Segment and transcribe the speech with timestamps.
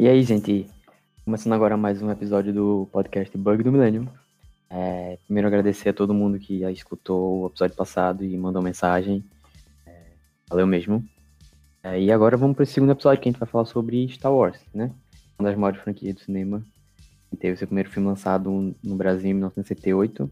[0.00, 0.66] E aí, gente?
[1.26, 4.08] Começando agora mais um episódio do podcast Bug do Millennium.
[4.70, 9.22] É, primeiro agradecer a todo mundo que escutou o episódio passado e mandou mensagem.
[9.86, 10.04] É,
[10.48, 11.04] valeu mesmo.
[11.82, 14.32] É, e agora vamos para o segundo episódio que a gente vai falar sobre Star
[14.32, 14.90] Wars, né?
[15.38, 16.64] Uma das maiores franquias do cinema.
[17.28, 20.30] Que teve seu primeiro filme lançado no Brasil em 1978.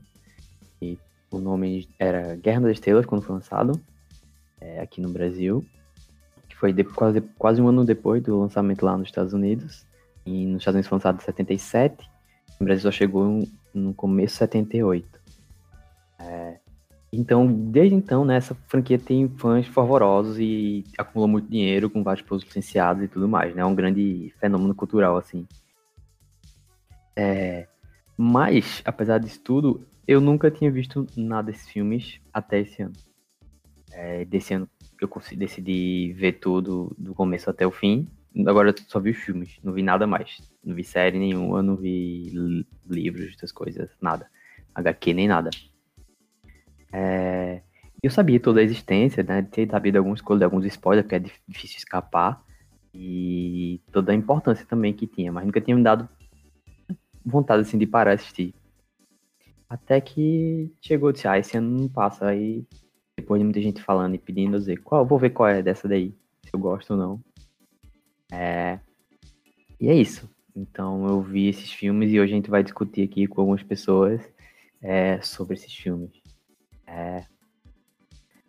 [0.80, 0.98] E
[1.30, 3.79] o nome era Guerra das Estrelas quando foi lançado
[4.62, 5.62] é, aqui no Brasil
[6.58, 9.86] foi de, quase, quase um ano depois do lançamento lá nos Estados Unidos.
[10.26, 12.11] E nos Estados Unidos foi lançado em 77.
[12.58, 15.21] No Brasil só chegou no começo de 78.
[16.18, 16.58] É,
[17.12, 22.26] então, desde então, né, essa franquia tem fãs fervorosos e acumula muito dinheiro com vários
[22.26, 23.62] produtos licenciados e tudo mais, né?
[23.62, 25.46] É um grande fenômeno cultural, assim.
[27.17, 27.67] É,
[28.17, 32.95] mas, apesar disso tudo, eu nunca tinha visto nada desses filmes até esse ano.
[33.92, 34.69] É, desse ano
[35.05, 38.09] eu decidi ver tudo do começo até o fim.
[38.47, 40.39] Agora eu só vi os filmes, não vi nada mais.
[40.65, 42.33] Não vi série nenhuma, não vi
[42.89, 44.29] livros, essas coisas, nada.
[44.75, 45.51] HQ nem nada.
[46.93, 47.63] É...
[48.03, 49.43] Eu sabia toda a existência, né?
[49.43, 52.43] Ter sabido alguns, alguns spoilers, porque é difícil escapar.
[52.95, 56.09] E toda a importância também que tinha, mas nunca tinha me dado
[57.25, 58.55] vontade assim de parar de assistir.
[59.69, 62.27] Até que chegou disse, ah, esse ano não passa.
[62.27, 62.67] Aí
[63.19, 66.14] depois de muita gente falando e pedindo, dizer, qual, vou ver qual é dessa daí,
[66.44, 67.20] se eu gosto ou não.
[68.30, 68.78] É...
[69.80, 70.30] E é isso.
[70.55, 74.20] Então eu vi esses filmes e hoje a gente vai discutir aqui com algumas pessoas
[74.80, 76.11] é, sobre esses filmes.
[76.86, 77.24] É...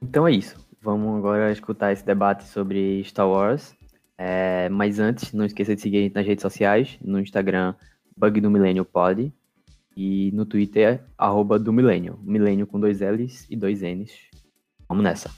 [0.02, 0.56] Então é isso.
[0.82, 3.76] Vamos agora escutar esse debate sobre Star Wars.
[4.18, 4.70] É...
[4.70, 7.74] Mas antes, não esqueça de seguir a gente nas redes sociais, no Instagram,
[8.16, 9.34] Bug do Millennial Pod,
[9.98, 12.20] e no Twitter, arroba do Millennial.
[12.22, 14.29] Millennial com dois L's e dois N's.
[14.90, 15.30] Vamos nessa.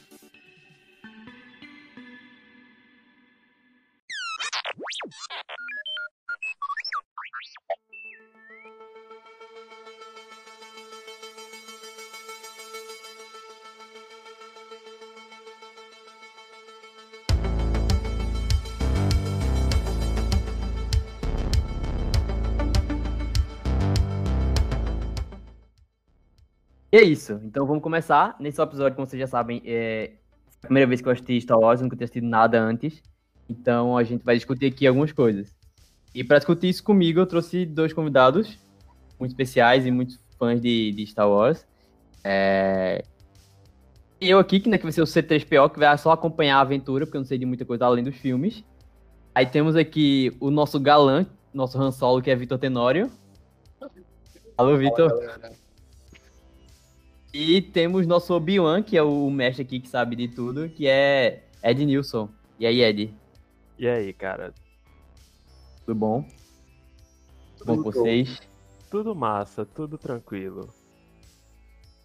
[26.92, 27.40] E é isso.
[27.44, 28.36] Então vamos começar.
[28.40, 30.12] Nesse episódio, como vocês já sabem, é
[30.64, 33.02] a primeira vez que eu assisti Star Wars, nunca tinha assistido nada antes.
[33.50, 35.56] Então a gente vai discutir aqui algumas coisas.
[36.14, 38.60] E para discutir isso comigo, eu trouxe dois convidados
[39.18, 41.66] muito especiais e muito fãs de, de Star Wars.
[42.24, 43.04] É...
[44.20, 47.06] Eu aqui, que, né, que vai ser o C3PO, que vai só acompanhar a aventura,
[47.06, 48.64] porque eu não sei de muita coisa além dos filmes.
[49.34, 53.10] Aí temos aqui o nosso galã, nosso Han Solo, que é Vitor Tenório.
[54.58, 55.12] Alô, Vitor.
[57.34, 61.44] E temos nosso Obi-Wan, que é o mestre aqui que sabe de tudo, que é
[61.64, 62.30] Ed Nilson.
[62.60, 63.14] E aí, Ed?
[63.80, 64.54] E aí, cara?
[65.86, 66.26] Tudo bom?
[67.58, 68.42] Tudo bom com vocês?
[68.90, 70.70] Tudo massa, tudo tranquilo.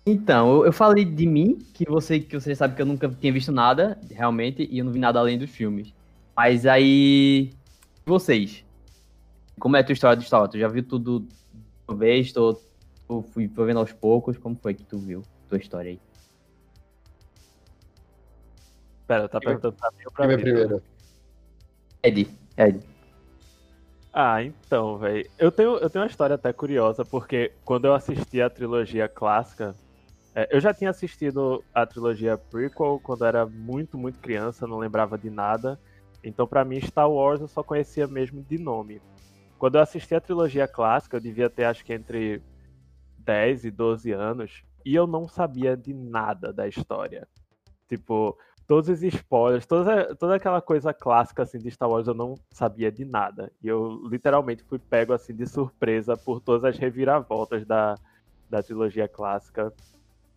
[0.06, 3.32] Então, eu, eu falei de mim, que você, que você sabe que eu nunca tinha
[3.32, 5.92] visto nada, realmente, e eu não vi nada além dos filmes.
[6.36, 7.50] Mas aí.
[8.04, 8.65] Vocês?
[9.59, 10.53] Como é a tua história do Star Wars?
[10.53, 11.28] Tu já viu tudo de
[11.88, 12.32] uma vez?
[12.32, 12.54] Tô,
[13.09, 14.39] tu fui vendo aos poucos?
[14.39, 16.00] Como foi que tu viu tua história aí?
[19.06, 20.37] Pera, tá perguntando pra mim ou pra mim?
[20.37, 20.83] primeiro.
[22.03, 22.81] Ed, Ed.
[24.12, 25.28] Ah, então, velho.
[25.39, 29.77] Eu tenho, eu tenho uma história até curiosa, porque quando eu assisti a trilogia clássica,
[30.34, 35.19] é, eu já tinha assistido a trilogia prequel quando era muito, muito criança, não lembrava
[35.19, 35.78] de nada.
[36.25, 39.00] Então, para mim, Star Wars eu só conhecia mesmo de nome.
[39.59, 42.43] Quando eu assisti a trilogia clássica, eu devia ter acho que entre
[43.26, 47.26] 10 e 12 anos e eu não sabia de nada da história.
[47.88, 52.36] Tipo, todos os spoilers, toda, toda aquela coisa clássica assim de Star Wars eu não
[52.53, 53.53] sabia de nada.
[53.60, 57.97] E eu literalmente fui pego assim de surpresa por todas as reviravoltas da,
[58.48, 59.72] da trilogia clássica.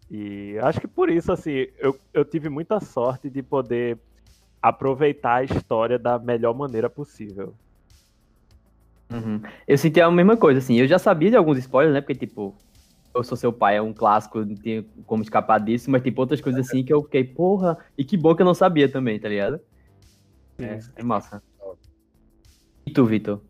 [0.09, 3.99] E acho que por isso assim, eu, eu tive muita sorte de poder
[4.59, 7.53] aproveitar a história da melhor maneira possível.
[9.11, 9.41] Uhum.
[9.67, 10.75] Eu senti a mesma coisa, assim.
[10.75, 12.01] Eu já sabia de alguns spoilers, né?
[12.01, 12.55] Porque, tipo,
[13.13, 16.41] eu Sou Seu Pai é um clássico, não tem como escapar disso, mas tem outras
[16.41, 19.27] coisas assim que eu fiquei, porra, e que bom que eu não sabia também, tá
[19.27, 19.59] ligado?
[20.59, 21.41] É, é massa.
[22.85, 23.41] E tu, Vitor?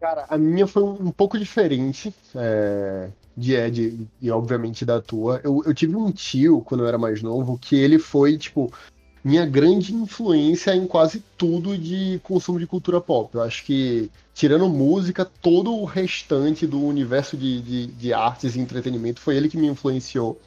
[0.00, 5.40] Cara, a minha foi um pouco diferente é, de Ed e, obviamente, da tua.
[5.44, 8.72] Eu, eu tive um tio, quando eu era mais novo, que ele foi, tipo,
[9.24, 13.34] minha grande influência em quase tudo de consumo de cultura pop.
[13.34, 18.60] Eu acho que, tirando música, todo o restante do universo de, de, de artes e
[18.60, 20.40] entretenimento foi ele que me influenciou.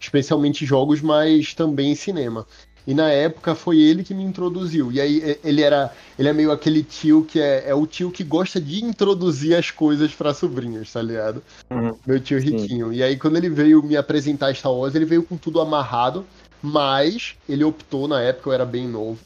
[0.00, 2.46] Especialmente jogos, mas também cinema.
[2.88, 4.90] E na época foi ele que me introduziu.
[4.90, 5.92] E aí ele era.
[6.18, 9.70] Ele é meio aquele tio que é, é o tio que gosta de introduzir as
[9.70, 11.42] coisas para sobrinhos, tá ligado?
[11.70, 11.94] Uhum.
[12.06, 12.88] Meu tio riquinho.
[12.88, 12.94] Sim.
[12.94, 16.24] E aí quando ele veio me apresentar Star Wars, ele veio com tudo amarrado,
[16.62, 19.18] mas ele optou, na época eu era bem novo,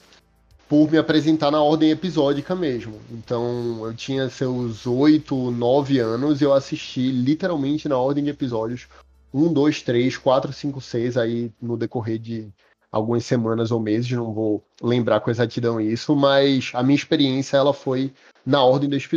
[0.69, 2.99] por me apresentar na ordem episódica mesmo.
[3.11, 8.89] Então eu tinha seus 8, 9 anos e eu assisti literalmente na ordem de episódios
[9.35, 12.53] 1, 2, 3, 4, 5, 6 aí no decorrer de
[12.91, 17.73] algumas semanas ou meses, não vou lembrar com exatidão isso, mas a minha experiência ela
[17.73, 18.13] foi
[18.45, 19.09] na ordem dos,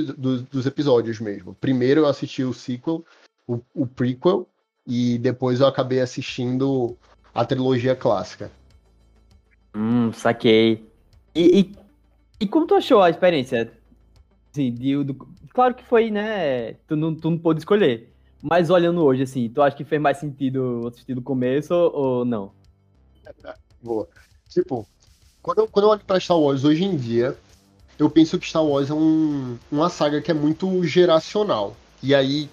[0.43, 1.53] dos, episódios mesmo.
[1.55, 3.03] Primeiro eu assisti o sequel,
[3.45, 4.47] o, o prequel,
[4.87, 6.97] e depois eu acabei assistindo
[7.35, 8.49] a trilogia clássica.
[9.75, 10.89] Hum, saquei.
[11.35, 11.75] E, e,
[12.39, 13.73] e, como tu achou a experiência?
[14.51, 15.13] Assim, de, do,
[15.53, 16.75] claro que foi, né?
[16.87, 18.13] Tu não, tu não pôde escolher.
[18.41, 22.25] Mas olhando hoje, assim, tu acha que fez mais sentido assistir do começo ou, ou
[22.25, 22.53] não?
[23.83, 24.07] Boa.
[24.47, 24.87] Tipo,
[25.41, 27.37] quando eu, quando eu olho pra Star Wars hoje em dia,
[27.99, 31.75] eu penso que Star Wars é um, uma saga que é muito geracional.
[32.01, 32.49] E aí,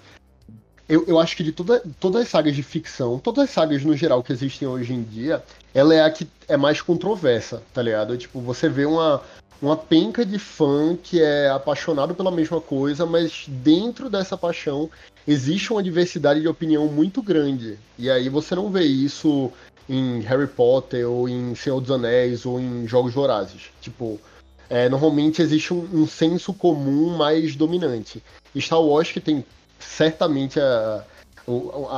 [0.88, 3.96] eu, eu acho que de toda, todas as sagas de ficção, todas as sagas no
[3.96, 5.42] geral que existem hoje em dia,
[5.72, 8.16] ela é a que é mais controversa, tá ligado?
[8.16, 9.22] Tipo, você vê uma,
[9.60, 14.90] uma penca de fã que é apaixonado pela mesma coisa, mas dentro dessa paixão
[15.26, 17.78] existe uma diversidade de opinião muito grande.
[17.98, 19.50] E aí você não vê isso
[19.88, 23.70] em Harry Potter, ou em Senhor dos Anéis, ou em Jogos Vorazes.
[23.80, 24.20] Tipo,
[24.68, 28.22] é, normalmente existe um, um senso comum mais dominante.
[28.56, 29.44] Star Wars que tem
[29.82, 31.04] certamente a,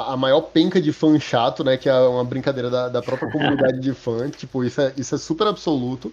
[0.08, 1.76] a maior penca de fã chato, né?
[1.76, 4.28] Que é uma brincadeira da, da própria comunidade de fã.
[4.36, 6.12] Tipo, isso é, isso é super absoluto.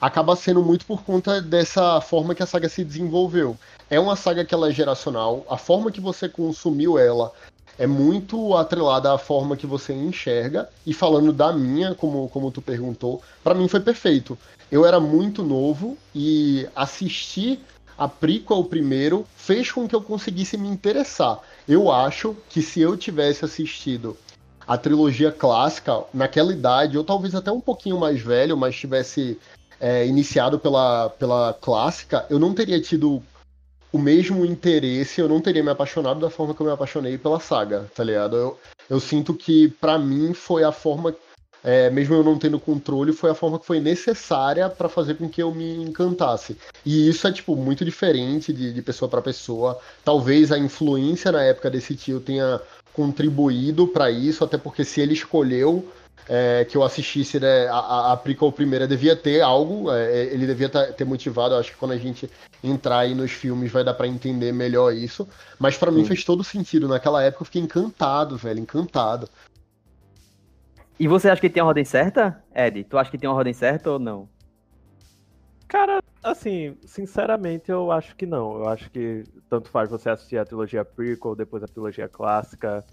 [0.00, 3.56] Acaba sendo muito por conta dessa forma que a saga se desenvolveu.
[3.90, 5.44] É uma saga que ela é geracional.
[5.48, 7.32] A forma que você consumiu ela
[7.78, 10.68] é muito atrelada à forma que você enxerga.
[10.86, 14.38] E falando da minha, como, como tu perguntou, para mim foi perfeito.
[14.70, 17.60] Eu era muito novo e assistir
[17.98, 21.40] a prequel primeiro fez com que eu conseguisse me interessar.
[21.68, 24.16] Eu acho que se eu tivesse assistido
[24.66, 29.38] a trilogia clássica naquela idade, ou talvez até um pouquinho mais velho, mas tivesse
[29.80, 33.22] é, iniciado pela, pela clássica, eu não teria tido
[33.90, 37.40] o mesmo interesse, eu não teria me apaixonado da forma que eu me apaixonei pela
[37.40, 38.36] saga, tá ligado?
[38.36, 38.58] Eu,
[38.90, 41.14] eu sinto que, para mim, foi a forma
[41.62, 45.28] é, mesmo eu não tendo controle, foi a forma que foi necessária para fazer com
[45.28, 46.56] que eu me encantasse.
[46.84, 49.78] E isso é, tipo, muito diferente de, de pessoa para pessoa.
[50.04, 52.60] Talvez a influência na época desse tio tenha
[52.92, 55.86] contribuído para isso, até porque se ele escolheu
[56.28, 60.68] é, que eu assistisse né, a, a prequel primeira, devia ter algo, é, ele devia
[60.68, 61.54] ter motivado.
[61.54, 62.30] Eu acho que quando a gente
[62.62, 65.26] entrar aí nos filmes vai dar para entender melhor isso.
[65.58, 66.86] Mas para mim fez todo sentido.
[66.86, 69.28] Naquela época eu fiquei encantado, velho, encantado.
[70.98, 72.82] E você acha que tem uma ordem certa, Ed?
[72.84, 74.28] Tu acha que tem uma ordem certa ou não?
[75.68, 78.56] Cara, assim, sinceramente eu acho que não.
[78.56, 82.84] Eu acho que tanto faz você assistir a trilogia prequel, depois a trilogia clássica.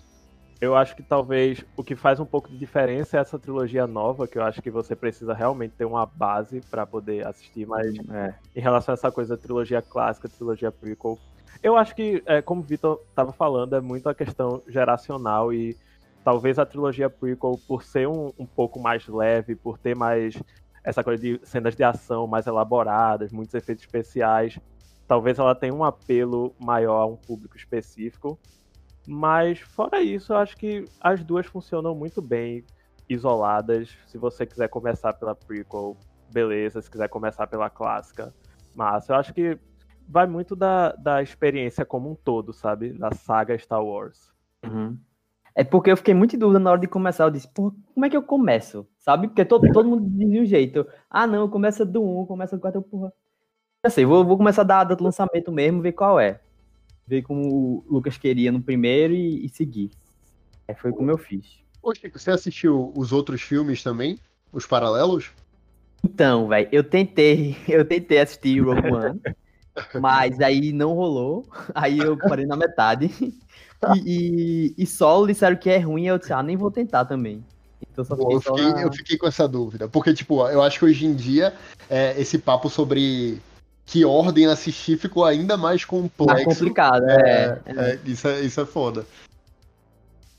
[0.61, 4.27] Eu acho que talvez o que faz um pouco de diferença é essa trilogia nova,
[4.27, 8.35] que eu acho que você precisa realmente ter uma base para poder assistir, mas é,
[8.55, 11.19] em relação a essa coisa da trilogia clássica, trilogia prequel,
[11.61, 15.75] eu acho que, é, como o Vitor estava falando, é muito a questão geracional e
[16.25, 20.35] talvez a trilogia prequel, por ser um, um pouco mais leve, por ter mais
[20.83, 24.59] essa coisa de cenas de ação mais elaboradas, muitos efeitos especiais,
[25.07, 28.39] talvez ela tenha um apelo maior a um público específico.
[29.07, 32.63] Mas fora isso, eu acho que as duas funcionam muito bem
[33.07, 33.95] isoladas.
[34.07, 35.95] Se você quiser começar pela prequel,
[36.31, 36.81] beleza.
[36.81, 38.33] Se quiser começar pela clássica,
[38.73, 39.59] mas eu acho que
[40.07, 42.93] vai muito da, da experiência como um todo, sabe?
[42.93, 44.33] Da saga Star Wars.
[44.65, 44.97] Uhum.
[45.55, 47.23] É porque eu fiquei muito em dúvida na hora de começar.
[47.23, 48.85] Eu disse, pô, como é que eu começo?
[48.99, 49.27] Sabe?
[49.27, 50.85] Porque todo, todo mundo diz de um jeito.
[51.09, 53.13] Ah, não, começa do 1, começa do 4, porra.
[53.81, 56.41] Assim, vou, vou começar da data do lançamento mesmo, ver qual é.
[57.07, 59.91] Ver como o Lucas queria no primeiro e, e seguir.
[60.67, 61.63] É, foi como eu fiz.
[61.81, 64.17] Ô, Chico, você assistiu os outros filmes também?
[64.51, 65.31] Os paralelos?
[66.03, 69.21] Então, velho, eu tentei, eu tentei assistir Rogue One,
[70.01, 71.47] mas aí não rolou.
[71.73, 73.09] Aí eu parei na metade.
[73.95, 77.05] E, e, e solo disseram que é ruim, e eu disse, ah, nem vou tentar
[77.05, 77.43] também.
[77.91, 78.81] Então só fiquei, eu, fiquei na...
[78.81, 79.87] eu fiquei com essa dúvida.
[79.87, 81.53] Porque, tipo, eu acho que hoje em dia
[81.89, 83.41] é, esse papo sobre
[83.85, 86.33] que ordem assistir ficou ainda mais complexo.
[86.33, 87.61] Mais complicado, é.
[87.65, 87.99] é, é.
[88.05, 89.05] isso, é isso é foda.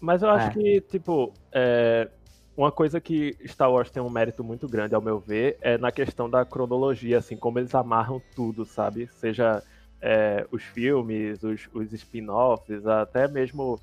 [0.00, 0.52] Mas eu acho é.
[0.52, 2.08] que, tipo, é,
[2.56, 5.92] uma coisa que Star Wars tem um mérito muito grande, ao meu ver, é na
[5.92, 9.08] questão da cronologia, assim, como eles amarram tudo, sabe?
[9.18, 9.62] Seja
[10.00, 13.80] é, os filmes, os, os spin-offs, até mesmo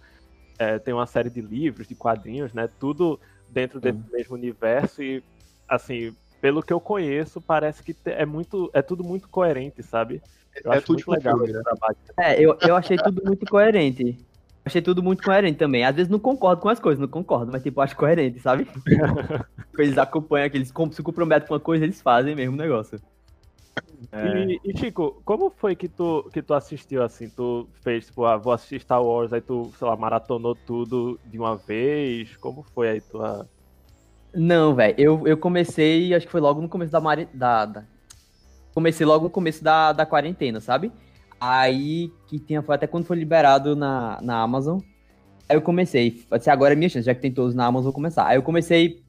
[0.57, 2.69] é, tem uma série de livros, de quadrinhos, né?
[2.79, 5.23] Tudo dentro desse mesmo universo e
[5.67, 8.69] assim, pelo que eu conheço, parece que é muito.
[8.73, 10.21] É tudo muito coerente, sabe?
[10.63, 11.61] Eu é tudo muito legal filme, né?
[11.63, 11.97] trabalho.
[12.19, 14.17] É, eu, eu achei tudo muito coerente.
[14.65, 15.83] Achei tudo muito coerente também.
[15.83, 18.67] Às vezes não concordo com as coisas, não concordo, mas tipo, acho coerente, sabe?
[19.77, 22.99] eles acompanham, que eles se comprometem com uma coisa, eles fazem mesmo o negócio.
[24.11, 24.45] É.
[24.45, 27.29] E, e, Chico, como foi que tu, que tu assistiu assim?
[27.29, 31.39] Tu fez, tipo, ah, vou assistir Star Wars, aí tu, sei lá, maratonou tudo de
[31.39, 32.35] uma vez?
[32.37, 33.49] Como foi aí tua.
[34.33, 37.27] Não, velho, eu, eu comecei, acho que foi logo no começo da, mari...
[37.33, 37.83] da, da...
[38.73, 40.91] Comecei logo no começo da, da quarentena, sabe?
[41.39, 44.79] Aí, que tinha, foi até quando foi liberado na, na Amazon.
[45.47, 47.93] Aí eu comecei, assim, agora é minha chance, já que tem todos na Amazon, vou
[47.93, 48.27] começar.
[48.27, 49.03] Aí eu comecei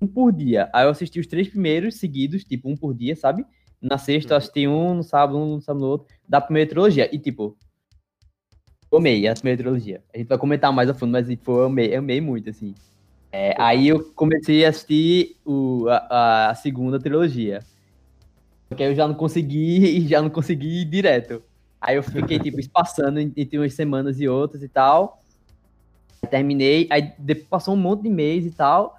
[0.00, 0.70] um por dia.
[0.72, 3.44] Aí eu assisti os três primeiros seguidos, tipo, um por dia, sabe?
[3.82, 7.12] Na sexta eu assisti um, no sábado um, no sábado no outro, da primeira trilogia.
[7.12, 7.56] E, tipo,
[8.92, 10.02] eu amei a primeira trilogia.
[10.14, 12.74] A gente vai comentar mais a fundo, mas, tipo, eu amei, eu amei muito, assim.
[13.32, 17.60] É, aí eu comecei a assistir o, a, a, segunda trilogia.
[18.68, 21.42] Porque eu já não consegui e já não consegui ir direto.
[21.80, 25.22] Aí eu fiquei, tipo, espaçando entre umas semanas e outras e tal.
[26.30, 28.96] Terminei, aí depois passou um monte de mês e tal.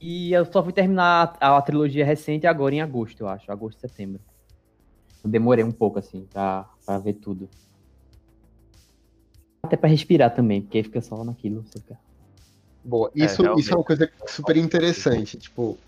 [0.00, 3.50] E eu só fui terminar a, a, trilogia recente agora em agosto, eu acho.
[3.50, 4.20] Agosto, setembro.
[5.22, 7.48] Eu demorei um pouco, assim, pra, pra ver tudo.
[9.62, 11.64] Até pra respirar também, porque fica só naquilo.
[11.64, 11.98] Você fica...
[12.84, 15.38] Boa, é, isso, é, isso é uma coisa super interessante.
[15.38, 15.78] Tipo,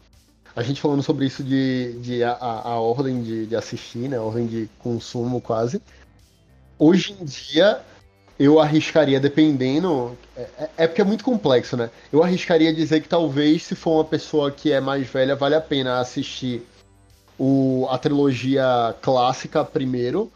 [0.54, 4.16] a gente falando sobre isso de, de a, a ordem de, de assistir, né?
[4.16, 5.82] A ordem de consumo quase.
[6.78, 7.82] Hoje em dia,
[8.38, 10.16] eu arriscaria, dependendo.
[10.36, 11.90] É, é, é, porque é muito complexo, né?
[12.12, 15.60] Eu arriscaria dizer que talvez, se for uma pessoa que é mais velha, vale a
[15.60, 16.62] pena assistir
[17.38, 20.30] o, a trilogia clássica primeiro.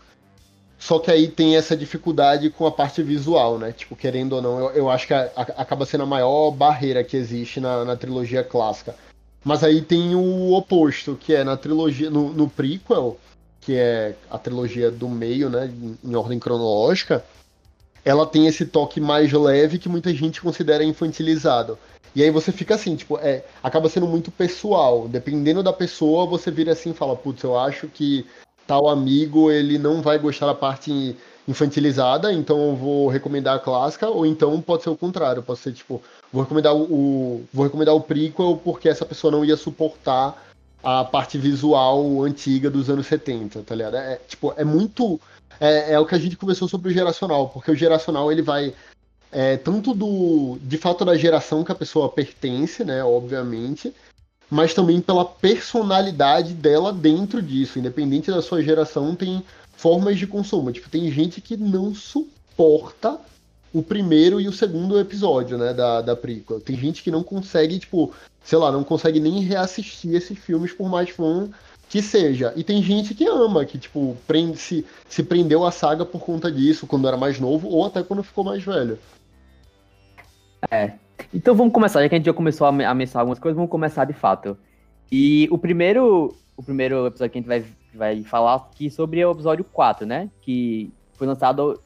[0.78, 3.70] Só que aí tem essa dificuldade com a parte visual, né?
[3.72, 7.04] Tipo, querendo ou não, eu, eu acho que a, a, acaba sendo a maior barreira
[7.04, 8.94] que existe na, na, trilogia clássica.
[9.44, 13.18] Mas aí tem o oposto, que é na trilogia, no, no prequel,
[13.60, 15.66] que é a trilogia do meio, né?
[15.66, 17.22] Em, em ordem cronológica
[18.04, 21.78] ela tem esse toque mais leve que muita gente considera infantilizado.
[22.14, 25.06] E aí você fica assim, tipo, é, acaba sendo muito pessoal.
[25.06, 28.26] Dependendo da pessoa, você vira assim e fala, putz, eu acho que
[28.66, 31.16] tal amigo ele não vai gostar da parte
[31.46, 35.72] infantilizada, então eu vou recomendar a clássica, ou então pode ser o contrário, pode ser
[35.72, 36.00] tipo,
[36.32, 40.40] vou recomendar o, o vou recomendar o prequel porque essa pessoa não ia suportar
[40.82, 43.96] a parte visual antiga dos anos 70, tá ligado?
[43.96, 45.20] É, tipo, é muito
[45.60, 48.74] é, é o que a gente conversou sobre o geracional, porque o geracional ele vai
[49.30, 53.94] é, tanto do de fato da geração que a pessoa pertence, né, obviamente,
[54.50, 59.44] mas também pela personalidade dela dentro disso, independente da sua geração, tem
[59.76, 60.72] formas de consumo.
[60.72, 63.18] Tipo, tem gente que não suporta
[63.72, 66.60] o primeiro e o segundo episódio, né, da, da prequel.
[66.60, 68.12] Tem gente que não consegue, tipo,
[68.42, 71.48] sei lá, não consegue nem reassistir esses filmes por mais fã
[71.90, 72.52] que seja.
[72.56, 76.50] E tem gente que ama, que, tipo, prende, se, se prendeu à saga por conta
[76.50, 78.96] disso, quando era mais novo, ou até quando ficou mais velho.
[80.70, 80.92] É.
[81.34, 83.70] Então vamos começar, já que a gente já começou a, a mencionar algumas coisas, vamos
[83.70, 84.56] começar de fato.
[85.10, 89.26] E o primeiro, o primeiro episódio que a gente vai, vai falar aqui sobre é
[89.26, 90.30] o episódio 4, né?
[90.42, 91.80] Que foi lançado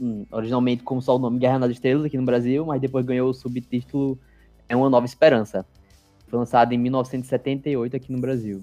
[0.00, 3.30] hum, originalmente com só o nome Guerra nas Estrelas aqui no Brasil, mas depois ganhou
[3.30, 4.18] o subtítulo
[4.68, 5.64] É uma Nova Esperança.
[6.26, 8.62] Foi lançado em 1978 aqui no Brasil.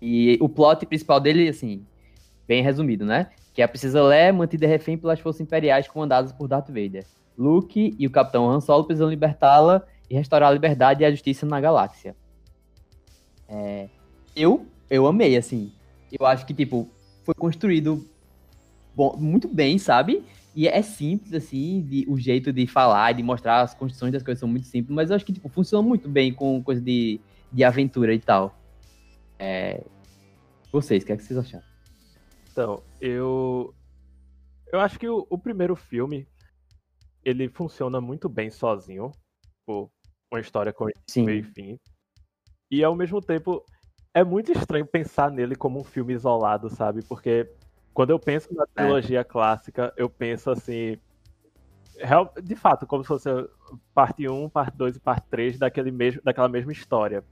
[0.00, 1.84] E o plot principal dele, assim,
[2.46, 3.30] bem resumido, né?
[3.52, 7.04] Que é a Princesa Leia mantida refém pelas forças imperiais comandadas por Darth Vader.
[7.36, 11.46] Luke e o Capitão Han Solo precisam libertá-la e restaurar a liberdade e a justiça
[11.46, 12.16] na galáxia.
[13.48, 13.88] É,
[14.34, 15.72] eu, eu amei, assim.
[16.18, 16.88] Eu acho que, tipo,
[17.24, 18.04] foi construído
[18.94, 20.24] bom, muito bem, sabe?
[20.54, 24.40] E é simples, assim, de, o jeito de falar, de mostrar as construções das coisas
[24.40, 27.20] são muito simples, mas eu acho que, tipo, funciona muito bem com coisa de,
[27.52, 28.57] de aventura e tal.
[29.38, 29.84] É...
[30.72, 31.64] Vocês, o que, é que vocês acharam?
[32.50, 33.74] Então, eu.
[34.72, 36.26] Eu acho que o, o primeiro filme
[37.24, 39.10] ele funciona muito bem sozinho.
[39.66, 39.90] Por
[40.30, 41.78] uma história com meio e fim.
[42.70, 43.64] E ao mesmo tempo,
[44.12, 47.02] é muito estranho pensar nele como um filme isolado, sabe?
[47.02, 47.50] Porque
[47.94, 48.66] quando eu penso na é.
[48.74, 49.24] trilogia é.
[49.24, 50.98] clássica, eu penso assim.
[52.42, 53.28] De fato, como se fosse
[53.92, 57.24] parte 1, parte 2 e parte 3 daquele mesmo, daquela mesma história.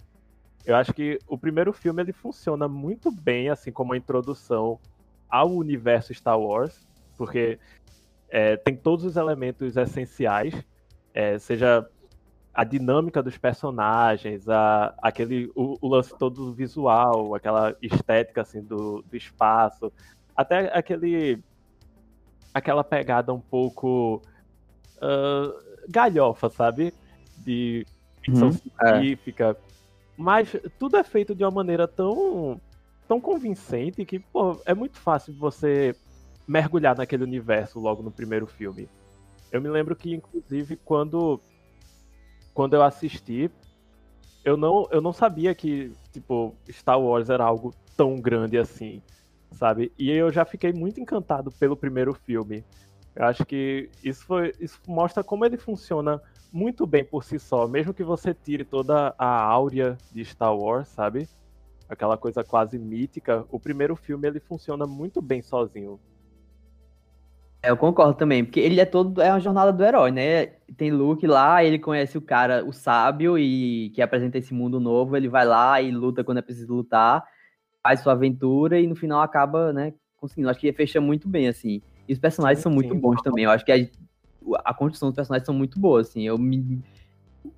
[0.67, 4.81] Eu acho que o primeiro filme ele funciona muito bem, assim como a introdução
[5.29, 7.59] ao universo Star Wars, porque
[8.29, 10.55] é, tem todos os elementos essenciais,
[11.15, 11.89] é, seja
[12.53, 19.03] a dinâmica dos personagens, a, aquele, o, o, lance todo visual, aquela estética assim do,
[19.03, 19.93] do espaço,
[20.35, 21.43] até aquele
[22.53, 24.23] aquela pegada um pouco
[24.97, 25.53] uh,
[25.89, 26.93] galhofa, sabe?
[27.39, 27.87] De
[28.23, 28.89] ficção uhum, é.
[28.89, 29.57] científica.
[30.17, 32.61] Mas tudo é feito de uma maneira tão,
[33.07, 35.95] tão convincente que, pô, é muito fácil você
[36.47, 38.89] mergulhar naquele universo logo no primeiro filme.
[39.51, 41.41] Eu me lembro que, inclusive, quando,
[42.55, 43.51] quando eu assisti,
[44.45, 49.03] eu não, eu não sabia que, tipo, Star Wars era algo tão grande assim,
[49.53, 49.93] sabe?
[49.99, 52.65] E eu já fiquei muito encantado pelo primeiro filme.
[53.15, 56.21] Eu acho que isso, foi, isso mostra como ele funciona
[56.57, 60.89] muito bem por si só, mesmo que você tire toda a áurea de Star Wars,
[60.89, 61.29] sabe?
[61.87, 66.01] Aquela coisa quase mítica, o primeiro filme ele funciona muito bem sozinho.
[67.63, 70.47] É, eu concordo também, porque ele é todo é uma jornada do herói, né?
[70.79, 75.15] Tem Luke lá, ele conhece o cara, o sábio e que apresenta esse mundo novo,
[75.15, 77.23] ele vai lá e luta quando é preciso lutar,
[77.83, 80.49] faz sua aventura e no final acaba, né, conseguindo.
[80.49, 81.83] Acho que fecha muito bem assim.
[82.09, 83.45] E os personagens sim, são muito sim, bons também.
[83.45, 83.91] Eu acho que
[84.65, 86.23] a, construção dos personagens são muito boas, assim.
[86.23, 86.83] Eu me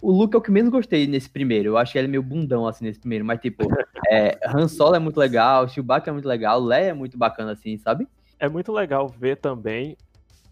[0.02, 1.70] o Luke é o que menos gostei nesse primeiro.
[1.70, 3.24] Eu acho que ele é meio bundão, assim, nesse primeiro.
[3.24, 3.64] Mas, tipo,
[4.10, 7.78] é, Han Solo é muito legal, Chewbacca é muito legal, Leia é muito bacana, assim,
[7.78, 8.06] sabe?
[8.38, 9.96] é muito legal ver também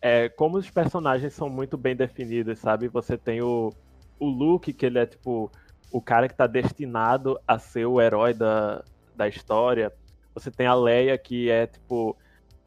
[0.00, 2.88] é, como os personagens são muito bem definidos, sabe?
[2.88, 3.72] Você tem o,
[4.18, 5.50] o Luke, que ele é tipo
[5.90, 9.92] o cara que tá destinado a ser o herói da, da história.
[10.34, 12.16] Você tem a Leia, que é tipo.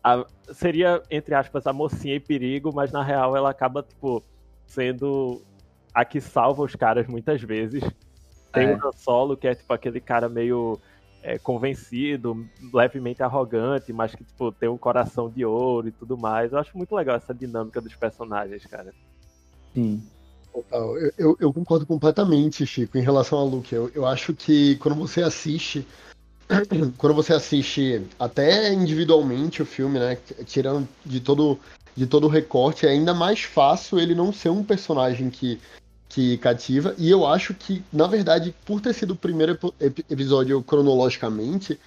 [0.04, 4.24] A, seria, entre aspas, a mocinha em perigo, mas na real ela acaba, tipo,
[4.66, 5.42] sendo
[5.94, 7.84] a que salva os caras muitas vezes.
[8.52, 8.76] Tem é.
[8.76, 10.80] o Han Solo, que é tipo aquele cara meio
[11.22, 16.52] é, convencido, levemente arrogante, mas que tipo, tem um coração de ouro e tudo mais.
[16.52, 18.94] Eu acho muito legal essa dinâmica dos personagens, cara.
[19.74, 20.02] Sim.
[20.72, 23.74] Eu, eu, eu concordo completamente, Chico, em relação a Luke.
[23.74, 25.86] Eu, eu acho que quando você assiste.
[26.98, 30.18] quando você assiste até individualmente o filme, né?
[30.46, 31.60] Tirando de todo,
[31.96, 35.60] de todo o recorte, é ainda mais fácil ele não ser um personagem que
[36.10, 36.96] que cativa.
[36.98, 39.58] E eu acho que, na verdade, por ter sido o primeiro
[40.10, 41.80] episódio cronologicamente,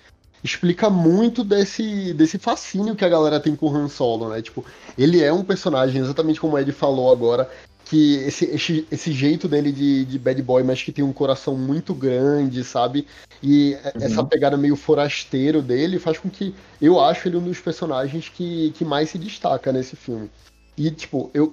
[0.44, 4.40] explica muito desse, desse fascínio que a galera tem com o Han Solo, né?
[4.40, 4.64] Tipo,
[4.96, 7.51] ele é um personagem, exatamente como o Ed falou agora,
[7.92, 11.59] que esse, esse, esse jeito dele de, de bad boy, mas que tem um coração
[11.59, 13.07] muito grande, sabe?
[13.42, 13.90] E uhum.
[14.00, 18.70] essa pegada meio forasteiro dele faz com que eu acho ele um dos personagens que,
[18.70, 20.31] que mais se destaca nesse filme.
[20.74, 21.52] E, tipo, eu.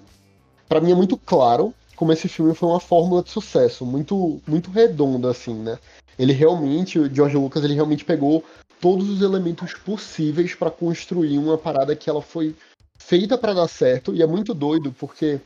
[0.69, 4.71] para mim é muito claro como esse filme foi uma fórmula de sucesso, muito, muito
[4.71, 5.77] redonda, assim, né?
[6.17, 8.45] Ele realmente, o George Lucas, ele realmente pegou
[8.79, 12.55] todos os elementos possíveis para construir uma parada que ela foi
[12.97, 15.41] feita para dar certo, e é muito doido, porque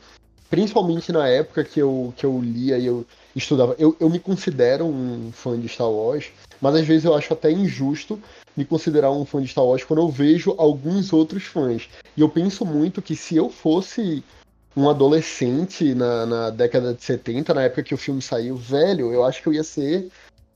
[0.54, 4.84] principalmente na época que eu, que eu lia e eu estudava, eu, eu me considero
[4.86, 8.22] um fã de Star Wars, mas às vezes eu acho até injusto
[8.56, 11.88] me considerar um fã de Star Wars quando eu vejo alguns outros fãs.
[12.16, 14.22] E eu penso muito que se eu fosse
[14.76, 19.24] um adolescente na, na década de 70, na época que o filme saiu, velho, eu
[19.24, 20.08] acho que eu ia ser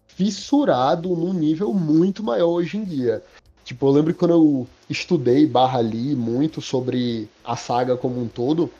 [0.07, 3.21] fissurado num nível muito maior hoje em dia.
[3.65, 8.71] Tipo, eu lembro quando eu estudei barra li muito sobre a saga como um todo,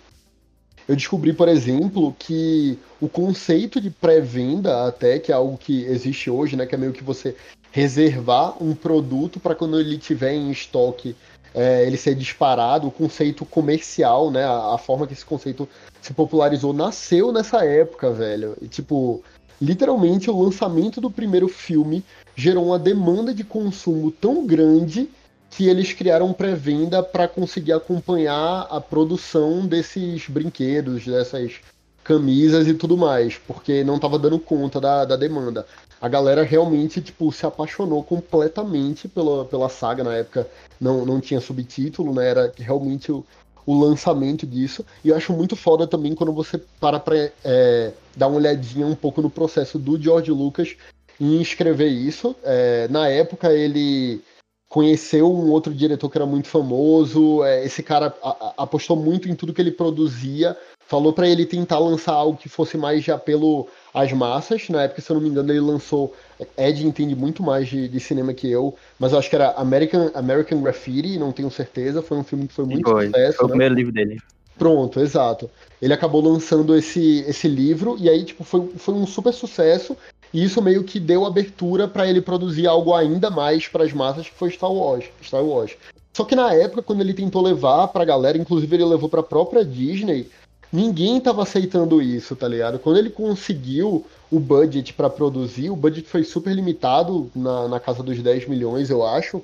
[0.89, 6.31] eu descobri, por exemplo, que o conceito de pré-venda, até que é algo que existe
[6.31, 7.37] hoje, né, que é meio que você
[7.71, 11.15] reservar um produto para quando ele tiver em estoque
[11.55, 14.45] é, ele ser disparado, o conceito comercial, né?
[14.45, 15.69] A, a, forma que esse conceito
[16.01, 18.57] se popularizou nasceu nessa época, velho.
[18.63, 19.23] E, tipo,
[19.61, 22.05] literalmente o lançamento do primeiro filme
[22.37, 25.09] gerou uma demanda de consumo tão grande
[25.51, 31.61] que eles criaram pré-venda para conseguir acompanhar a produção desses brinquedos, dessas
[32.05, 35.67] camisas e tudo mais, porque não estava dando conta da, da demanda.
[36.01, 40.49] A galera realmente, tipo, se apaixonou completamente pela, pela saga na época.
[40.81, 42.29] Não, não tinha subtítulo, né?
[42.29, 43.27] Era realmente o,
[43.67, 44.85] o lançamento disso.
[45.05, 48.95] E eu acho muito foda também quando você para pra é, dar uma olhadinha um
[48.95, 50.77] pouco no processo do George Lucas
[51.21, 52.35] em escrever isso.
[52.45, 54.23] É, na época ele
[54.69, 57.43] conheceu um outro diretor que era muito famoso.
[57.45, 58.15] É, esse cara
[58.57, 60.57] apostou muito em tudo que ele produzia
[60.89, 64.69] falou para ele tentar lançar algo que fosse mais de apelo às massas.
[64.71, 66.15] Na época, se eu não me engano, ele lançou.
[66.57, 70.11] Ed entende muito mais de, de cinema que eu, mas eu acho que era American,
[70.15, 72.01] American Graffiti, não tenho certeza.
[72.01, 73.37] Foi um filme que foi muito foi, sucesso.
[73.37, 73.47] Foi né?
[73.47, 74.19] o primeiro livro dele.
[74.57, 75.51] Pronto, exato.
[75.81, 79.97] Ele acabou lançando esse, esse livro e aí tipo foi, foi um super sucesso
[80.33, 84.29] e isso meio que deu abertura para ele produzir algo ainda mais para as massas
[84.29, 85.77] que foi Star Wars, Star Wars.
[86.15, 89.21] Só que na época quando ele tentou levar para a galera, inclusive ele levou para
[89.21, 90.29] a própria Disney,
[90.73, 92.79] ninguém tava aceitando isso, tá ligado?
[92.79, 98.03] Quando ele conseguiu o budget para produzir, o budget foi super limitado, na, na casa
[98.03, 99.43] dos 10 milhões, eu acho,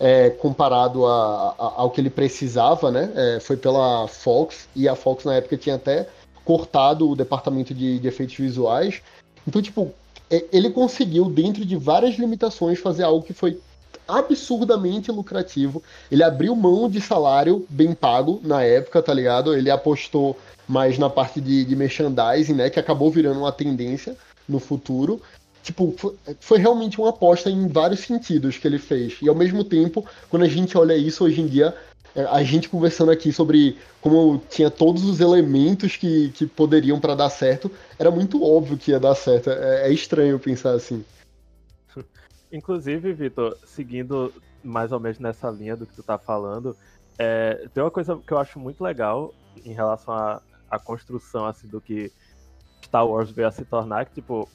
[0.00, 3.12] é, comparado a, a, ao que ele precisava, né?
[3.14, 6.08] É, foi pela Fox, e a Fox na época tinha até
[6.44, 9.02] cortado o departamento de, de efeitos visuais.
[9.46, 9.92] Então, tipo,
[10.52, 13.60] ele conseguiu, dentro de várias limitações, fazer algo que foi
[14.06, 15.82] absurdamente lucrativo.
[16.10, 19.54] Ele abriu mão de salário bem pago na época, tá ligado?
[19.54, 20.36] Ele apostou
[20.68, 22.70] mais na parte de, de merchandising, né?
[22.70, 24.16] Que acabou virando uma tendência
[24.48, 25.20] no futuro.
[25.62, 29.16] Tipo, foi, foi realmente uma aposta em vários sentidos que ele fez.
[29.22, 31.74] E ao mesmo tempo, quando a gente olha isso hoje em dia, é,
[32.14, 37.30] a gente conversando aqui sobre como tinha todos os elementos que, que poderiam para dar
[37.30, 39.50] certo, era muito óbvio que ia dar certo.
[39.50, 41.04] É, é estranho pensar assim.
[42.52, 46.76] Inclusive, Vitor, seguindo mais ou menos nessa linha do que tu tá falando,
[47.18, 51.68] é, tem uma coisa que eu acho muito legal em relação à, à construção assim,
[51.68, 52.10] do que
[52.82, 54.48] Star Wars veio a se tornar, que tipo,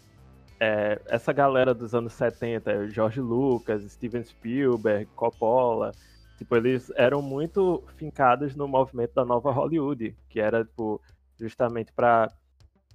[0.60, 5.92] é, essa galera dos anos 70, George Lucas, Steven Spielberg, Coppola,
[6.40, 11.02] tipo, eles eram muito fincados no movimento da nova Hollywood, que era tipo,
[11.38, 12.32] justamente para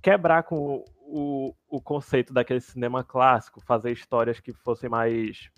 [0.03, 5.51] quebrar com o, o conceito daquele cinema clássico, fazer histórias que fossem mais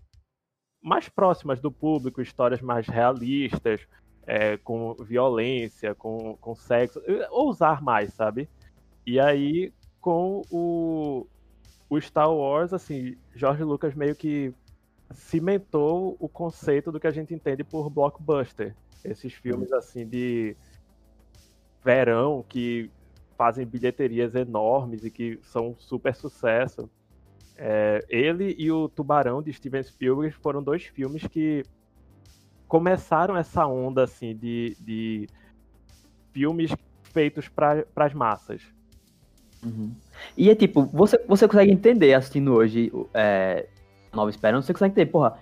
[0.82, 3.80] mais próximas do público, histórias mais realistas,
[4.26, 8.48] é, com violência, com, com sexo, ousar mais, sabe?
[9.04, 11.26] E aí, com o,
[11.88, 14.52] o Star Wars, assim, George Lucas meio que
[15.12, 18.74] cimentou o conceito do que a gente entende por blockbuster.
[19.04, 20.56] Esses filmes, assim, de
[21.84, 22.90] verão que
[23.36, 26.90] fazem bilheterias enormes e que são um super sucesso.
[27.56, 31.62] É, ele e o Tubarão de Steven Spielberg foram dois filmes que
[32.68, 35.28] começaram essa onda assim de, de
[36.32, 38.62] filmes feitos para as massas.
[39.64, 39.94] Uhum.
[40.36, 43.68] E é tipo, você, você consegue entender assistindo hoje é,
[44.16, 45.38] Nova Esperança, você consegue entender, porra.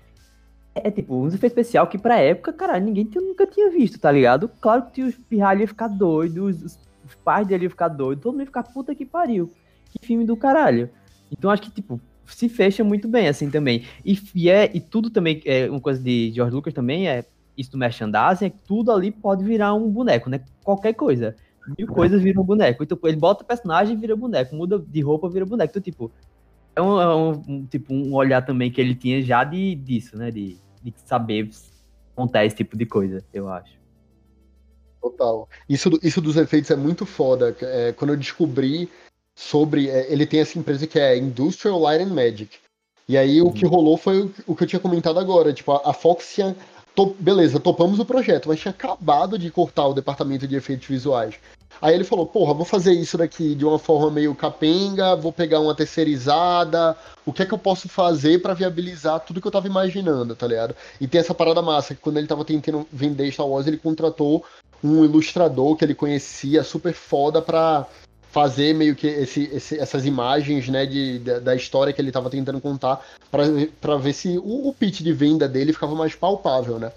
[0.74, 4.10] É, é tipo, um efeito especial que pra época, cara, ninguém nunca tinha visto, tá
[4.10, 4.50] ligado?
[4.60, 8.32] Claro que os pirralhos iam ficar doidos, os, os pais dele iam ficar doidos, todo
[8.32, 9.50] mundo ia ficar puta que pariu.
[9.90, 10.90] Que filme do caralho.
[11.30, 13.84] Então acho que, tipo, se fecha muito bem, assim, também.
[14.04, 17.24] E, e, é, e tudo também, é uma coisa de George Lucas também, é
[17.56, 20.40] isso do merchandising, é que tudo ali pode virar um boneco, né?
[20.62, 21.36] Qualquer coisa.
[21.78, 22.82] Mil coisas viram boneco.
[22.82, 25.70] Então, ele bota personagem e vira boneco, muda de roupa, vira boneco.
[25.70, 26.12] Então, tipo,
[26.76, 30.30] é um, é um, tipo, um olhar também que ele tinha já de, disso, né?
[30.30, 31.50] De, de saber
[32.14, 33.74] contar esse tipo de coisa, eu acho.
[35.00, 35.48] Total.
[35.68, 37.54] Isso, isso dos efeitos é muito foda.
[37.60, 38.88] É, quando eu descobri
[39.34, 39.88] sobre.
[39.88, 42.56] É, ele tem essa empresa que é Industrial Light and Magic.
[43.06, 43.70] E aí o que uhum.
[43.70, 45.52] rolou foi o, o, que eu tinha comentado agora.
[45.52, 46.56] Tipo, a, a Fox tinha.
[47.18, 51.34] Beleza, topamos o projeto, mas tinha acabado de cortar o departamento de efeitos visuais.
[51.84, 55.60] Aí ele falou, porra, vou fazer isso daqui de uma forma meio capenga, vou pegar
[55.60, 59.66] uma terceirizada, o que é que eu posso fazer para viabilizar tudo que eu tava
[59.66, 60.74] imaginando, tá ligado?
[60.98, 64.42] E tem essa parada massa, que quando ele tava tentando vender Star Wars, ele contratou
[64.82, 67.86] um ilustrador que ele conhecia, super foda, pra
[68.32, 72.62] fazer meio que esse, esse, essas imagens né, de, da história que ele estava tentando
[72.62, 76.90] contar para ver se o, o, pitch de venda dele ficava mais palpável, né?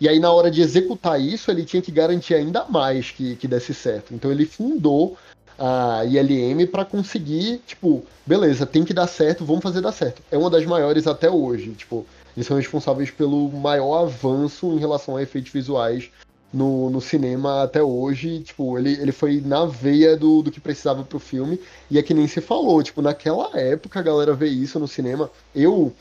[0.00, 3.46] E aí na hora de executar isso, ele tinha que garantir ainda mais que, que
[3.46, 4.14] desse certo.
[4.14, 5.16] Então ele fundou
[5.58, 10.22] a ILM para conseguir, tipo, beleza, tem que dar certo, vamos fazer dar certo.
[10.30, 15.16] É uma das maiores até hoje, tipo, eles são responsáveis pelo maior avanço em relação
[15.16, 16.10] a efeitos visuais
[16.52, 21.02] no, no cinema até hoje, tipo, ele, ele foi na veia do, do que precisava
[21.04, 21.60] pro filme,
[21.90, 25.30] e é que nem se falou, tipo, naquela época a galera vê isso no cinema,
[25.54, 25.92] eu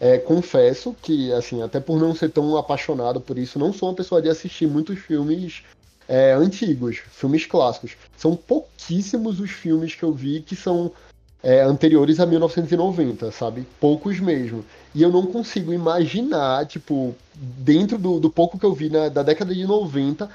[0.00, 3.94] é, confesso que, assim, até por não ser tão apaixonado por isso, não sou uma
[3.94, 5.62] pessoa de assistir muitos filmes
[6.06, 10.92] é, antigos, filmes clássicos, são pouquíssimos os filmes que eu vi que são
[11.42, 13.66] é, anteriores a 1990, sabe?
[13.80, 14.64] Poucos mesmo.
[14.94, 19.22] E eu não consigo imaginar, tipo, dentro do, do pouco que eu vi na, da
[19.22, 20.28] década de 90,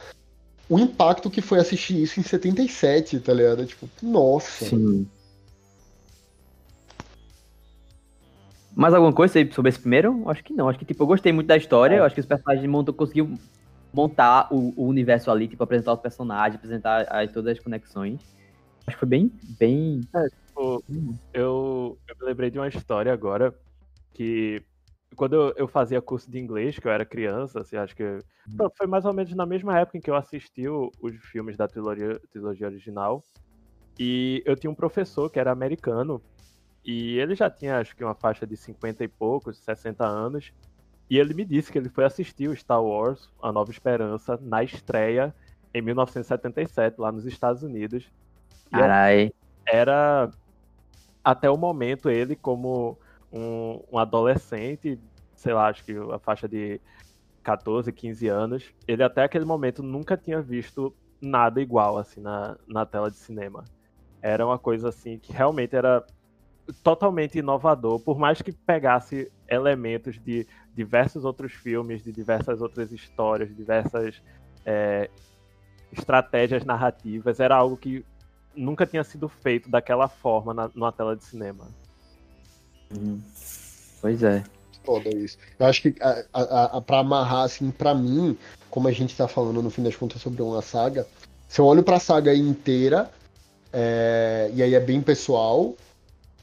[0.70, 3.66] o impacto que foi assistir isso em 77, tá ligado?
[3.66, 4.66] Tipo, nossa.
[4.66, 5.08] Sim.
[8.76, 10.28] Mais alguma coisa sobre esse primeiro?
[10.30, 10.68] Acho que não.
[10.68, 11.96] Acho que, tipo, eu gostei muito da história.
[11.96, 12.00] É.
[12.00, 13.38] Eu acho que os personagens montam, conseguiu
[13.94, 18.20] montar o, o, universo ali, tipo, apresentar os personagens, apresentar as, todas as conexões.
[18.88, 20.02] Acho que foi bem, bem...
[20.16, 21.16] É, tipo, hum.
[21.34, 23.54] eu, eu me lembrei de uma história agora
[24.14, 24.62] que
[25.16, 28.70] quando eu, eu, fazia curso de inglês, que eu era criança, assim, acho que hum.
[28.76, 31.68] foi mais ou menos na mesma época em que eu assisti o, os filmes da
[31.68, 33.24] trilogia, trilogia original.
[34.00, 36.22] E eu tinha um professor que era americano,
[36.86, 40.52] e ele já tinha, acho que, uma faixa de 50 e poucos, 60 anos.
[41.10, 44.64] E ele me disse que ele foi assistir o Star Wars, A Nova Esperança, na
[44.64, 45.34] estreia
[45.74, 48.12] em 1977, lá nos Estados Unidos.
[48.72, 49.32] Carai.
[49.66, 50.30] Era,
[51.24, 52.98] até o momento, ele como
[53.32, 55.00] um, um adolescente,
[55.36, 56.82] sei lá, acho que a faixa de
[57.44, 62.86] 14, 15 anos, ele até aquele momento nunca tinha visto nada igual assim na, na
[62.86, 63.64] tela de cinema.
[64.22, 66.06] Era uma coisa assim que realmente era
[66.84, 73.56] totalmente inovador, por mais que pegasse elementos de diversos outros filmes, de diversas outras histórias,
[73.56, 74.22] diversas
[74.66, 75.10] é,
[75.92, 78.06] estratégias narrativas, era algo que
[78.56, 81.68] nunca tinha sido feito daquela forma na, numa tela de cinema.
[82.96, 83.22] Uhum.
[84.02, 84.44] Pois é.
[84.84, 85.38] Foda isso.
[85.58, 88.38] Eu acho que a, a, a, pra amarrar, assim, pra mim,
[88.70, 91.08] como a gente tá falando no fim das contas sobre uma saga,
[91.48, 93.10] se eu olho pra saga inteira,
[93.72, 95.74] é, e aí é bem pessoal,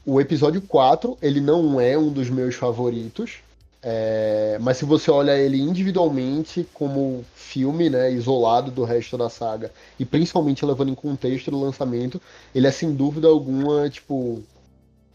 [0.05, 3.39] o episódio 4, ele não é um dos meus favoritos,
[3.83, 9.71] é, mas se você olha ele individualmente como filme, né, isolado do resto da saga,
[9.99, 12.21] e principalmente levando em contexto do lançamento,
[12.53, 14.43] ele é sem dúvida alguma, tipo,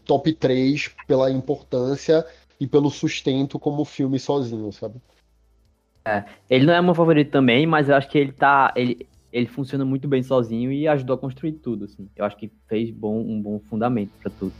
[0.05, 2.25] top 3 pela importância
[2.59, 4.95] e pelo sustento como filme sozinho, sabe?
[6.05, 8.73] É, ele não é meu favorito também, mas eu acho que ele tá.
[8.75, 12.07] Ele, ele funciona muito bem sozinho e ajudou a construir tudo, assim.
[12.15, 14.53] Eu acho que fez bom, um bom fundamento para tudo.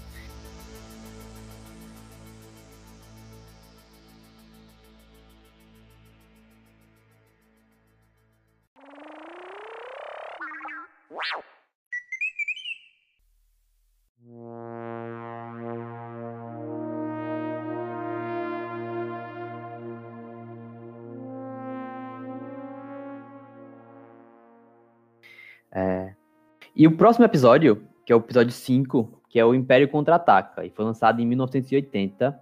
[26.77, 30.69] E o próximo episódio, que é o episódio 5, que é o Império Contra-Ataca, e
[30.69, 32.39] foi lançado em 1980.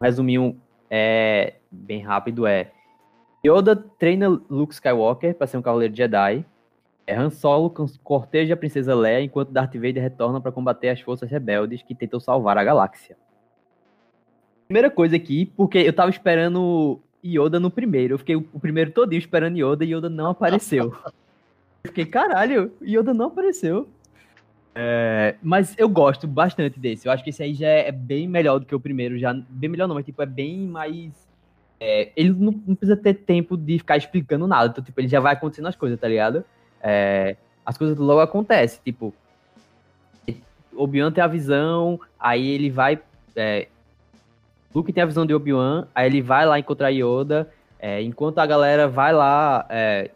[0.00, 0.56] Resumindo
[0.90, 2.72] é, bem rápido, é
[3.46, 6.44] Yoda treina Luke Skywalker para ser um Cavaleiro Jedi.
[7.06, 7.72] É Han Solo
[8.02, 12.18] corteja a Princesa Leia enquanto Darth Vader retorna para combater as forças rebeldes que tentam
[12.18, 13.16] salvar a galáxia.
[14.66, 18.14] Primeira coisa aqui, porque eu tava esperando Yoda no primeiro.
[18.14, 20.92] Eu fiquei o primeiro todinho esperando Yoda e Yoda não apareceu.
[21.84, 23.88] Eu fiquei, caralho, Yoda não apareceu.
[24.74, 27.06] É, mas eu gosto bastante desse.
[27.06, 29.18] Eu acho que esse aí já é bem melhor do que o primeiro.
[29.18, 31.12] Já, bem melhor não, mas tipo, é bem mais.
[31.78, 34.70] É, ele não, não, precisa ter tempo de ficar explicando nada.
[34.70, 36.44] Então, tipo, ele já vai acontecendo as coisas, tá ligado?
[36.80, 38.80] É, as coisas logo acontecem.
[38.84, 39.12] Tipo,
[40.74, 42.98] Obi-Wan tem a visão, aí ele vai.
[43.36, 43.68] É,
[44.74, 47.50] Luke tem a visão de Obi-Wan, aí ele vai lá encontrar Yoda.
[47.78, 50.10] É, enquanto a galera vai lá é,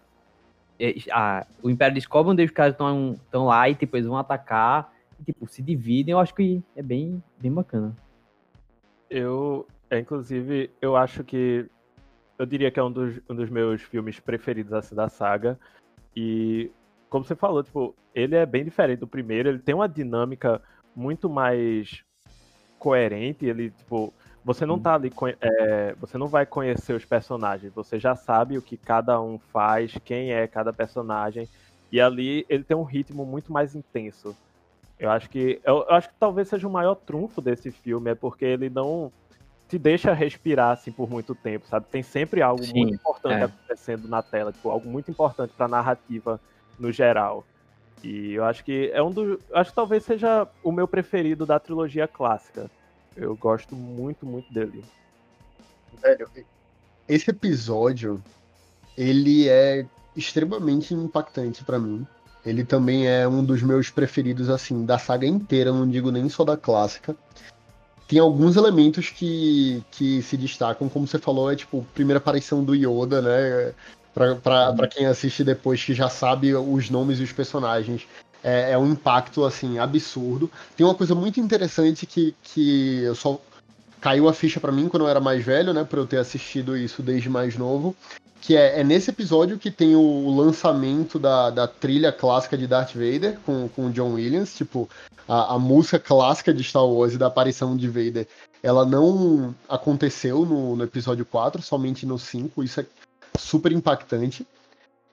[1.10, 5.46] a, o Império descobre onde os caras estão lá e tipo, vão atacar e, tipo,
[5.46, 7.96] se dividem, eu acho que é bem, bem bacana.
[9.08, 11.66] Eu, é, inclusive, eu acho que
[12.38, 15.58] eu diria que é um dos, um dos meus filmes preferidos assim, da saga.
[16.14, 16.70] E
[17.08, 20.60] como você falou, tipo, ele é bem diferente do primeiro, ele tem uma dinâmica
[20.94, 22.04] muito mais
[22.78, 24.12] coerente, ele, tipo,
[24.46, 28.62] você não tá ali, é, você não vai conhecer os personagens, você já sabe o
[28.62, 31.48] que cada um faz, quem é cada personagem,
[31.90, 34.36] e ali ele tem um ritmo muito mais intenso.
[35.00, 38.14] Eu acho que eu, eu acho que talvez seja o maior trunfo desse filme é
[38.14, 39.10] porque ele não
[39.68, 41.86] te deixa respirar assim por muito tempo, sabe?
[41.90, 43.44] Tem sempre algo Sim, muito importante é.
[43.46, 46.40] acontecendo na tela, tipo, algo muito importante para a narrativa
[46.78, 47.44] no geral.
[48.00, 51.58] E eu acho que é um dos, acho que talvez seja o meu preferido da
[51.58, 52.70] trilogia clássica.
[53.16, 54.84] Eu gosto muito, muito dele.
[56.02, 56.28] Velho,
[57.08, 58.22] esse episódio,
[58.96, 62.06] ele é extremamente impactante para mim.
[62.44, 66.44] Ele também é um dos meus preferidos, assim, da saga inteira, não digo nem só
[66.44, 67.16] da clássica.
[68.06, 72.74] Tem alguns elementos que, que se destacam, como você falou, é tipo, primeira aparição do
[72.74, 73.74] Yoda, né?
[74.14, 78.06] Pra, pra, pra quem assiste depois que já sabe os nomes e os personagens
[78.42, 80.50] é, é um impacto assim absurdo.
[80.76, 83.40] Tem uma coisa muito interessante que, que eu só
[84.00, 86.76] caiu a ficha para mim quando eu era mais velho, né, por eu ter assistido
[86.76, 87.96] isso desde mais novo,
[88.40, 92.92] que é, é nesse episódio que tem o lançamento da, da trilha clássica de Darth
[92.94, 94.88] Vader com, com John Williams, tipo,
[95.26, 98.28] a, a música clássica de Star Wars e da aparição de Vader,
[98.62, 102.86] ela não aconteceu no, no episódio 4, somente no 5, isso é
[103.38, 104.46] super impactante.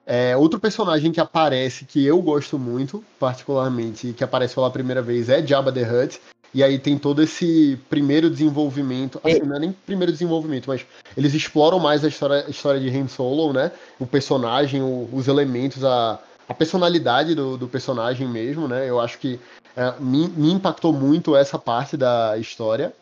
[0.06, 5.30] É, outro personagem que aparece, que eu gosto muito, particularmente, que aparece pela primeira vez,
[5.30, 6.20] é Jabba the Hutt.
[6.54, 9.20] E aí tem todo esse primeiro desenvolvimento.
[9.24, 10.86] Assim, não é nem primeiro desenvolvimento, mas
[11.18, 13.72] eles exploram mais a história, a história de Han Solo, né?
[14.00, 18.88] O personagem, o, os elementos, a, a personalidade do, do, personagem mesmo, né?
[18.88, 19.40] Eu acho que
[19.76, 22.94] é, me, me impactou muito essa parte da história.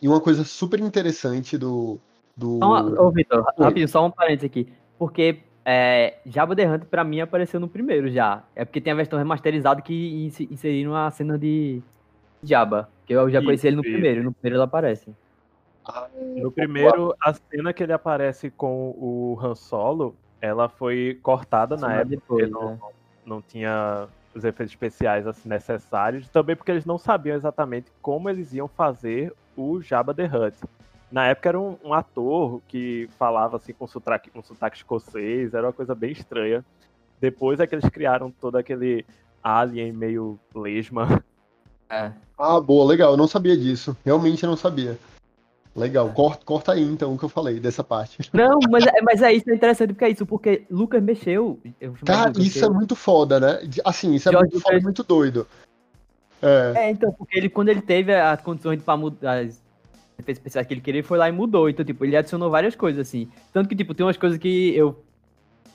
[0.00, 1.98] E uma coisa super interessante do.
[2.36, 2.60] do...
[2.62, 4.68] Ô, Vitor, rapidinho, só um parênteses aqui.
[4.96, 8.44] Porque é, Jabba the Hutt, pra mim, apareceu no primeiro já.
[8.54, 11.82] É porque tem a versão remasterizada que inseriram a cena de
[12.40, 12.88] Jabba.
[13.04, 14.22] Que eu já conheci ele no primeiro.
[14.22, 15.12] No primeiro ele aparece.
[15.84, 21.76] Ah, no primeiro, a cena que ele aparece com o Han Solo, ela foi cortada
[21.76, 22.10] na época.
[22.10, 22.78] Depois, não, né?
[23.24, 28.52] não tinha os efeitos especiais assim, necessários, também porque eles não sabiam exatamente como eles
[28.52, 30.58] iam fazer o Jabba the Hutt.
[31.10, 35.66] Na época era um, um ator que falava assim com sotaque, com sotaque escocês, era
[35.66, 36.64] uma coisa bem estranha.
[37.20, 39.06] Depois é que eles criaram todo aquele
[39.42, 41.22] alien meio lesma.
[41.88, 42.12] É.
[42.36, 43.96] Ah, boa, legal, eu não sabia disso.
[44.04, 44.98] Realmente eu não sabia.
[45.76, 48.18] Legal, corta, corta aí então o que eu falei dessa parte.
[48.32, 51.60] Não, mas, é, mas é isso, é interessante porque é isso, porque Lucas mexeu.
[52.02, 53.60] Cara, Lucas, isso é muito foda, né?
[53.84, 55.46] Assim, isso é George muito foda, muito doido.
[56.40, 56.72] É.
[56.76, 56.90] é.
[56.90, 59.62] então, porque ele, quando ele teve as condições para mudar as
[60.18, 61.68] efeitos especiais que ele queria, foi lá e mudou.
[61.68, 63.28] Então, tipo, ele adicionou várias coisas, assim.
[63.52, 65.02] Tanto que, tipo, tem umas coisas que eu.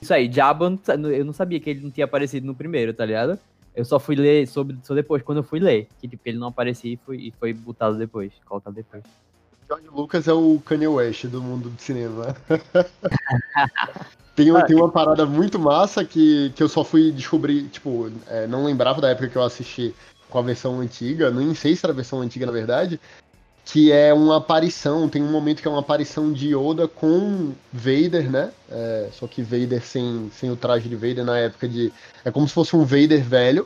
[0.01, 0.77] Isso aí, Jabba,
[1.13, 3.37] eu não sabia que ele não tinha aparecido no primeiro, tá ligado?
[3.75, 5.87] Eu só fui ler sobre só depois, quando eu fui ler.
[5.99, 9.03] Que, tipo, ele não aparecia e foi, e foi botado depois, colocado depois.
[9.67, 12.35] George Lucas é o Kanye West do mundo do cinema.
[14.35, 18.65] tem, tem uma parada muito massa que, que eu só fui descobrir, tipo, é, não
[18.65, 19.95] lembrava da época que eu assisti
[20.29, 22.99] com a versão antiga, nem sei se era a versão antiga na verdade,
[23.71, 28.29] que é uma aparição, tem um momento que é uma aparição de Yoda com Vader,
[28.29, 28.51] né?
[28.69, 31.91] É, só que Vader sem, sem o traje de Vader na época de.
[32.25, 33.65] É como se fosse um Vader velho.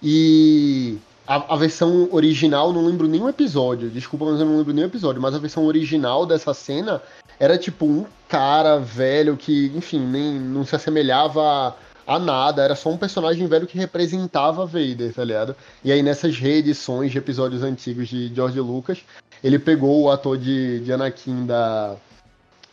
[0.00, 4.86] E a, a, versão original, não lembro nenhum episódio, desculpa, mas eu não lembro nenhum
[4.86, 7.02] episódio, mas a versão original dessa cena
[7.40, 11.74] era tipo um cara velho que, enfim, nem não se assemelhava
[12.06, 15.56] a, nada, era só um personagem velho que representava Vader, tá ligado?
[15.82, 19.04] E aí nessas reedições de episódios antigos de George Lucas,
[19.42, 21.96] ele pegou o ator de, de Anakin da,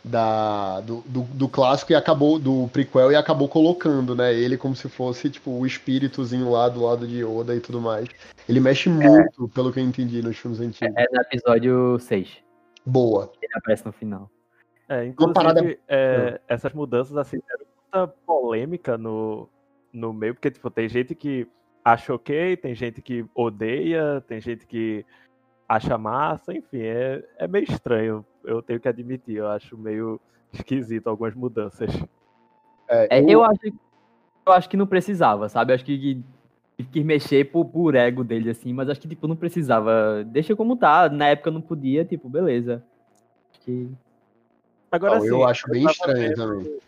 [0.04, 4.34] da, do, do, do, clássico e acabou, do prequel, e acabou colocando, né?
[4.34, 8.08] Ele como se fosse, tipo, o espíritozinho lá do lado de Yoda e tudo mais.
[8.48, 8.92] Ele mexe é.
[8.92, 10.94] muito, pelo que eu entendi, nos filmes antigos.
[10.96, 12.28] É no episódio 6.
[12.84, 13.32] Boa.
[13.40, 14.30] Ele aparece no final.
[14.88, 15.78] É, inclusive, parada...
[15.88, 19.48] é, essas mudanças, assim, deram muita polêmica no,
[19.92, 21.46] no meio, porque, tipo, tem gente que
[21.84, 25.04] acha ok, tem gente que odeia, tem gente que
[25.68, 30.20] acha massa, enfim, é, é meio estranho, eu tenho que admitir, eu acho meio
[30.52, 31.90] esquisito algumas mudanças.
[32.88, 33.28] É, eu...
[33.28, 33.60] É, eu, acho,
[34.46, 35.72] eu acho que não precisava, sabe?
[35.72, 36.22] Eu acho que
[36.90, 40.24] quis mexer por, por ego dele, assim, mas acho que, tipo, não precisava.
[40.24, 42.84] Deixa como tá, na época não podia, tipo, beleza.
[43.50, 43.90] Acho que...
[44.90, 45.28] Agora sim.
[45.28, 46.36] Eu acho bem estranho vendo...
[46.36, 46.78] também.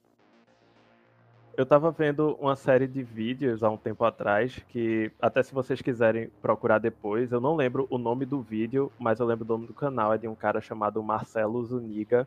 [1.57, 5.81] Eu tava vendo uma série de vídeos há um tempo atrás, que até se vocês
[5.81, 9.67] quiserem procurar depois, eu não lembro o nome do vídeo, mas eu lembro o nome
[9.69, 12.27] do canal, é de um cara chamado Marcelo Zuniga,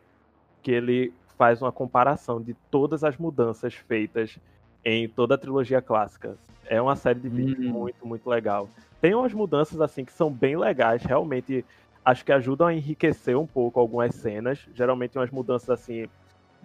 [0.63, 4.39] que ele faz uma comparação de todas as mudanças feitas
[4.83, 6.37] em toda a trilogia clássica.
[6.65, 7.71] É uma série de vídeos hum.
[7.71, 8.69] muito, muito legal.
[9.01, 11.65] Tem umas mudanças assim que são bem legais, realmente
[12.03, 16.07] acho que ajudam a enriquecer um pouco algumas cenas, geralmente umas mudanças assim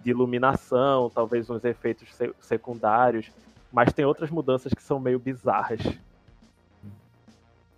[0.03, 2.07] de iluminação, talvez uns efeitos
[2.41, 3.31] secundários,
[3.71, 5.81] mas tem outras mudanças que são meio bizarras.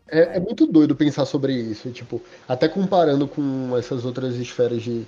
[0.08, 5.06] É, é, muito doido pensar sobre isso, tipo, até comparando com essas outras esferas de,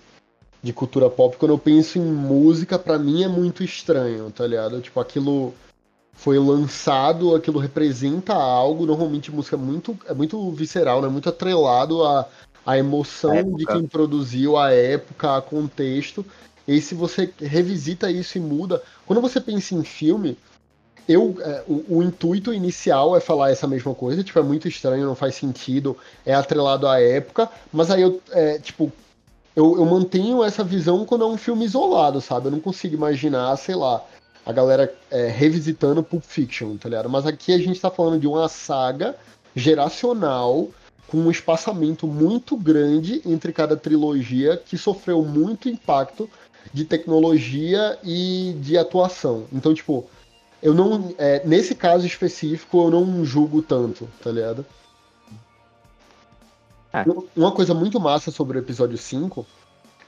[0.61, 4.81] de cultura pop, quando eu penso em música, para mim é muito estranho, tá ligado?
[4.81, 5.53] Tipo, aquilo
[6.13, 11.07] foi lançado, aquilo representa algo, normalmente música é muito, é muito visceral, né?
[11.07, 12.27] Muito atrelado à,
[12.65, 16.25] à emoção de quem produziu, a época, a contexto.
[16.67, 18.81] E se você revisita isso e muda.
[19.05, 20.37] Quando você pensa em filme,
[21.07, 25.05] eu, é, o, o, intuito inicial é falar essa mesma coisa, tipo, é muito estranho,
[25.05, 28.91] não faz sentido, é atrelado à época, mas aí eu, é, tipo,
[29.55, 32.47] eu, eu mantenho essa visão quando é um filme isolado, sabe?
[32.47, 34.03] Eu não consigo imaginar, sei lá,
[34.45, 37.09] a galera é, revisitando Pulp Fiction, tá ligado?
[37.09, 39.15] Mas aqui a gente tá falando de uma saga
[39.55, 40.69] geracional
[41.07, 46.29] com um espaçamento muito grande entre cada trilogia que sofreu muito impacto
[46.73, 49.45] de tecnologia e de atuação.
[49.51, 50.05] Então, tipo,
[50.61, 51.13] eu não.
[51.17, 54.65] É, nesse caso específico, eu não julgo tanto, tá ligado?
[56.93, 57.05] É.
[57.35, 59.45] Uma coisa muito massa sobre o episódio 5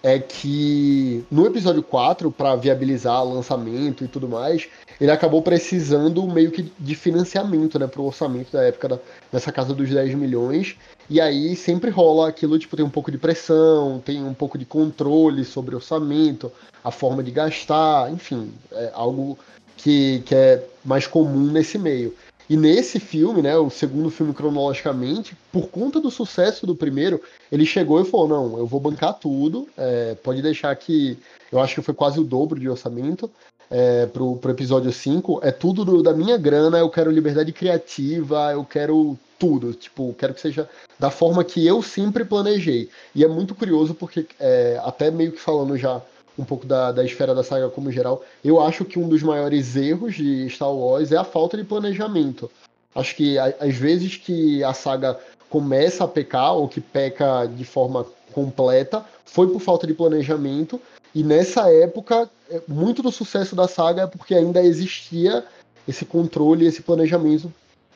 [0.02, 4.68] é que no episódio 4, para viabilizar lançamento e tudo mais,
[5.00, 9.00] ele acabou precisando meio que de financiamento, né, pro orçamento da época da,
[9.32, 10.76] nessa casa dos 10 milhões.
[11.10, 14.66] E aí sempre rola aquilo, tipo, tem um pouco de pressão, tem um pouco de
[14.66, 16.52] controle sobre orçamento,
[16.84, 19.38] a forma de gastar, enfim, é algo
[19.78, 22.14] que, que é mais comum nesse meio.
[22.50, 27.22] E nesse filme, né, o segundo filme cronologicamente, por conta do sucesso do primeiro,
[27.52, 31.18] ele chegou e falou: não, eu vou bancar tudo, é, pode deixar que.
[31.52, 33.30] Eu acho que foi quase o dobro de orçamento
[33.70, 35.40] é, pro episódio 5.
[35.44, 39.74] É tudo do, da minha grana, eu quero liberdade criativa, eu quero tudo.
[39.74, 42.90] Tipo, quero que seja da forma que eu sempre planejei.
[43.16, 46.02] E é muito curioso porque, é, até meio que falando já
[46.38, 49.76] um pouco da, da esfera da saga como geral, eu acho que um dos maiores
[49.76, 52.50] erros de Star Wars é a falta de planejamento.
[52.96, 58.06] Acho que às vezes que a saga começa a pecar, ou que peca de forma
[58.32, 60.80] completa, foi por falta de planejamento.
[61.14, 65.44] E nessa época, é, muito do sucesso da saga é porque ainda existia
[65.88, 67.52] esse controle, esse planejamento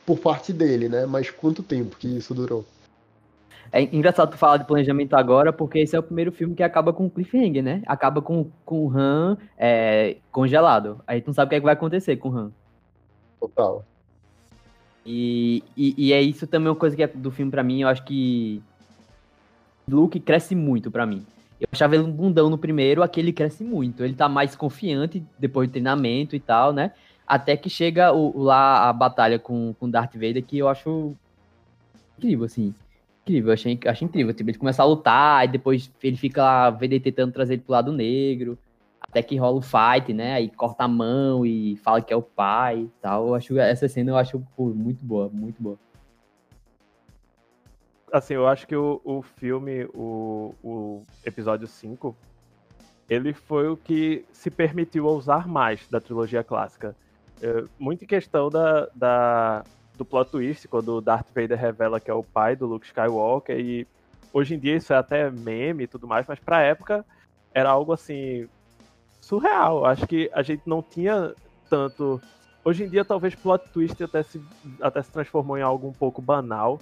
[0.05, 1.05] por parte dele, né?
[1.05, 2.66] Mas quanto tempo que isso durou?
[3.72, 6.93] É engraçado tu falar de planejamento agora, porque esse é o primeiro filme que acaba
[6.93, 7.82] com o cliffhanger, né?
[7.88, 11.01] Acaba com, com o Han é, congelado.
[11.07, 12.51] Aí tu não sabe o que, é que vai acontecer com o Han.
[13.39, 13.84] Total.
[15.05, 17.89] E, e, e, é isso também uma coisa que é do filme para mim, eu
[17.89, 18.61] acho que
[19.88, 21.26] Luke cresce muito para mim.
[21.64, 24.03] Eu achava ele um bundão no primeiro, aqui ele cresce muito.
[24.03, 26.91] Ele tá mais confiante depois do treinamento e tal, né?
[27.26, 31.16] Até que chega o, lá a batalha com, com Darth Vader, que eu acho
[32.18, 32.74] incrível, assim
[33.24, 34.34] incrível, achei, achei incrível.
[34.34, 37.72] Tipo, ele começa a lutar, e depois ele fica lá, Vader tentando trazer ele pro
[37.72, 38.57] lado negro,
[39.01, 40.34] até que rola o fight, né?
[40.34, 43.28] Aí corta a mão e fala que é o pai e tal.
[43.28, 45.78] Eu acho, essa cena eu acho pô, muito boa, muito boa.
[48.14, 52.16] Assim, eu acho que o, o filme, o, o episódio 5,
[53.09, 56.95] ele foi o que se permitiu usar mais da trilogia clássica.
[57.41, 59.64] É, muito em questão da, da
[59.97, 63.88] do plot twist, quando Darth Vader revela que é o pai do Luke Skywalker, e
[64.32, 67.03] hoje em dia isso é até meme e tudo mais, mas pra época
[67.51, 68.47] era algo assim
[69.22, 69.86] surreal.
[69.86, 71.34] Acho que a gente não tinha
[71.68, 72.22] tanto.
[72.64, 74.39] Hoje em dia, talvez plot twist até se,
[74.80, 76.80] até se transformou em algo um pouco banal,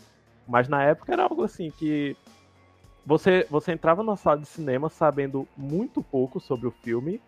[0.48, 2.16] mas na época era algo assim que
[3.06, 7.22] você, você entrava na sala de cinema sabendo muito pouco sobre o filme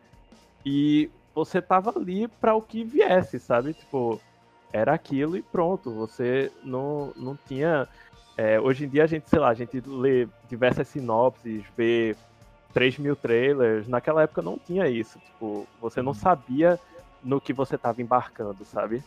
[0.65, 3.73] e você tava ali para o que viesse, sabe?
[3.73, 4.21] Tipo,
[4.71, 5.91] era aquilo e pronto.
[5.93, 7.87] Você não, não tinha.
[8.37, 12.15] É, hoje em dia a gente, sei lá, a gente lê diversas sinopses, vê
[12.73, 13.87] 3 mil trailers.
[13.87, 15.19] Naquela época não tinha isso.
[15.19, 16.79] Tipo, você não sabia
[17.23, 19.03] no que você estava embarcando, sabe?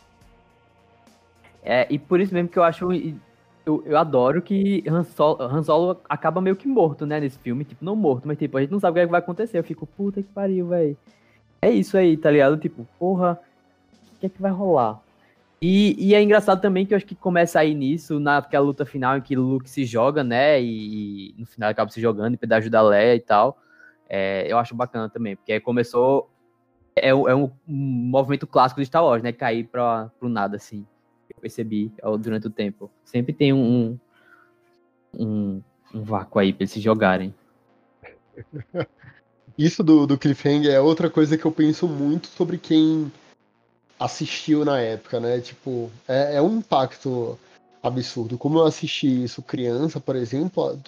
[1.63, 2.87] É, e por isso mesmo que eu acho.
[3.67, 7.65] Eu, eu adoro que Han Solo, Han Solo acaba meio que morto, né, nesse filme.
[7.65, 9.59] Tipo, não morto, mas tipo, a gente não sabe o que, é vai acontecer.
[9.59, 10.95] Eu fico, puta que pariu, velho.
[11.61, 12.55] É isso aí, tá ligado?
[12.57, 13.37] Tipo, porra,
[14.15, 15.01] o que é que vai rolar?
[15.61, 19.17] E, e, é engraçado também que eu acho que começa aí nisso, naquela luta final
[19.17, 20.61] em que Luke se joga, né?
[20.61, 23.57] E, e no final acaba se jogando e pedaço da Leia e tal.
[24.07, 26.29] É, eu acho bacana também, porque começou.
[26.95, 29.33] É, é um, movimento clássico de Star Wars, né?
[29.33, 30.85] Cair para pro nada, assim.
[31.39, 32.89] Percebi durante o tempo.
[33.05, 33.97] Sempre tem um,
[35.13, 35.61] um,
[35.93, 37.33] um vácuo aí para eles se jogarem.
[39.57, 43.11] Isso do, do cliffhanger é outra coisa que eu penso muito sobre quem
[43.99, 45.39] assistiu na época, né?
[45.39, 47.39] Tipo, é, é, um impacto
[47.81, 48.37] absurdo.
[48.37, 50.79] Como eu assisti isso criança, por exemplo,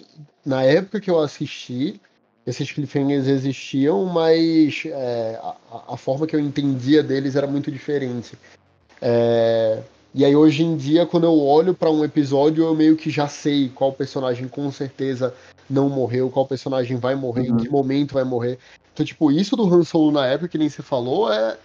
[0.45, 1.99] na época que eu assisti,
[2.45, 8.37] esses cliffhangers existiam, mas é, a, a, forma que eu entendia deles era muito diferente.
[9.01, 9.81] É,
[10.13, 13.27] e aí hoje em dia, quando eu olho para um episódio, eu meio que já
[13.27, 15.33] sei qual personagem com certeza
[15.69, 17.55] não morreu, qual personagem vai morrer, uhum.
[17.55, 18.57] em que momento vai morrer.
[18.93, 21.57] Então, tipo, isso do Han Solo na época, que nem você falou, é,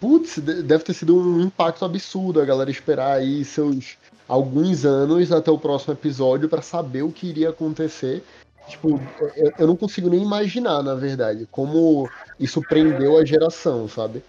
[0.00, 5.50] putz, deve ter sido um impacto absurdo a galera esperar aí seus alguns anos até
[5.50, 8.22] o próximo episódio para saber o que iria acontecer.
[8.68, 9.00] Tipo,
[9.34, 14.22] eu, eu, não consigo nem imaginar, na verdade, como isso prendeu a geração, sabe?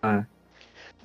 [0.00, 0.24] Ah.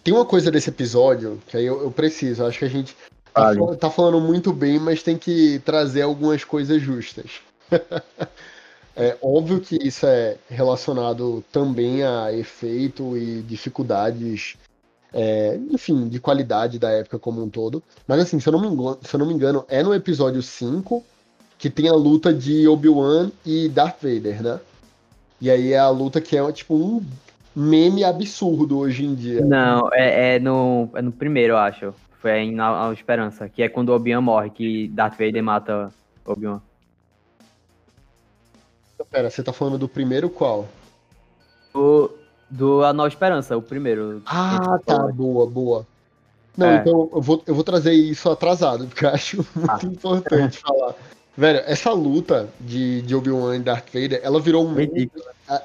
[0.04, 2.96] Tem uma coisa desse episódio que aí eu, eu preciso, acho que a gente
[3.34, 7.42] tá, tá falando muito bem, mas tem que trazer algumas coisas justas.
[8.96, 14.56] É óbvio que isso é relacionado também a efeito e dificuldades,
[15.12, 17.82] é, enfim, de qualidade da época como um todo.
[18.08, 20.44] Mas assim, se eu não me engano, se eu não me engano é no episódio
[20.44, 21.04] 5
[21.58, 24.60] que tem a luta de Obi-Wan e Darth Vader, né?
[25.42, 27.04] E aí é a luta que é tipo um
[27.56, 29.44] meme absurdo hoje em dia.
[29.44, 31.94] Não, é, é no, é no primeiro, eu acho.
[32.20, 35.92] Foi em Na Esperança, que é quando o Obi-Wan morre, que Darth Vader mata
[36.26, 36.62] Obi-Wan.
[39.12, 40.68] Pera, você tá falando do primeiro qual?
[41.74, 42.10] Do,
[42.50, 44.24] do A Nova Esperança, o primeiro.
[44.26, 45.86] Ah, tá, boa, boa.
[46.58, 46.76] Não, é.
[46.78, 49.80] então eu vou, eu vou trazer isso atrasado, porque eu acho muito ah.
[49.86, 50.96] importante falar.
[51.36, 55.12] Velho, essa luta de, de Obi-Wan e Darth Vader, ela virou um meme.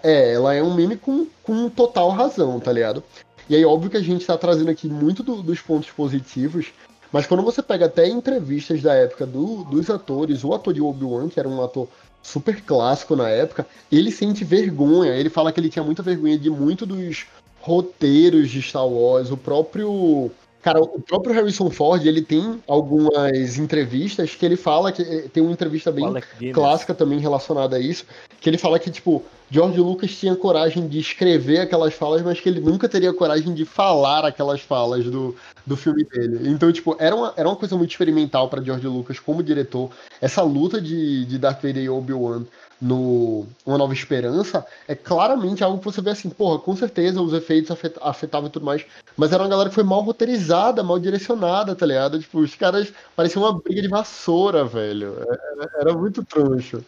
[0.02, 3.02] É, ela é um meme com, com total razão, tá ligado?
[3.48, 6.72] E aí, óbvio que a gente tá trazendo aqui muito do, dos pontos positivos,
[7.12, 11.28] mas quando você pega até entrevistas da época do, dos atores, o ator de Obi-Wan,
[11.28, 11.88] que era um ator
[12.22, 15.14] super clássico na época, ele sente vergonha.
[15.14, 17.26] Ele fala que ele tinha muita vergonha de muito dos
[17.60, 20.30] roteiros de Star Wars, o próprio
[20.62, 25.52] Cara, o próprio Harrison Ford, ele tem algumas entrevistas que ele fala que tem uma
[25.52, 26.06] entrevista bem
[26.52, 28.04] clássica também relacionada a isso,
[28.40, 32.48] que ele fala que tipo George Lucas tinha coragem de escrever aquelas falas, mas que
[32.48, 35.34] ele nunca teria coragem de falar aquelas falas do,
[35.64, 36.50] do filme dele.
[36.50, 39.90] Então, tipo, era uma, era uma coisa muito experimental para George Lucas como diretor.
[40.20, 42.44] Essa luta de, de Darth Vader e Obi-Wan
[42.80, 47.32] no Uma Nova Esperança é claramente algo que você vê assim, porra, com certeza os
[47.32, 51.74] efeitos afetavam e tudo mais, mas era uma galera que foi mal roteirizada, mal direcionada,
[51.74, 52.20] tá ligado?
[52.20, 55.16] Tipo, os caras pareciam uma briga de vassoura, velho.
[55.18, 56.84] Era, era muito troncho.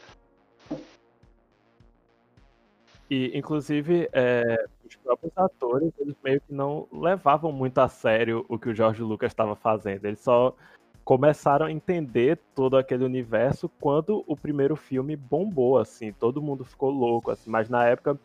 [3.10, 8.56] E, inclusive, é, os próprios atores, eles meio que não levavam muito a sério o
[8.56, 10.04] que o George Lucas estava fazendo.
[10.04, 10.54] Eles só
[11.04, 16.12] começaram a entender todo aquele universo quando o primeiro filme bombou, assim.
[16.12, 17.50] Todo mundo ficou louco, assim.
[17.50, 18.18] Mas na época,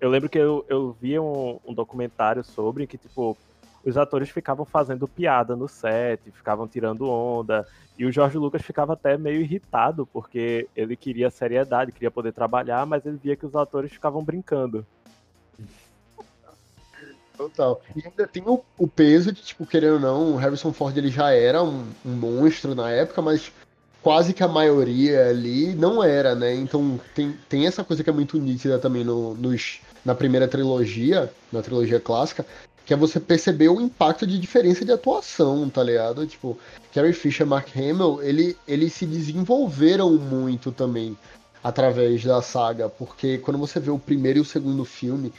[0.00, 3.36] eu lembro que eu, eu vi um, um documentário sobre que, tipo,
[3.84, 7.66] os atores ficavam fazendo piada no set, ficavam tirando onda,
[7.96, 12.84] e o Jorge Lucas ficava até meio irritado, porque ele queria seriedade, queria poder trabalhar,
[12.84, 14.84] mas ele via que os atores ficavam brincando.
[17.36, 17.80] Total.
[17.94, 21.10] E ainda tem o, o, peso de, tipo, querendo ou não, o Harrison Ford ele
[21.10, 23.52] já era um, um, monstro na época, mas
[24.02, 26.54] quase que a maioria ali não era, né?
[26.54, 31.30] Então tem, tem essa coisa que é muito nítida também no, nos, na primeira trilogia,
[31.52, 32.46] na trilogia clássica,
[32.86, 36.26] que é você perceber o impacto de diferença de atuação, tá ligado?
[36.26, 36.56] Tipo,
[36.94, 41.18] Carrie Fisher e Mark Hamill, ele, eles se desenvolveram muito também
[41.62, 45.32] através da saga, porque quando você vê o primeiro e o segundo filme,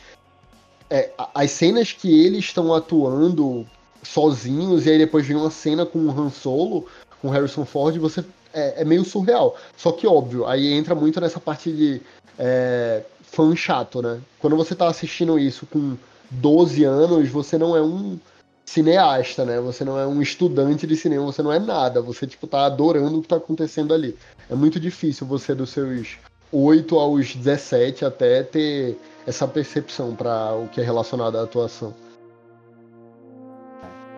[0.89, 3.65] é, as cenas que eles estão atuando
[4.03, 6.85] sozinhos, e aí depois vem uma cena com o Han Solo,
[7.21, 8.23] com Harrison Ford, você
[8.53, 9.55] é, é meio surreal.
[9.75, 12.01] Só que, óbvio, aí entra muito nessa parte de
[12.37, 14.19] é, fã chato, né?
[14.39, 15.97] Quando você tá assistindo isso com
[16.31, 18.17] 12 anos, você não é um
[18.65, 19.59] cineasta, né?
[19.61, 22.01] Você não é um estudante de cinema, você não é nada.
[22.01, 24.15] Você, tipo, tá adorando o que tá acontecendo ali.
[24.49, 26.17] É muito difícil você, dos seus
[26.51, 28.97] 8 aos 17, até ter
[29.27, 31.93] essa percepção para o que é relacionado à atuação.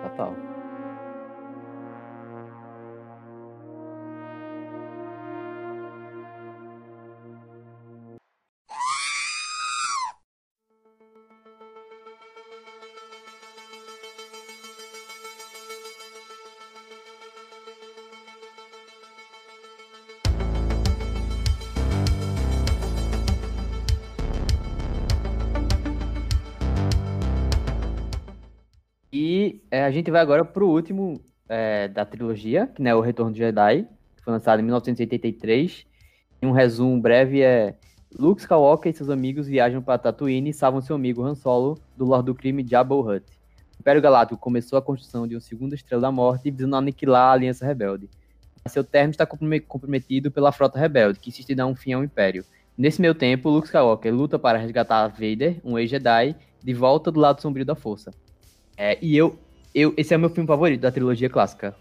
[0.04, 0.49] Total.
[30.00, 34.24] Gente vai agora pro último é, da trilogia, que é o Retorno de Jedi, que
[34.24, 35.86] foi lançado em 1983.
[36.42, 37.76] E um resumo breve é
[38.18, 42.06] Luke Skywalker e seus amigos viajam para Tatooine e salvam seu amigo Han Solo do
[42.06, 43.26] Lord do Crime Jabba Hutt.
[43.78, 47.34] O Império Galáctico começou a construção de uma segunda Estrela da Morte visando aniquilar a
[47.34, 48.10] Aliança Rebelde.
[48.68, 52.44] seu termo está comprometido pela Frota Rebelde, que insiste em dar um fim ao Império.
[52.78, 57.42] Nesse meio tempo, Luke Skywalker luta para resgatar Vader, um ex-Jedi, de volta do lado
[57.42, 58.12] sombrio da Força.
[58.78, 59.38] É, e eu
[59.74, 61.76] eu, esse é o meu filme favorito da trilogia clássica.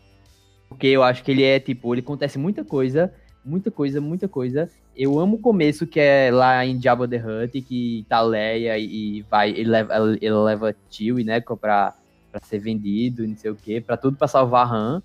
[0.68, 3.12] Porque eu acho que ele é, tipo, ele acontece muita coisa,
[3.44, 4.70] muita coisa, muita coisa.
[4.94, 9.22] Eu amo o começo, que é lá em Jabba the Hutt, que tá Leia e
[9.30, 11.94] vai, ele leva, ele leva Chewie, né, pra,
[12.30, 15.02] pra ser vendido, não sei o quê, pra tudo pra salvar Han.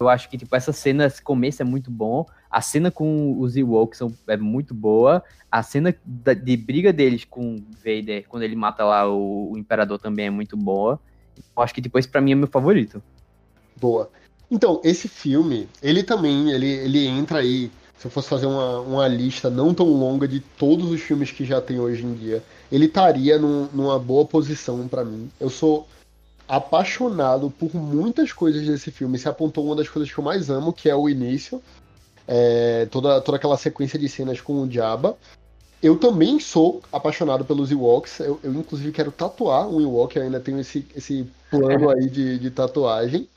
[0.00, 2.26] Eu acho que, tipo, essa cena, esse começo é muito bom.
[2.50, 5.22] A cena com os Ewoks é muito boa.
[5.50, 5.94] A cena
[6.42, 10.56] de briga deles com Vader, quando ele mata lá o, o Imperador, também é muito
[10.56, 10.98] boa.
[11.56, 13.02] Eu acho que depois para mim é meu favorito.
[13.76, 14.10] Boa.
[14.50, 19.08] Então, esse filme, ele também, ele, ele entra aí, se eu fosse fazer uma, uma
[19.08, 22.84] lista não tão longa de todos os filmes que já tem hoje em dia, ele
[22.84, 25.30] estaria num, numa boa posição para mim.
[25.40, 25.88] Eu sou
[26.46, 29.18] apaixonado por muitas coisas desse filme.
[29.18, 31.62] Se apontou uma das coisas que eu mais amo, que é o início.
[32.28, 35.16] É, toda, toda aquela sequência de cenas com o Jabba.
[35.82, 38.20] Eu também sou apaixonado pelos Ewoks.
[38.20, 40.16] Eu, eu, inclusive, quero tatuar um Ewok.
[40.16, 43.28] Eu ainda tenho esse, esse plano aí de, de tatuagem.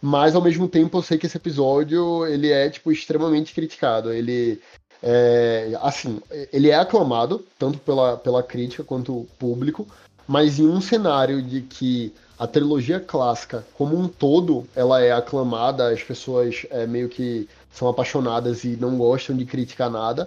[0.00, 4.10] Mas, ao mesmo tempo, eu sei que esse episódio, ele é, tipo, extremamente criticado.
[4.10, 4.58] Ele,
[5.02, 6.18] é, assim,
[6.50, 9.86] ele é aclamado, tanto pela, pela crítica quanto público.
[10.26, 15.90] Mas em um cenário de que a trilogia clássica, como um todo, ela é aclamada,
[15.92, 20.26] as pessoas é, meio que são apaixonadas e não gostam de criticar nada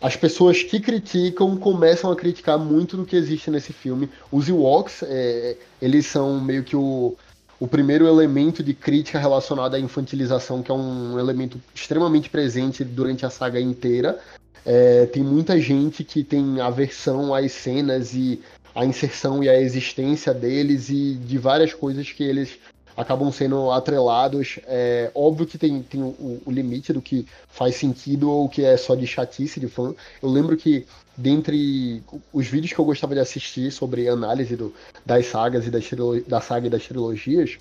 [0.00, 4.10] as pessoas que criticam começam a criticar muito do que existe nesse filme.
[4.30, 7.16] Os Ewoks, é, eles são meio que o,
[7.58, 13.24] o primeiro elemento de crítica relacionado à infantilização, que é um elemento extremamente presente durante
[13.24, 14.18] a saga inteira.
[14.66, 18.40] É, tem muita gente que tem aversão às cenas e
[18.74, 22.58] à inserção e à existência deles e de várias coisas que eles
[22.96, 24.58] acabam sendo atrelados.
[24.66, 28.76] É óbvio que tem, tem o, o, limite do que faz sentido ou que é
[28.76, 29.94] só de chatice de fã.
[30.22, 30.86] Eu lembro que
[31.16, 34.72] dentre os vídeos que eu gostava de assistir sobre análise do,
[35.04, 35.84] das sagas e das,
[36.26, 37.58] da saga e das trilogias,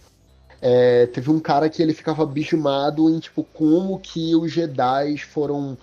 [0.61, 5.77] é, teve um cara que ele ficava abismado em tipo como que os Jedi foram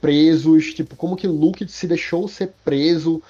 [0.00, 3.22] presos, tipo como que Luke se deixou ser preso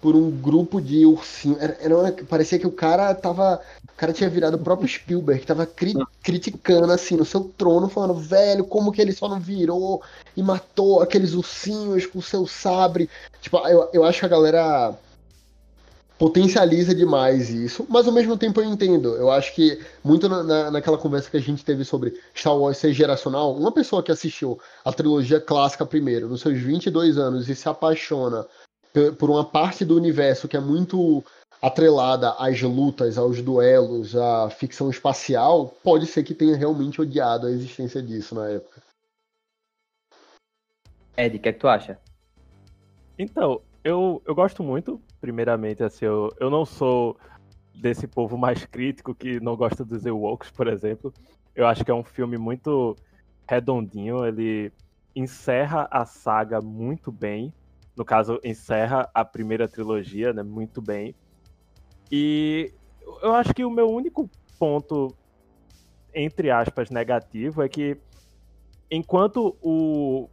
[0.00, 1.60] por um grupo de ursinhos.
[1.60, 3.60] Era, era, parecia que o cara tava.
[3.84, 8.14] O cara tinha virado o próprio Spielberg, tava cri, criticando assim no seu trono, falando,
[8.14, 10.02] velho, como que ele só não virou
[10.36, 13.10] e matou aqueles ursinhos com o seu sabre.
[13.42, 14.96] Tipo, eu, eu acho que a galera
[16.20, 19.16] potencializa demais isso, mas ao mesmo tempo eu entendo.
[19.16, 22.92] Eu acho que muito na, naquela conversa que a gente teve sobre Star Wars ser
[22.92, 27.66] geracional, uma pessoa que assistiu a trilogia clássica primeiro, nos seus 22 anos, e se
[27.66, 28.46] apaixona
[29.18, 31.24] por uma parte do universo que é muito
[31.62, 37.50] atrelada às lutas, aos duelos, à ficção espacial, pode ser que tenha realmente odiado a
[37.50, 38.82] existência disso na época.
[41.16, 41.98] Ed, o que, é que tu acha?
[43.18, 47.16] Então, eu, eu gosto muito, primeiramente, assim, eu, eu não sou
[47.74, 51.12] desse povo mais crítico que não gosta dos Ewoks, por exemplo.
[51.54, 52.96] Eu acho que é um filme muito
[53.46, 54.72] redondinho, ele
[55.14, 57.52] encerra a saga muito bem
[57.96, 61.14] no caso, encerra a primeira trilogia, né, muito bem.
[62.10, 62.72] E
[63.22, 64.28] eu acho que o meu único
[64.58, 65.14] ponto,
[66.14, 67.96] entre aspas, negativo é que
[68.90, 70.28] enquanto o,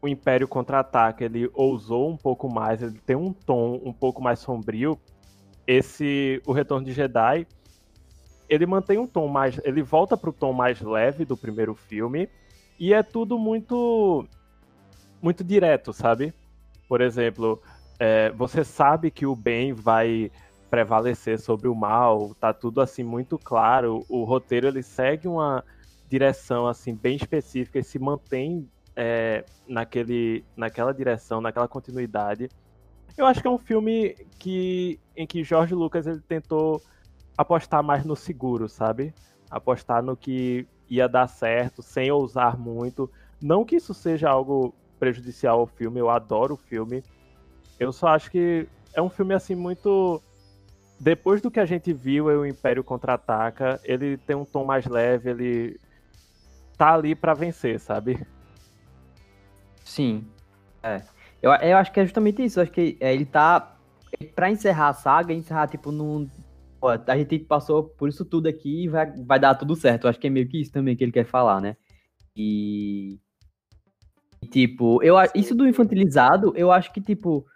[0.00, 4.38] o Império Contra-Ataca ele ousou um pouco mais, ele tem um tom um pouco mais
[4.38, 4.98] sombrio,
[5.66, 7.46] esse O Retorno de Jedi
[8.48, 12.28] ele mantém um tom mais, ele volta para o tom mais leve do primeiro filme
[12.78, 14.26] e é tudo muito
[15.22, 16.34] muito direto, sabe?
[16.88, 17.62] Por exemplo,
[17.98, 20.30] é, você sabe que o bem vai
[20.70, 24.04] prevalecer sobre o mal, tá tudo assim muito claro.
[24.08, 25.62] O roteiro ele segue uma
[26.08, 32.48] direção assim bem específica e se mantém é, naquele, naquela direção, naquela continuidade.
[33.16, 36.80] Eu acho que é um filme que em que George Lucas ele tentou
[37.36, 39.14] apostar mais no seguro, sabe?
[39.50, 43.10] Apostar no que ia dar certo, sem ousar muito.
[43.40, 45.98] Não que isso seja algo prejudicial ao filme.
[45.98, 47.02] Eu adoro o filme.
[47.80, 50.22] Eu só acho que é um filme assim muito.
[51.00, 53.80] Depois do que a gente viu, é o Império contra-ataca.
[53.82, 55.80] Ele tem um tom mais leve, ele
[56.78, 58.24] tá ali para vencer, sabe?
[59.84, 60.24] Sim.
[60.80, 61.02] É.
[61.42, 62.60] Eu, eu acho que é justamente isso.
[62.60, 63.76] Eu acho que é, ele tá.
[64.36, 66.30] Pra encerrar a saga, encerrar, tipo, num.
[66.80, 70.04] Pô, a gente passou por isso tudo aqui e vai, vai dar tudo certo.
[70.04, 71.76] Eu acho que é meio que isso também que ele quer falar, né?
[72.36, 73.18] E
[74.50, 77.46] Tipo, eu, isso do infantilizado, eu acho que, tipo,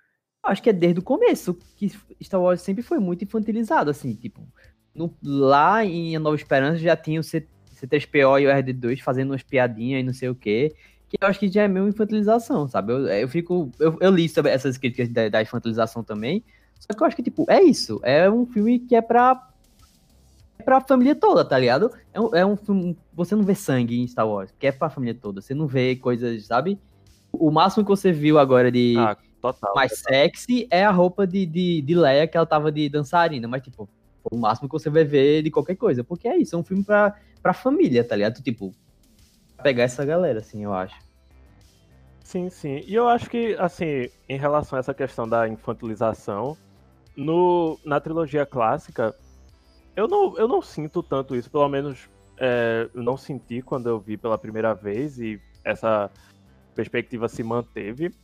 [0.43, 1.91] acho que é desde o começo que
[2.23, 4.47] Star Wars sempre foi muito infantilizado, assim, tipo,
[4.95, 9.31] no, lá em A Nova Esperança já tinha o C, C3PO e o RD2 fazendo
[9.31, 10.75] umas piadinhas e não sei o quê,
[11.09, 12.93] que eu acho que já é meio infantilização, sabe?
[12.93, 16.43] Eu, eu fico, eu, eu li sobre essas críticas da, da infantilização também,
[16.79, 19.35] só que eu acho que, tipo, é isso, é um filme que é pra
[20.67, 21.93] pra família toda, tá ligado?
[22.13, 22.99] É um, é um filme.
[23.15, 25.41] Você não vê sangue em Star Wars, que é pra família toda.
[25.41, 26.77] Você não vê coisas, sabe?
[27.33, 30.13] O máximo que você viu agora de ah, total, mais total.
[30.13, 33.89] sexy é a roupa de, de, de Leia que ela tava de dançarina, mas tipo,
[34.29, 36.03] o máximo que você vai ver de qualquer coisa.
[36.03, 38.43] Porque é isso, é um filme pra, pra família, tá ligado?
[38.43, 38.75] Tipo,
[39.63, 40.97] pegar essa galera, assim, eu acho.
[42.25, 42.83] Sim, sim.
[42.89, 46.57] E eu acho que, assim, em relação a essa questão da infantilização,
[47.17, 49.15] no, na trilogia clássica,
[49.97, 54.17] eu não, eu não sinto tanto isso, pelo menos é, não senti quando eu vi
[54.17, 56.11] pela primeira vez e essa
[56.75, 58.15] perspectiva se manteve.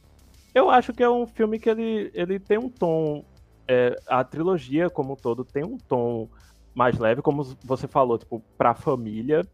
[0.55, 3.25] Eu acho que é um filme que ele, ele tem um tom.
[3.67, 6.29] É, a trilogia como um todo tem um tom
[6.75, 9.47] mais leve, como você falou, tipo, pra família.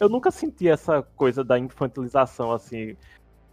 [0.00, 2.96] Eu nunca senti essa coisa da infantilização, assim,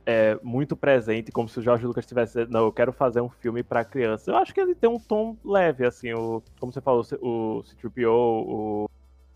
[0.06, 3.64] é, muito presente, como se o Jorge Lucas tivesse não, eu quero fazer um filme
[3.64, 4.32] para criança.
[4.32, 8.08] Eu acho que ele tem um tom leve, assim, o, como você falou, o C-3PO,
[8.08, 8.89] o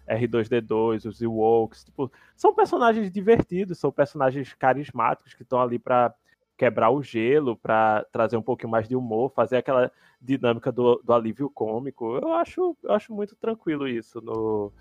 [0.07, 6.13] R2D2, os Ewoks, tipo, são personagens divertidos, são personagens carismáticos que estão ali para
[6.57, 9.91] quebrar o gelo, para trazer um pouquinho mais de humor, fazer aquela
[10.21, 12.17] dinâmica do, do alívio cômico.
[12.17, 14.71] Eu acho, eu acho muito tranquilo isso no,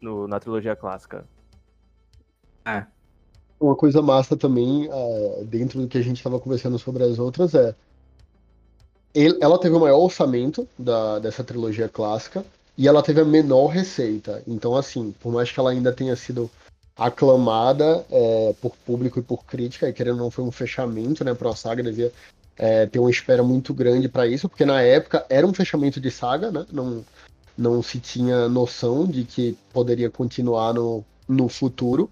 [0.00, 1.26] no na trilogia clássica.
[2.66, 2.86] É,
[3.64, 7.54] uma coisa massa também, uh, dentro do que a gente estava conversando sobre as outras,
[7.54, 7.74] é.
[9.14, 12.44] Ele, ela teve o maior orçamento da, dessa trilogia clássica
[12.76, 14.42] e ela teve a menor receita.
[14.46, 16.50] Então, assim, por mais que ela ainda tenha sido
[16.96, 21.50] aclamada é, por público e por crítica, e querendo não foi um fechamento né, para
[21.50, 22.12] a saga, devia
[22.56, 26.10] é, ter uma espera muito grande para isso, porque na época era um fechamento de
[26.10, 26.66] saga, né?
[26.72, 27.04] Não,
[27.56, 32.10] não se tinha noção de que poderia continuar no, no futuro,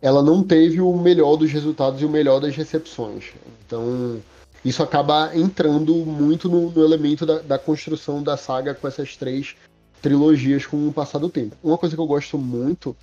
[0.00, 3.32] ela não teve o melhor dos resultados e o melhor das recepções.
[3.66, 4.20] Então,
[4.64, 9.56] isso acaba entrando muito no, no elemento da, da, construção da saga com essas três
[10.00, 11.56] trilogias com o passar do tempo.
[11.62, 12.96] Uma coisa que eu gosto muito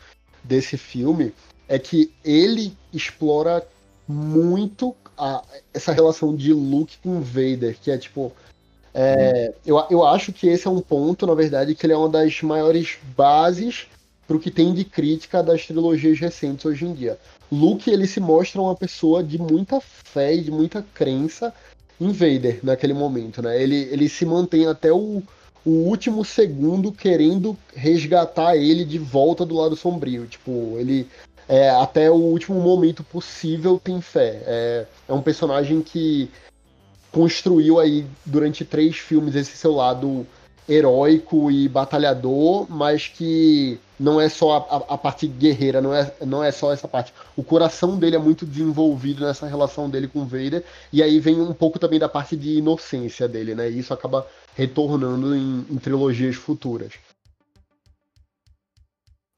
[0.43, 1.34] desse filme
[1.68, 3.66] é que ele explora
[4.08, 5.43] muito a,
[5.74, 8.32] essa relação de Luke com Vader, que é tipo.
[8.93, 12.08] É, eu, eu acho que esse é um ponto, na verdade, que ele é uma
[12.08, 13.88] das maiores bases
[14.28, 17.17] para o que tem de crítica das trilogias recentes hoje em dia.
[17.51, 21.53] Luke ele se mostra uma pessoa de muita fé e de muita crença
[21.99, 23.61] em Vader naquele momento, né?
[23.61, 25.21] Ele, ele se mantém até o,
[25.65, 30.26] o último segundo querendo resgatar ele de volta do lado sombrio.
[30.26, 31.07] Tipo, ele
[31.47, 34.41] é, até o último momento possível tem fé.
[34.45, 36.30] É, é um personagem que
[37.11, 40.28] construiu aí durante três filmes esse seu lado
[40.68, 46.43] heróico e batalhador, mas que não é só a, a, parte guerreira, não é, não
[46.43, 47.13] é só essa parte.
[47.36, 51.53] O coração dele é muito desenvolvido nessa relação dele com Vader, e aí vem um
[51.53, 53.70] pouco também da parte de inocência dele, né?
[53.70, 56.93] E isso acaba retornando em, em trilogias futuras.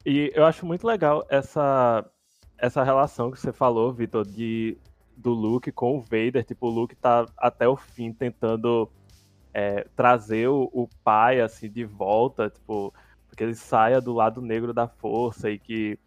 [0.04, 2.04] E eu acho muito legal essa,
[2.56, 4.76] essa relação que você falou, Vitor, de
[5.18, 6.44] do Luke com o Vader.
[6.44, 8.88] Tipo, o Luke tá até o fim tentando
[9.52, 12.92] é, trazer o, o, pai, assim, de volta, tipo,
[13.36, 15.98] que ele saia do lado negro da força e que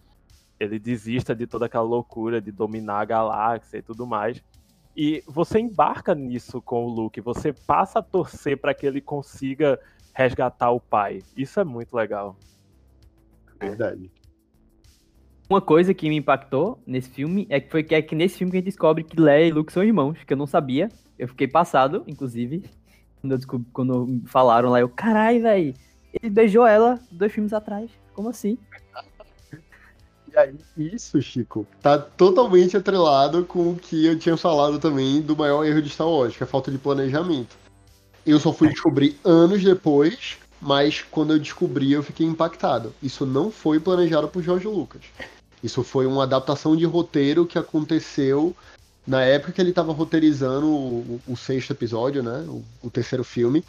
[0.59, 4.43] ele desista de toda aquela loucura de dominar a galáxia e tudo mais.
[4.95, 9.79] E você embarca nisso com o Luke, você passa a torcer para que ele consiga
[10.13, 11.21] resgatar o pai.
[11.35, 12.35] Isso é muito legal.
[13.59, 14.11] Verdade.
[15.49, 18.51] Uma coisa que me impactou nesse filme é que foi que, é que nesse filme
[18.51, 20.89] que a gente descobre que Leia e Luke são irmãos, que eu não sabia.
[21.17, 22.63] Eu fiquei passado, inclusive,
[23.21, 25.73] quando, descobri, quando falaram lá, eu, carai, velho,
[26.13, 27.89] ele beijou ela dois filmes atrás.
[28.13, 28.57] Como assim?
[30.33, 35.35] E aí, isso, Chico, tá totalmente atrelado com o que eu tinha falado também do
[35.35, 37.55] maior erro de Star Wars, que é a falta de planejamento.
[38.25, 42.93] Eu só fui descobrir anos depois, mas quando eu descobri eu fiquei impactado.
[43.03, 45.01] Isso não foi planejado por George Lucas.
[45.61, 48.55] Isso foi uma adaptação de roteiro que aconteceu
[49.05, 52.45] na época que ele estava roteirizando o, o, sexto episódio, né?
[52.47, 53.63] O, o, terceiro filme.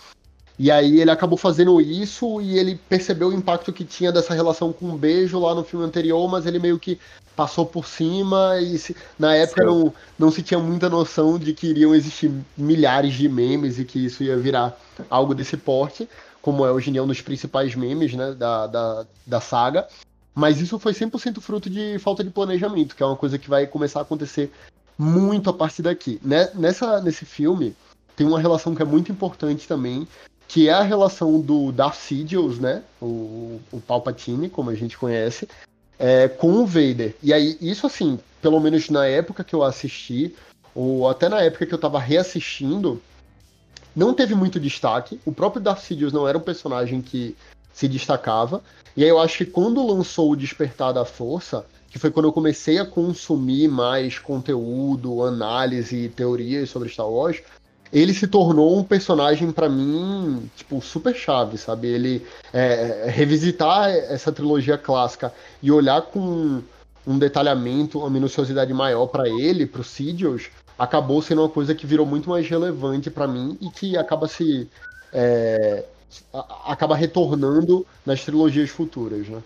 [0.58, 4.72] E aí ele acabou fazendo isso e ele percebeu o impacto que tinha dessa relação
[4.72, 6.98] com o beijo lá no filme anterior, mas ele meio que
[7.34, 11.68] passou por cima e se, na época não, não se tinha muita noção de que
[11.68, 14.78] iriam existir milhares de memes e que isso ia virar
[15.08, 16.06] algo desse porte,
[16.42, 19.88] como é hoje em dia um dos principais memes né, da, da, da saga.
[20.34, 23.66] Mas isso foi 100% fruto de falta de planejamento, que é uma coisa que vai
[23.66, 24.50] começar a acontecer
[24.98, 26.20] muito a partir daqui.
[26.22, 27.74] Né, nessa, nesse filme,
[28.16, 30.06] tem uma relação que é muito importante também,
[30.46, 32.82] que é a relação do Darth Sidious, né?
[33.00, 35.48] O, o Palpatine, como a gente conhece,
[35.98, 37.14] é, com o Vader.
[37.22, 40.34] E aí, isso assim, pelo menos na época que eu assisti,
[40.74, 43.00] ou até na época que eu tava reassistindo,
[43.94, 45.20] não teve muito destaque.
[45.24, 47.36] O próprio Darth Sidious não era um personagem que
[47.72, 48.62] se destacava.
[48.96, 52.32] E aí eu acho que quando lançou o Despertar da Força, que foi quando eu
[52.32, 57.42] comecei a consumir mais conteúdo, análise teorias sobre Star Wars,
[57.92, 61.88] ele se tornou um personagem para mim, tipo, super chave, sabe?
[61.88, 66.62] Ele é, revisitar essa trilogia clássica e olhar com
[67.06, 72.06] um detalhamento, uma minuciosidade maior para ele, pro Sidious, acabou sendo uma coisa que virou
[72.06, 74.66] muito mais relevante para mim e que acaba se
[75.12, 75.84] é,
[76.64, 79.42] acaba retornando nas trilogias futuras, né?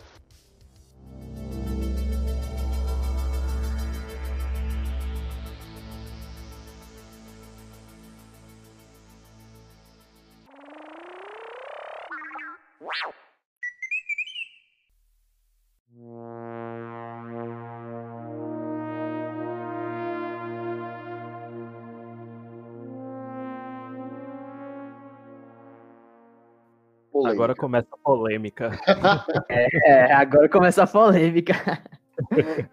[27.47, 28.71] Agora começa a polêmica.
[29.49, 31.55] é, é, agora começa a polêmica.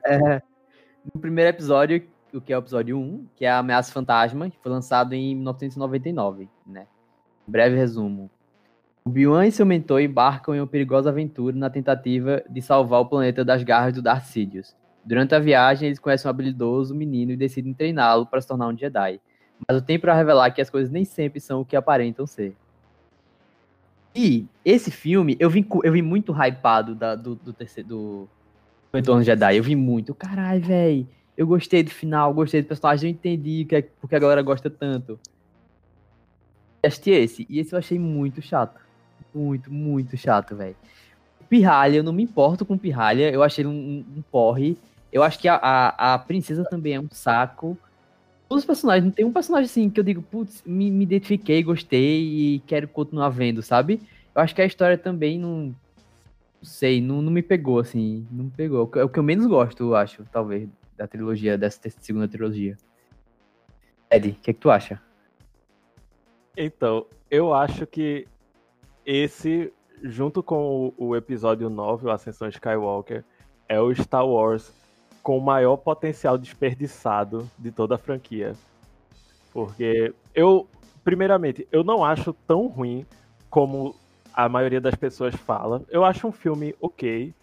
[0.05, 0.41] É,
[1.13, 2.01] no primeiro episódio,
[2.33, 5.35] o que é o episódio 1, que é a Ameaça Fantasma, que foi lançado em
[5.35, 6.87] 1999, né?
[7.45, 8.31] breve resumo.
[9.03, 13.05] O Biwan e seu mentor embarcam em uma perigosa aventura na tentativa de salvar o
[13.05, 14.73] planeta das garras do Darth Sidious.
[15.03, 18.77] Durante a viagem, eles conhecem um habilidoso menino e decidem treiná-lo para se tornar um
[18.77, 19.19] Jedi.
[19.67, 22.55] Mas o tempo para revelar que as coisas nem sempre são o que aparentam ser.
[24.15, 27.89] E esse filme, eu vim, eu vim muito hypado da, do, do terceiro.
[27.89, 28.29] Do,
[28.91, 29.57] do Retorno Jedi.
[29.57, 30.13] Eu vi muito.
[30.13, 31.07] Caralho, velho.
[31.35, 34.69] Eu gostei do final, gostei do personagem, eu entendi que é, porque a galera gosta
[34.69, 35.19] tanto.
[36.85, 38.79] Assisti esse, e esse eu achei muito chato.
[39.33, 40.75] muito, muito chato, velho.
[41.49, 44.77] Pirralha, eu não me importo com Pirralha, eu achei ele um, um porre.
[45.11, 47.77] Eu acho que a, a, a, princesa também é um saco.
[48.53, 51.63] Todos os personagens, não tem um personagem assim que eu digo, putz, me, me identifiquei,
[51.63, 53.99] gostei e quero continuar vendo, sabe?
[54.35, 55.75] Eu acho que a história também não.
[56.61, 58.27] Não sei, não, não me pegou, assim.
[58.29, 58.91] Não me pegou.
[58.95, 62.77] É o que eu menos gosto, eu acho, talvez, da trilogia, dessa segunda trilogia.
[64.11, 65.01] Ed, o que, é que tu acha?
[66.55, 68.27] Então, eu acho que
[69.03, 69.73] esse,
[70.03, 73.25] junto com o, o episódio 9, o Ascensão Skywalker,
[73.67, 74.71] é o Star Wars
[75.23, 78.53] com o maior potencial desperdiçado de toda a franquia.
[79.53, 80.67] Porque eu,
[81.03, 83.05] primeiramente, eu não acho tão ruim
[83.49, 83.95] como
[84.33, 85.81] a maioria das pessoas fala.
[85.89, 87.33] Eu acho um filme ok.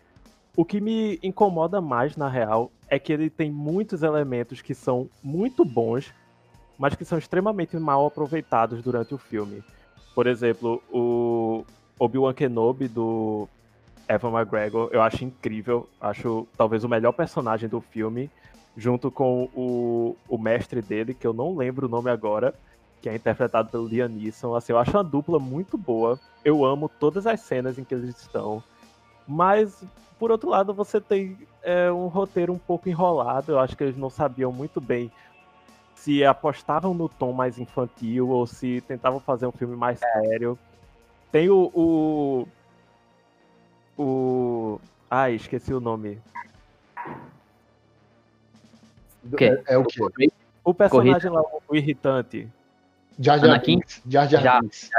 [0.54, 5.08] O que me incomoda mais, na real, é que ele tem muitos elementos que são
[5.22, 6.12] muito bons,
[6.76, 9.62] mas que são extremamente mal aproveitados durante o filme.
[10.14, 11.64] Por exemplo, o
[11.98, 13.48] Obi-Wan Kenobi do
[14.10, 15.88] Evan McGregor, eu acho incrível.
[16.00, 18.28] Acho talvez o melhor personagem do filme,
[18.76, 22.52] junto com o, o mestre dele, que eu não lembro o nome agora,
[23.00, 24.54] que é interpretado pelo Liam Neeson.
[24.56, 26.18] Assim, eu acho uma dupla muito boa.
[26.44, 28.62] Eu amo todas as cenas em que eles estão.
[29.28, 29.84] Mas,
[30.18, 33.52] por outro lado, você tem é, um roteiro um pouco enrolado.
[33.52, 35.10] Eu acho que eles não sabiam muito bem
[35.94, 40.58] se apostavam no tom mais infantil ou se tentavam fazer um filme mais sério.
[41.30, 42.48] Tem o, o
[44.00, 44.80] o.
[45.10, 46.18] Ai, esqueci o nome.
[49.24, 49.62] O quê?
[49.66, 50.00] É, é, o quê?
[50.64, 52.48] O personagem lá, o irritante.
[53.18, 54.02] Jar Jar Binks.
[54.08, 54.90] Jar Jar Binks.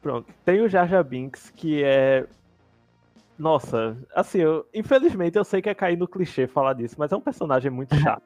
[0.00, 0.32] Pronto.
[0.44, 2.26] Tem o Jar Jar Binks, que é.
[3.38, 7.16] Nossa, assim, eu, infelizmente eu sei que é cair no clichê falar disso, mas é
[7.16, 8.22] um personagem muito chato.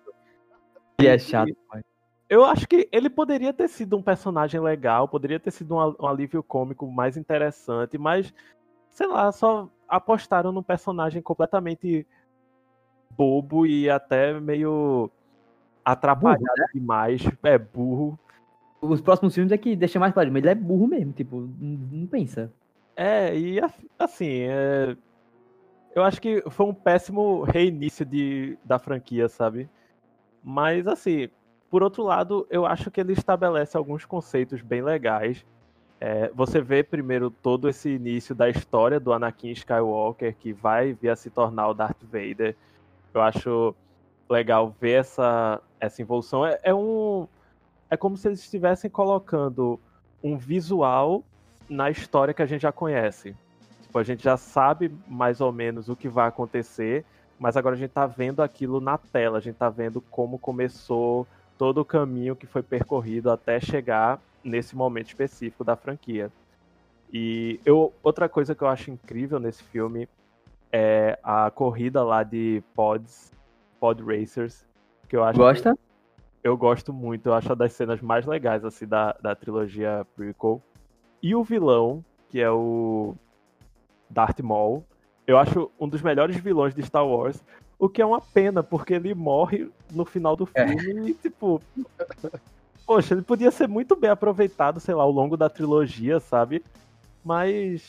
[0.96, 1.82] Ele é chato, mas...
[2.28, 6.06] Eu acho que ele poderia ter sido um personagem legal, poderia ter sido um, um
[6.06, 8.32] alívio cômico mais interessante, mas
[8.90, 12.06] sei lá, só apostaram num personagem completamente
[13.16, 15.10] bobo e até meio
[15.84, 16.66] atrapalhado burro, né?
[16.74, 17.22] demais.
[17.42, 18.18] É burro.
[18.80, 22.06] Os próximos filmes é que deixa mais claro, mas ele é burro mesmo, tipo, não,
[22.06, 22.50] pensa.
[22.96, 23.60] É, e
[23.98, 24.96] assim, é...
[25.94, 29.68] eu acho que foi um péssimo reinício de, da franquia, sabe?
[30.42, 31.28] Mas assim,
[31.70, 35.44] por outro lado, eu acho que ele estabelece alguns conceitos bem legais
[36.00, 41.10] é, você vê primeiro todo esse início da história do Anakin Skywalker, que vai vir
[41.10, 42.56] a se tornar o Darth Vader.
[43.12, 43.74] Eu acho
[44.28, 46.46] legal ver essa, essa evolução.
[46.46, 47.28] É, é um.
[47.90, 49.78] É como se eles estivessem colocando
[50.22, 51.22] um visual
[51.68, 53.36] na história que a gente já conhece.
[53.82, 57.04] Tipo, a gente já sabe mais ou menos o que vai acontecer,
[57.38, 61.26] mas agora a gente tá vendo aquilo na tela, a gente tá vendo como começou
[61.58, 66.30] todo o caminho que foi percorrido até chegar nesse momento específico da franquia.
[67.12, 70.08] E eu, outra coisa que eu acho incrível nesse filme
[70.72, 73.32] é a corrida lá de pods,
[73.80, 74.64] pod racers,
[75.08, 75.76] que eu acho Gosta?
[76.42, 80.62] Eu gosto muito, eu acho uma das cenas mais legais assim da, da trilogia prequel.
[81.22, 83.14] E o vilão, que é o
[84.08, 84.84] Darth Maul,
[85.26, 87.42] eu acho um dos melhores vilões de Star Wars,
[87.78, 90.66] o que é uma pena, porque ele morre no final do é.
[90.68, 91.10] filme é.
[91.10, 91.60] e, tipo,
[92.86, 96.62] poxa, ele podia ser muito bem aproveitado, sei lá, ao longo da trilogia, sabe?
[97.24, 97.88] Mas.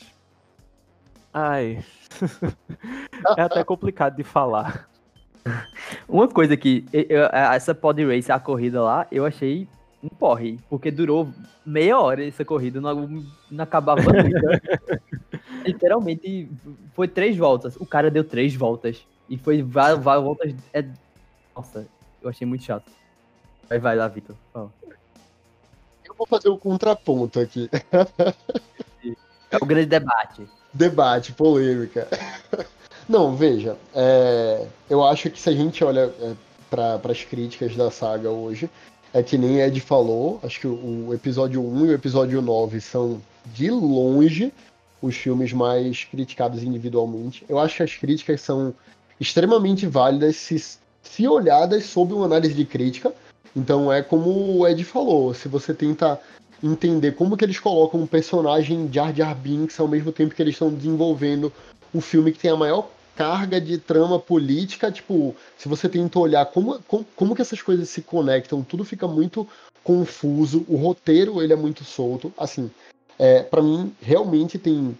[1.32, 1.84] Ai.
[3.36, 4.88] é até complicado de falar.
[6.08, 6.84] Uma coisa que.
[6.92, 9.68] Eu, essa pod race, a corrida lá, eu achei
[10.02, 11.28] um porre, porque durou
[11.64, 14.62] meia hora essa corrida, não, não acabava nunca.
[15.64, 16.50] Literalmente,
[16.92, 17.76] foi três voltas.
[17.76, 19.06] O cara deu três voltas.
[19.28, 20.54] E foi várias, voltas.
[20.72, 20.84] É...
[21.54, 21.86] Nossa,
[22.20, 22.90] eu achei muito chato.
[23.72, 24.36] Vai, vai lá, Vitor.
[24.54, 24.68] Oh.
[26.04, 27.70] Eu vou fazer o contraponto aqui.
[29.50, 30.46] É o grande debate.
[30.72, 32.08] Debate, polêmica.
[33.08, 36.34] Não, veja, é, eu acho que se a gente olha é,
[36.70, 38.70] para as críticas da saga hoje,
[39.12, 42.80] é que nem Ed falou, acho que o, o episódio 1 e o episódio 9
[42.80, 44.52] são de longe
[45.02, 47.44] os filmes mais criticados individualmente.
[47.48, 48.74] Eu acho que as críticas são
[49.20, 50.62] extremamente válidas se,
[51.02, 53.12] se olhadas sob uma análise de crítica,
[53.54, 56.20] então é como o Ed falou, se você tenta
[56.62, 60.54] entender como que eles colocam um personagem Jar Jar Binks ao mesmo tempo que eles
[60.54, 61.52] estão desenvolvendo
[61.92, 66.46] o filme que tem a maior carga de trama política, tipo, se você tenta olhar
[66.46, 69.46] como, como, como que essas coisas se conectam, tudo fica muito
[69.84, 72.70] confuso, o roteiro ele é muito solto, assim,
[73.18, 74.96] é, para mim realmente tem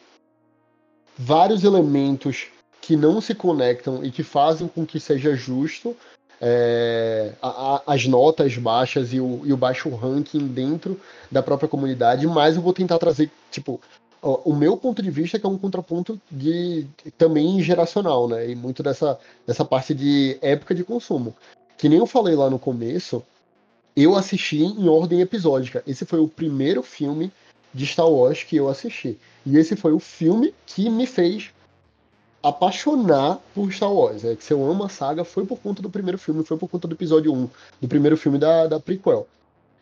[1.17, 2.49] vários elementos
[2.81, 5.97] que não se conectam e que fazem com que seja justo
[6.41, 11.69] é, a, a, as notas baixas e o, e o baixo ranking dentro da própria
[11.69, 13.81] comunidade, mas eu vou tentar trazer, tipo,
[14.23, 16.87] o meu ponto de vista que é um contraponto de
[17.19, 18.51] também geracional, né?
[18.51, 21.35] E muito dessa, dessa parte de época de consumo.
[21.77, 23.25] Que nem eu falei lá no começo,
[23.97, 25.83] eu assisti em ordem episódica.
[25.87, 27.33] Esse foi o primeiro filme
[27.75, 29.19] de Star Wars que eu assisti.
[29.45, 31.51] E esse foi o filme que me fez
[32.43, 34.25] apaixonar por Star Wars.
[34.25, 36.89] É que eu amo a saga, foi por conta do primeiro filme, foi por conta
[36.89, 37.49] do episódio 1,
[37.81, 39.27] do primeiro filme da, da prequel.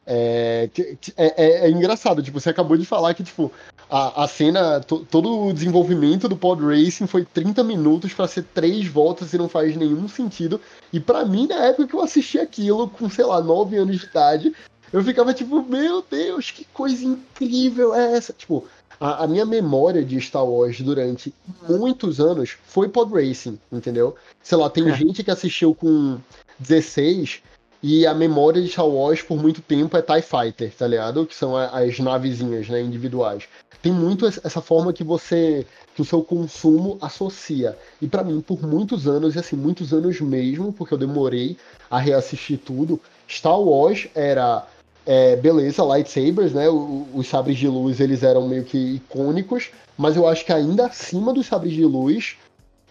[0.07, 0.69] É,
[1.17, 3.53] é, é, é, engraçado, tipo, você acabou de falar que, tipo,
[3.89, 8.45] a, a cena, to, todo o desenvolvimento do pod racing foi 30 minutos para ser
[8.53, 10.61] três voltas e não faz nenhum sentido.
[10.93, 14.07] E para mim, na época que eu assisti aquilo, com, sei lá, 9 anos de
[14.07, 14.53] idade,
[14.93, 18.33] eu ficava tipo, meu Deus, que coisa incrível é essa?
[18.33, 18.67] Tipo,
[19.01, 21.35] a, a, minha memória de Star Wars durante
[21.67, 24.15] muitos anos foi pod racing, entendeu?
[24.43, 24.95] Sei lá, tem é.
[24.95, 26.19] gente que assistiu com
[26.59, 27.43] 16
[27.83, 31.25] e a memória de Star Wars por muito tempo é TIE Fighter, tá ligado?
[31.25, 33.45] Que são as navezinhas, né, individuais.
[33.81, 37.79] Tem muito essa forma que você, que o seu consumo associa.
[38.03, 41.57] E para mim, por muitos anos, e assim, muitos anos mesmo, porque eu demorei
[41.91, 44.67] a reassistir tudo, Star Wars era
[45.07, 46.69] é, beleza, lightsabers, né?
[46.69, 51.33] os sabres de luz eles eram meio que icônicos, mas eu acho que ainda acima
[51.33, 52.37] dos sabres de luz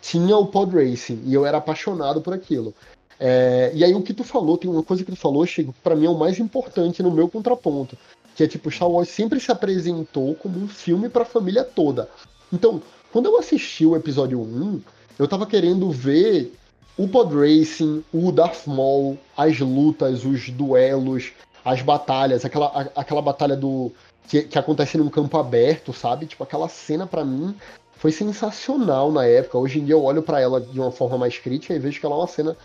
[0.01, 2.74] tinha o pod racing e eu era apaixonado por aquilo.
[3.20, 5.82] É, e aí o que tu falou, tem uma coisa que tu falou, Chico, que
[5.82, 7.97] pra mim é o mais importante no meu contraponto,
[8.36, 12.10] que é tipo, Star Wars sempre se apresentou como um filme pra família toda.
[12.51, 12.82] Então,
[13.12, 14.82] quando eu assisti o episódio 1,
[15.18, 16.53] eu tava querendo ver
[16.97, 21.32] o pod racing, o Darth Maul, as lutas, os duelos,
[21.64, 23.91] as batalhas, aquela, a, aquela batalha do
[24.28, 26.26] que, que acontece num campo aberto, sabe?
[26.26, 27.55] Tipo, aquela cena para mim
[27.97, 29.57] foi sensacional na época.
[29.57, 32.05] Hoje em dia eu olho para ela de uma forma mais crítica e vejo que
[32.05, 32.55] ela é uma cena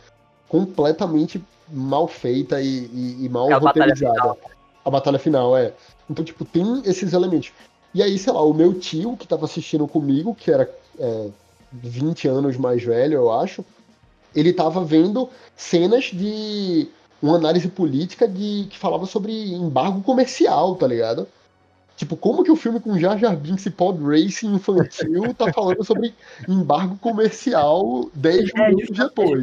[0.48, 4.14] completamente mal feita e, e, e mal é roteirizada.
[4.14, 5.72] Batalha a batalha final, é.
[6.08, 7.52] Então, tipo, tem esses elementos.
[7.94, 11.28] E aí, sei lá, o meu tio, que tava assistindo comigo, que era é,
[11.72, 13.64] 20 anos mais velho, eu acho,
[14.34, 16.88] ele tava vendo cenas de
[17.24, 21.26] uma análise política de que falava sobre embargo comercial, tá ligado?
[21.96, 25.82] Tipo, como que o filme com Jar Jar Binks e Pod Racing infantil tá falando
[25.84, 26.12] sobre
[26.48, 29.42] embargo comercial 10 é, minutos depois?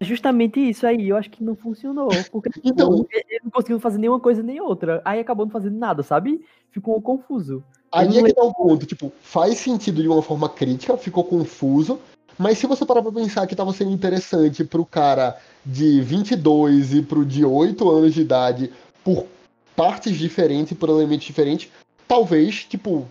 [0.00, 2.08] Justamente isso aí, eu acho que não funcionou.
[2.30, 5.02] Porque tipo, então, ele não conseguiu fazer nenhuma coisa nem outra.
[5.04, 6.44] Aí acabou não fazendo nada, sabe?
[6.70, 7.64] Ficou confuso.
[7.92, 11.98] Aí é que tá o ponto, tipo, faz sentido de uma forma crítica, ficou confuso,
[12.38, 17.02] mas se você parar pra pensar que estava sendo interessante pro cara de 22 e
[17.02, 18.72] pro de 8 anos de idade
[19.02, 19.26] por
[19.74, 21.70] partes diferentes e por elementos diferentes,
[22.08, 23.06] talvez, tipo,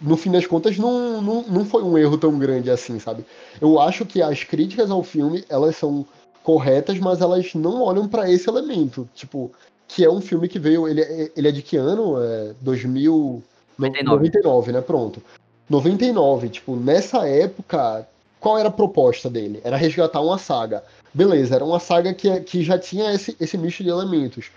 [0.00, 3.24] no fim das contas, não, não, não foi um erro tão grande assim, sabe?
[3.60, 6.06] Eu acho que as críticas ao filme, elas são
[6.42, 9.52] corretas, mas elas não olham para esse elemento, tipo,
[9.86, 12.22] que é um filme que veio, ele, é, ele é de que ano?
[12.22, 13.42] É 2000...
[13.78, 14.16] 99.
[14.16, 14.80] 99, né?
[14.80, 15.22] Pronto.
[15.68, 18.06] 99, tipo, nessa época,
[18.40, 19.60] qual era a proposta dele?
[19.64, 20.84] Era resgatar uma saga.
[21.12, 24.50] Beleza, era uma saga que, que já tinha esse, esse misto de elementos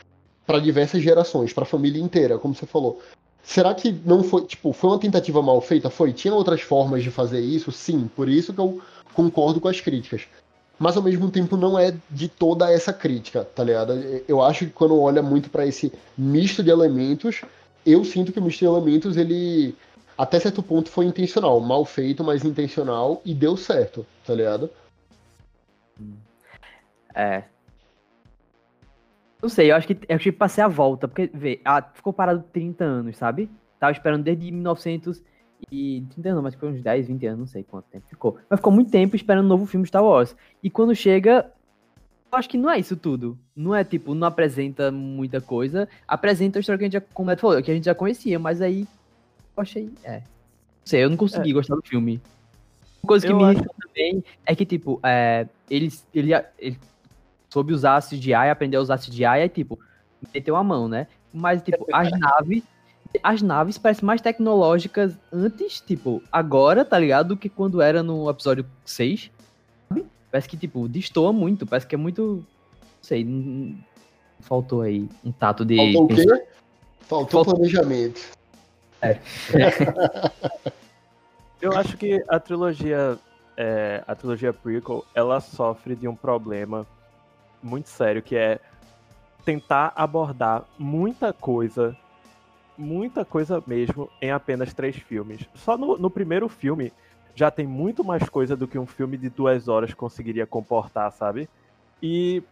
[0.45, 3.01] para diversas gerações, para a família inteira, como você falou.
[3.43, 5.89] Será que não foi, tipo, foi uma tentativa mal feita?
[5.89, 6.13] Foi.
[6.13, 7.71] Tinha outras formas de fazer isso?
[7.71, 8.79] Sim, por isso que eu
[9.13, 10.23] concordo com as críticas.
[10.77, 13.93] Mas ao mesmo tempo não é de toda essa crítica, tá ligado?
[14.27, 17.41] Eu acho que quando olha muito para esse misto de elementos,
[17.85, 19.75] eu sinto que o misto de elementos ele
[20.21, 24.69] até certo ponto foi intencional, mal feito, mas intencional e deu certo, tá ligado?
[27.15, 27.43] É.
[29.41, 32.13] Não sei, eu acho que eu acho que passei a volta, porque, vê, ah, ficou
[32.13, 33.49] parado 30 anos, sabe?
[33.79, 35.23] Tava esperando desde 1900
[35.71, 38.37] e 30 anos, mas foi uns 10, 20 anos, não sei quanto tempo ficou.
[38.47, 40.35] Mas ficou muito tempo esperando um novo filme Star Wars.
[40.61, 41.51] E quando chega,
[42.31, 43.35] eu acho que não é isso tudo.
[43.55, 47.35] Não é tipo, não apresenta muita coisa, apresenta a história que a gente já, como
[47.37, 48.87] falou, que a gente já conhecia, mas aí
[49.61, 49.89] eu achei.
[50.03, 50.17] É.
[50.17, 50.23] Não
[50.85, 51.53] sei, eu não consegui é.
[51.53, 52.21] gostar do filme.
[53.03, 53.63] Uma coisa que eu me acho...
[53.79, 56.77] também é que, tipo, é, ele, ele, ele
[57.49, 59.79] soube usar CGI, aprendeu a usar CGI, e tipo,
[60.33, 61.07] meteu a mão, né?
[61.33, 62.63] Mas, tipo, as naves.
[63.21, 67.29] As naves parecem mais tecnológicas antes, tipo, agora, tá ligado?
[67.29, 69.29] Do que quando era no episódio 6.
[69.89, 70.05] Sabe?
[70.31, 71.65] Parece que, tipo, destoa muito.
[71.65, 72.35] Parece que é muito.
[72.35, 72.45] Não
[73.01, 73.75] sei.
[74.39, 75.75] Faltou aí um tato de.
[75.75, 76.23] Faltou o quê?
[77.01, 77.55] Faltou, Faltou...
[77.55, 78.21] planejamento.
[79.01, 79.19] É.
[81.61, 83.17] Eu acho que a trilogia,
[83.55, 86.87] é, a trilogia prequel, ela sofre de um problema
[87.61, 88.59] muito sério que é
[89.45, 91.95] tentar abordar muita coisa,
[92.77, 95.41] muita coisa mesmo em apenas três filmes.
[95.55, 96.91] Só no, no primeiro filme
[97.35, 101.47] já tem muito mais coisa do que um filme de duas horas conseguiria comportar, sabe?
[102.01, 102.43] E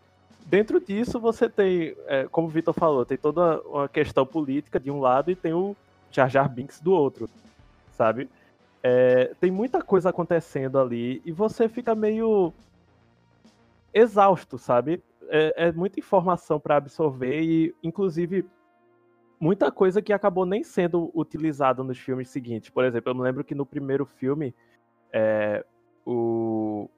[0.45, 4.89] dentro disso você tem, é, como o Vitor falou, tem toda uma questão política de
[4.91, 5.75] um lado e tem o
[6.11, 7.29] Jar Jar Binks do outro.
[7.91, 8.29] sabe?
[8.81, 12.53] É, tem muita coisa acontecendo ali e você fica meio
[13.93, 15.03] exausto, sabe?
[15.29, 18.45] É, é muita informação para absorver e, inclusive,
[19.39, 22.69] muita coisa que acabou nem sendo utilizada nos filmes seguintes.
[22.69, 24.55] Por exemplo, eu me lembro que no primeiro filme,
[25.11, 25.65] é,
[26.05, 26.89] o,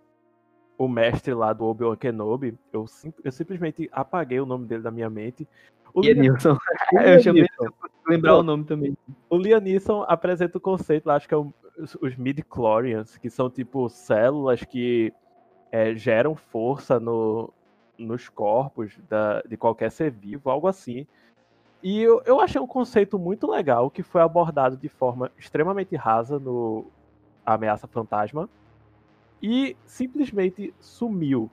[0.77, 4.91] o mestre lá do Obi-Wan Kenobi, eu, sim, eu simplesmente apaguei o nome dele da
[4.91, 5.47] minha mente.
[5.93, 6.57] O Lianilson.
[7.05, 7.45] eu chamei
[8.07, 8.97] lembrar o nome também.
[9.29, 13.89] O Lianisson apresenta o conceito, acho que é o, os, os midi-chlorians, que são tipo
[13.89, 15.13] células que
[15.71, 17.53] é, geram força no,
[17.97, 21.07] nos corpos da, de qualquer ser vivo, algo assim.
[21.81, 26.37] E eu, eu achei um conceito muito legal que foi abordado de forma extremamente rasa
[26.37, 26.85] no
[27.45, 28.47] Ameaça Fantasma
[29.41, 31.49] e simplesmente sumiu.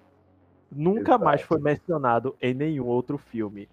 [0.71, 1.25] Nunca Exato.
[1.25, 3.69] mais foi mencionado em nenhum outro filme.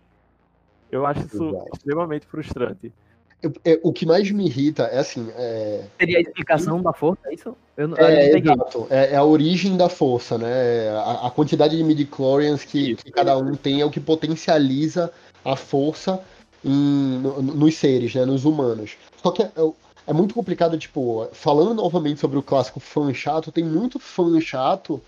[0.92, 1.70] Eu acho isso Exato.
[1.74, 2.92] extremamente frustrante.
[3.64, 5.30] É, o que mais me irrita é assim.
[5.36, 5.84] É...
[6.00, 7.56] Seria a explicação da força, é isso?
[7.78, 8.88] Eu, não, é, eu exato.
[8.90, 10.90] É, é, a origem da força, né?
[10.90, 15.12] A, a quantidade de midi-chlorians que, que, cada um tem é o que potencializa
[15.44, 16.20] a força
[16.64, 18.26] em, no, nos seres, né?
[18.26, 18.98] Nos humanos.
[19.22, 19.52] Só que é,
[20.08, 25.02] é muito complicado, tipo, falando novamente sobre o clássico fã chato, tem muito fã chato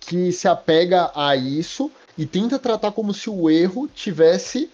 [0.00, 4.70] que se apega a isso e tenta tratar como se o erro tivesse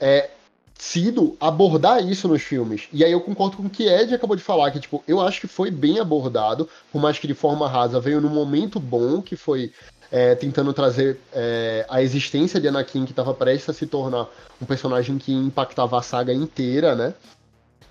[0.00, 0.30] é,
[0.78, 2.88] sido abordar isso nos filmes.
[2.92, 5.40] E aí eu concordo com o que Ed acabou de falar, que tipo, eu acho
[5.40, 9.36] que foi bem abordado, por mais que de forma rasa veio num momento bom, que
[9.36, 9.72] foi
[10.10, 14.26] é, tentando trazer é, a existência de Anakin, que estava prestes a se tornar
[14.60, 17.14] um personagem que impactava a saga inteira, né?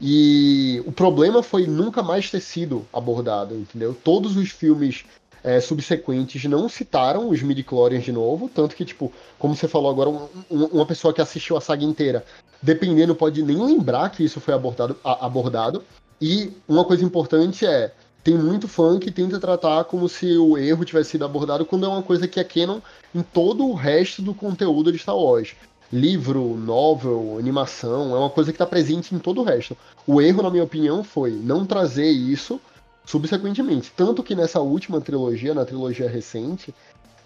[0.02, 3.94] E o problema foi nunca mais ter sido abordado, entendeu?
[3.94, 5.06] Todos os filmes
[5.44, 10.10] é, subsequentes não citaram os midi-chlorians de novo, tanto que, tipo, como você falou agora,
[10.10, 12.26] um, uma pessoa que assistiu a saga inteira,
[12.62, 14.96] dependendo, pode nem lembrar que isso foi abordado.
[15.04, 15.84] A, abordado.
[16.22, 20.84] E uma coisa importante é, tem muito fã que tenta tratar como se o erro
[20.84, 22.80] tivesse sido abordado quando é uma coisa que é canon
[23.16, 25.56] em todo o resto do conteúdo de Star Wars.
[25.92, 29.76] Livro, novel, animação, é uma coisa que está presente em todo o resto.
[30.06, 32.62] O erro, na minha opinião, foi não trazer isso
[33.10, 33.92] subsequentemente.
[33.96, 36.74] Tanto que nessa última trilogia, na trilogia recente,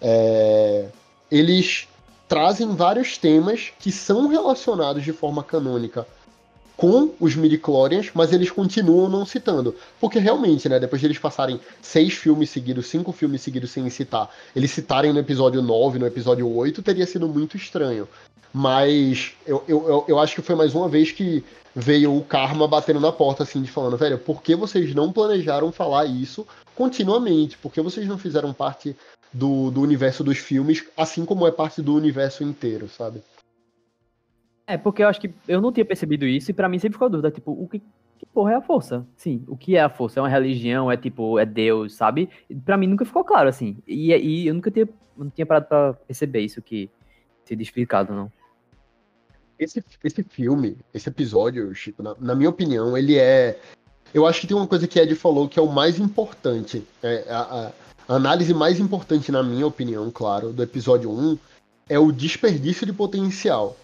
[0.00, 0.86] é,
[1.30, 1.86] eles
[2.26, 6.06] trazem vários temas que são relacionados de forma canônica
[6.74, 9.76] com os midichlorians, mas eles continuam não citando.
[10.00, 14.30] Porque realmente, né, depois de eles passarem seis filmes seguidos, cinco filmes seguidos sem citar,
[14.56, 18.08] eles citarem no episódio 9, no episódio 8, teria sido muito estranho.
[18.56, 21.44] Mas eu, eu, eu acho que foi mais uma vez que
[21.74, 25.72] veio o karma batendo na porta, assim, de falando, velho, por que vocês não planejaram
[25.72, 26.46] falar isso
[26.76, 27.58] continuamente?
[27.58, 28.96] Por que vocês não fizeram parte
[29.32, 33.20] do, do universo dos filmes, assim como é parte do universo inteiro, sabe?
[34.68, 37.06] É, porque eu acho que eu não tinha percebido isso e para mim sempre ficou
[37.06, 39.04] a dúvida, tipo, o que, que porra é a força?
[39.16, 40.20] Sim, o que é a força?
[40.20, 40.92] É uma religião?
[40.92, 42.30] É tipo, é Deus, sabe?
[42.64, 43.76] Para mim nunca ficou claro, assim.
[43.84, 46.88] E, e eu nunca tinha, não tinha parado pra perceber isso que
[47.44, 48.32] sido explicado, não.
[49.64, 53.58] Esse, esse filme, esse episódio, Chico, na, na, minha opinião, ele é.
[54.12, 56.84] Eu acho que tem uma coisa que Ed falou que é o mais importante.
[57.02, 57.72] É, a,
[58.08, 61.38] a análise mais importante, na minha opinião, claro, do episódio 1
[61.88, 63.76] é o desperdício de potencial.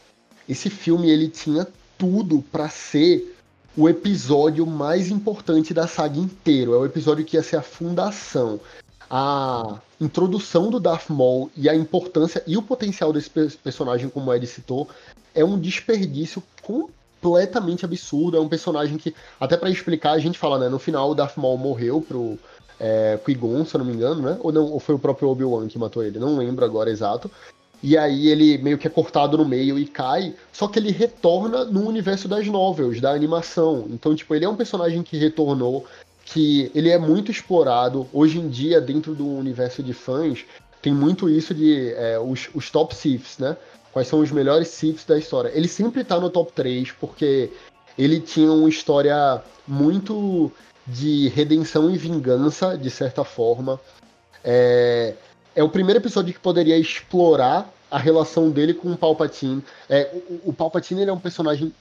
[0.49, 1.67] Esse filme ele tinha
[1.99, 3.37] tudo para ser
[3.77, 6.75] o episódio mais importante da saga inteiro.
[6.75, 8.61] É o episódio que ia ser a fundação,
[9.09, 14.35] a introdução do Darth Maul e a importância e o potencial desse personagem, como o
[14.35, 14.89] Ed citou,
[15.35, 18.37] é um desperdício completamente absurdo.
[18.37, 20.69] É um personagem que, até para explicar, a gente fala, né?
[20.69, 22.39] No final, o Darth Maul morreu pro
[22.79, 24.39] é, Qui-Gon, se eu não me engano, né?
[24.41, 26.19] Ou, não, ou foi o próprio Obi-Wan que matou ele?
[26.19, 27.31] Não lembro agora exato.
[27.83, 31.65] E aí ele meio que é cortado no meio e cai, só que ele retorna
[31.65, 33.87] no universo das novels, da animação.
[33.89, 35.87] Então, tipo, ele é um personagem que retornou,
[36.27, 38.07] que ele é muito explorado.
[38.13, 40.45] Hoje em dia, dentro do universo de fãs,
[40.83, 43.57] tem muito isso de é, os, os top Siths, né?
[43.93, 45.51] Quais são os melhores Siths da história.
[45.55, 47.51] Ele sempre tá no top 3 porque
[47.99, 50.51] ele tinha uma história muito
[50.87, 53.81] de redenção e vingança, de certa forma.
[54.43, 55.15] É,
[55.55, 59.63] é o primeiro episódio que poderia explorar a relação dele com o Palpatine.
[59.89, 60.11] É,
[60.45, 61.73] o, o Palpatine é um personagem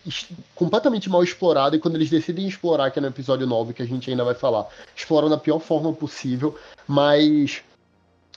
[0.56, 3.86] completamente mal explorado, e quando eles decidem explorar, que é no episódio 9, que a
[3.86, 6.58] gente ainda vai falar, exploram da pior forma possível,
[6.88, 7.62] mas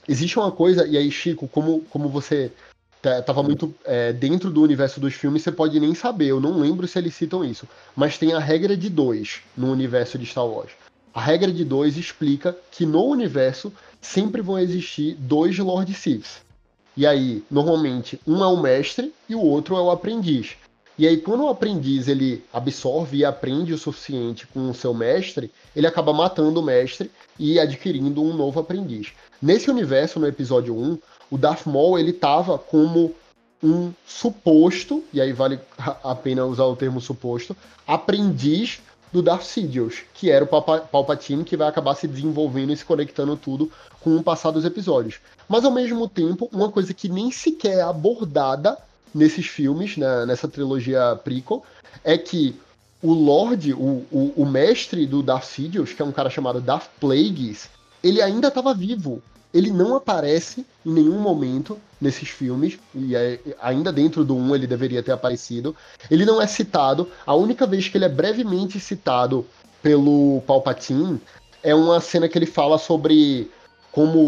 [0.07, 2.51] existe uma coisa, e aí, Chico, como, como você
[3.21, 6.27] tava muito é, dentro do universo dos filmes, você pode nem saber.
[6.27, 7.67] Eu não lembro se eles citam isso.
[7.95, 10.71] Mas tem a regra de dois no universo de Star Wars.
[11.13, 13.71] A regra de dois explica que no universo
[14.01, 16.41] sempre vão existir dois Lord Siths.
[16.95, 20.55] E aí, normalmente, um é o mestre e o outro é o aprendiz.
[20.97, 25.51] E aí, quando o aprendiz ele absorve e aprende o suficiente com o seu mestre,
[25.75, 27.09] ele acaba matando o mestre
[27.39, 29.11] e adquirindo um novo aprendiz.
[29.41, 30.97] Nesse universo, no episódio 1,
[31.33, 33.11] o Darth Maul ele tava como
[33.63, 35.59] um suposto, e aí vale
[36.03, 37.57] a pena usar o termo suposto,
[37.87, 42.85] aprendiz do Darth Sidious, que era o Palpatine que vai acabar se desenvolvendo e se
[42.85, 45.15] conectando tudo com o passar dos episódios.
[45.49, 48.77] Mas ao mesmo tempo, uma coisa que nem sequer é abordada
[49.11, 51.63] nesses filmes, né, nessa trilogia prequel,
[52.03, 52.55] é que
[53.01, 56.89] o Lorde, o, o, o, mestre do Darth Sidious, que é um cara chamado Darth
[56.99, 57.69] Plagueis,
[58.03, 59.19] ele ainda estava vivo.
[59.53, 64.67] Ele não aparece em nenhum momento nesses filmes, e é, ainda dentro do 1 ele
[64.67, 65.75] deveria ter aparecido.
[66.09, 67.09] Ele não é citado.
[67.25, 69.45] A única vez que ele é brevemente citado
[69.81, 71.21] pelo Palpatine
[71.61, 73.51] é uma cena que ele fala sobre
[73.91, 74.19] como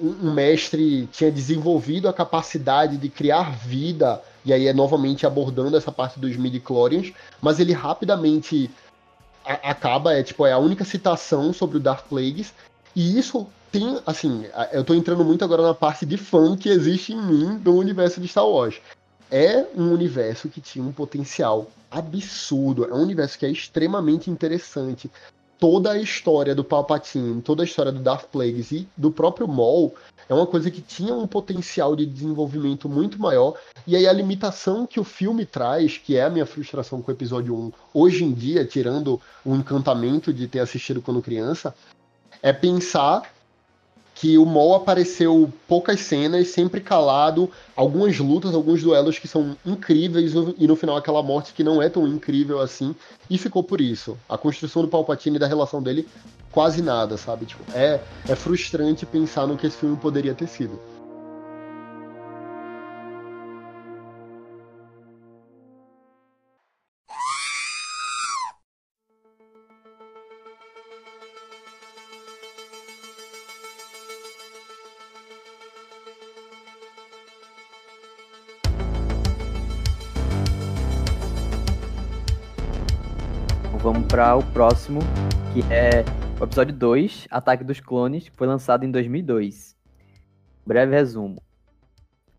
[0.00, 5.92] um mestre tinha desenvolvido a capacidade de criar vida, e aí é novamente abordando essa
[5.92, 8.70] parte dos midi-chlorians, mas ele rapidamente
[9.44, 12.54] acaba, é tipo, é a única citação sobre o Dark Plagueis,
[12.96, 17.12] e isso tem, assim, eu tô entrando muito agora na parte de fã que existe
[17.12, 18.80] em mim do universo de Star Wars.
[19.30, 25.10] É um universo que tinha um potencial absurdo, é um universo que é extremamente interessante.
[25.58, 29.94] Toda a história do Palpatine, toda a história do Darth Plagueis e do próprio Maul
[30.28, 33.54] é uma coisa que tinha um potencial de desenvolvimento muito maior.
[33.86, 37.14] E aí a limitação que o filme traz, que é a minha frustração com o
[37.14, 41.74] episódio 1, hoje em dia, tirando o encantamento de ter assistido quando criança,
[42.42, 43.22] é pensar
[44.20, 50.34] que o Mol apareceu poucas cenas, sempre calado, algumas lutas, alguns duelos que são incríveis
[50.58, 52.94] e no final aquela morte que não é tão incrível assim,
[53.30, 54.18] e ficou por isso.
[54.28, 56.06] A construção do Palpatine e da relação dele,
[56.52, 57.46] quase nada, sabe?
[57.46, 57.98] Tipo, é,
[58.28, 60.78] é frustrante pensar no que esse filme poderia ter sido.
[83.98, 85.00] Para o próximo,
[85.52, 86.04] que é
[86.40, 89.76] o episódio 2, Ataque dos Clones, que foi lançado em 2002.
[90.64, 91.42] Breve resumo.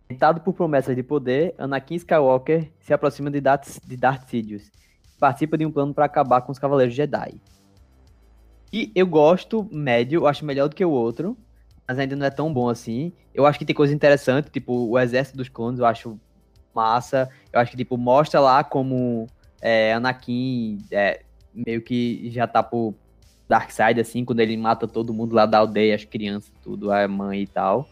[0.07, 4.71] Tentado por promessas de poder, Anakin Skywalker se aproxima de Darth, de Darth Sidious
[5.13, 7.33] e participa de um plano para acabar com os Cavaleiros Jedi.
[8.71, 11.37] E eu gosto médio, eu acho melhor do que o outro,
[11.85, 13.11] mas ainda não é tão bom assim.
[13.33, 16.17] Eu acho que tem coisa interessante, tipo o Exército dos Clones, eu acho
[16.73, 17.29] massa.
[17.51, 19.27] Eu acho que tipo mostra lá como
[19.61, 21.21] é, Anakin é,
[21.53, 22.95] meio que já tá por
[23.47, 27.41] Darkseid, assim, quando ele mata todo mundo lá da aldeia, as crianças, tudo, a mãe
[27.41, 27.87] e tal.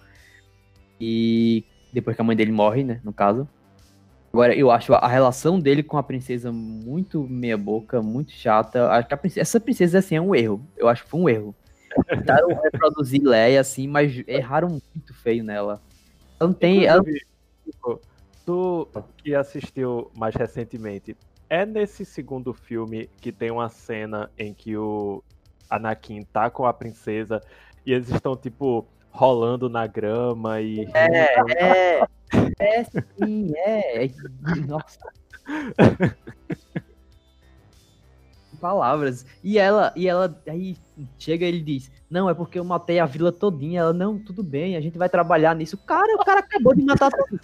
[0.99, 3.48] E depois que a mãe dele morre, né, no caso.
[4.31, 8.90] Agora, eu acho a relação dele com a princesa muito meia boca, muito chata.
[8.90, 10.65] Acho que princesa, essa princesa, assim, é um erro.
[10.77, 11.56] Eu acho que foi um erro.
[12.07, 15.81] Tentaram reproduzir Leia, assim, mas erraram muito feio nela.
[16.40, 16.86] Ela não tem...
[16.86, 17.03] Ela...
[18.45, 18.88] Tu
[19.18, 21.18] que assistiu mais recentemente,
[21.50, 25.24] é nesse segundo filme que tem uma cena em que o
[25.70, 27.42] Anakin tá com a princesa
[27.86, 30.88] e eles estão, tipo, rolando na grama e.
[30.94, 32.08] É, é.
[32.60, 34.12] É sim, é.
[34.68, 35.00] Nossa.
[38.62, 39.26] Palavras.
[39.44, 40.78] E ela, e ela, aí
[41.18, 43.82] chega e ele diz: Não, é porque eu matei a vila todinha.
[43.82, 45.78] Ela, não, tudo bem, a gente vai trabalhar nisso.
[45.78, 47.42] Cara, o cara acabou de matar todo mundo.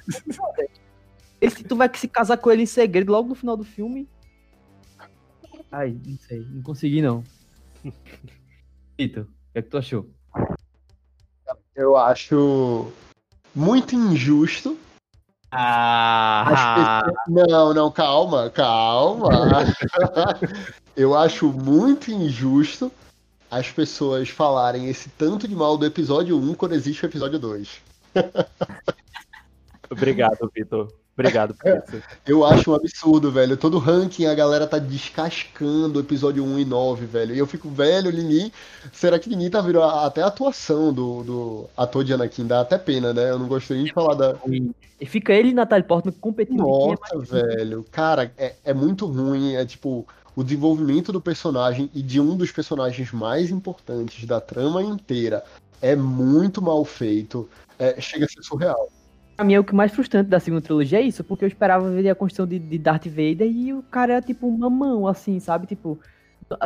[1.39, 4.07] Esse, tu vai se casar com ele em segredo logo no final do filme.
[5.71, 7.23] Ai, não sei, não consegui não.
[8.97, 10.09] Vitor, o que é que tu achou?
[11.75, 12.91] Eu acho
[13.53, 14.77] muito injusto.
[15.51, 17.01] Ah!
[17.03, 17.49] Pessoas...
[17.49, 19.29] Não, não, calma, calma.
[20.95, 22.91] eu acho muito injusto
[23.49, 27.81] as pessoas falarem esse tanto de mal do episódio 1 quando existe o episódio 2.
[29.89, 30.91] Obrigado, Vitor.
[31.17, 32.03] Obrigado por isso.
[32.27, 33.55] Eu acho um absurdo, velho.
[33.55, 37.33] Todo ranking a galera tá descascando o episódio 1 e 9, velho.
[37.33, 38.51] E eu fico, velho, Lini.
[38.91, 42.45] Será que Lini tá virando até a atuação do, do ator de Anakin?
[42.45, 43.31] Dá até pena, né?
[43.31, 44.35] Eu não gostei nem de falar da.
[44.99, 46.57] E fica ele e Natalie Portman competindo.
[46.57, 47.85] Nossa, velho.
[47.91, 49.55] Cara, é, é muito ruim.
[49.55, 50.05] É tipo.
[50.37, 55.45] O desenvolvimento do personagem e de um dos personagens mais importantes da trama inteira
[55.81, 57.47] é muito mal feito.
[57.79, 58.89] É, chega a ser surreal.
[59.35, 61.89] Pra mim, é o que mais frustrante da segunda trilogia é isso, porque eu esperava
[61.91, 65.39] ver a construção de, de Darth Vader e o cara é tipo uma mão, assim,
[65.39, 65.67] sabe?
[65.67, 65.99] Tipo,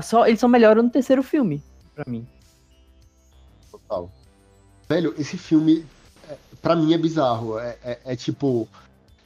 [0.03, 1.63] só, ele só melhora no terceiro filme,
[1.95, 2.27] pra mim.
[3.71, 4.11] Total.
[4.87, 5.83] Velho, esse filme,
[6.29, 7.57] é, pra mim, é bizarro.
[7.57, 8.67] É, é, é tipo,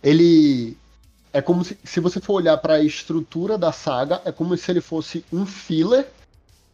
[0.01, 0.77] ele
[1.33, 4.71] é como se, se você for olhar para a estrutura da saga, é como se
[4.71, 6.07] ele fosse um filler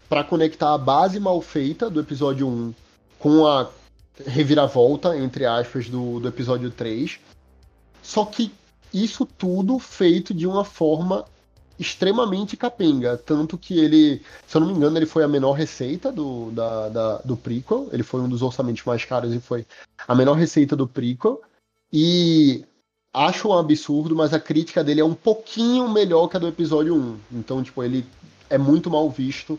[0.07, 2.73] para conectar a base mal feita do episódio 1
[3.17, 3.69] com a
[4.25, 7.19] reviravolta, entre aspas, do, do episódio 3.
[8.01, 8.51] Só que
[8.93, 11.25] isso tudo feito de uma forma
[11.79, 13.17] extremamente capenga.
[13.17, 16.89] Tanto que ele, se eu não me engano, ele foi a menor receita do, da,
[16.89, 17.87] da, do prequel.
[17.91, 19.65] Ele foi um dos orçamentos mais caros e foi
[20.07, 21.41] a menor receita do prequel.
[21.91, 22.65] E
[23.13, 26.95] acho um absurdo, mas a crítica dele é um pouquinho melhor que a do episódio
[26.95, 27.19] 1.
[27.31, 28.05] Então, tipo, ele
[28.49, 29.57] é muito mal visto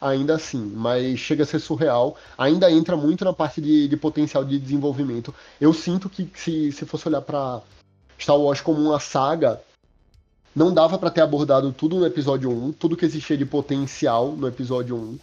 [0.00, 2.16] ainda assim, mas chega a ser surreal.
[2.36, 5.34] Ainda entra muito na parte de, de potencial de desenvolvimento.
[5.60, 7.60] Eu sinto que se, se fosse olhar para
[8.18, 9.60] Star Wars como uma saga,
[10.54, 14.48] não dava para ter abordado tudo no episódio 1, tudo que existia de potencial no
[14.48, 15.18] episódio 1.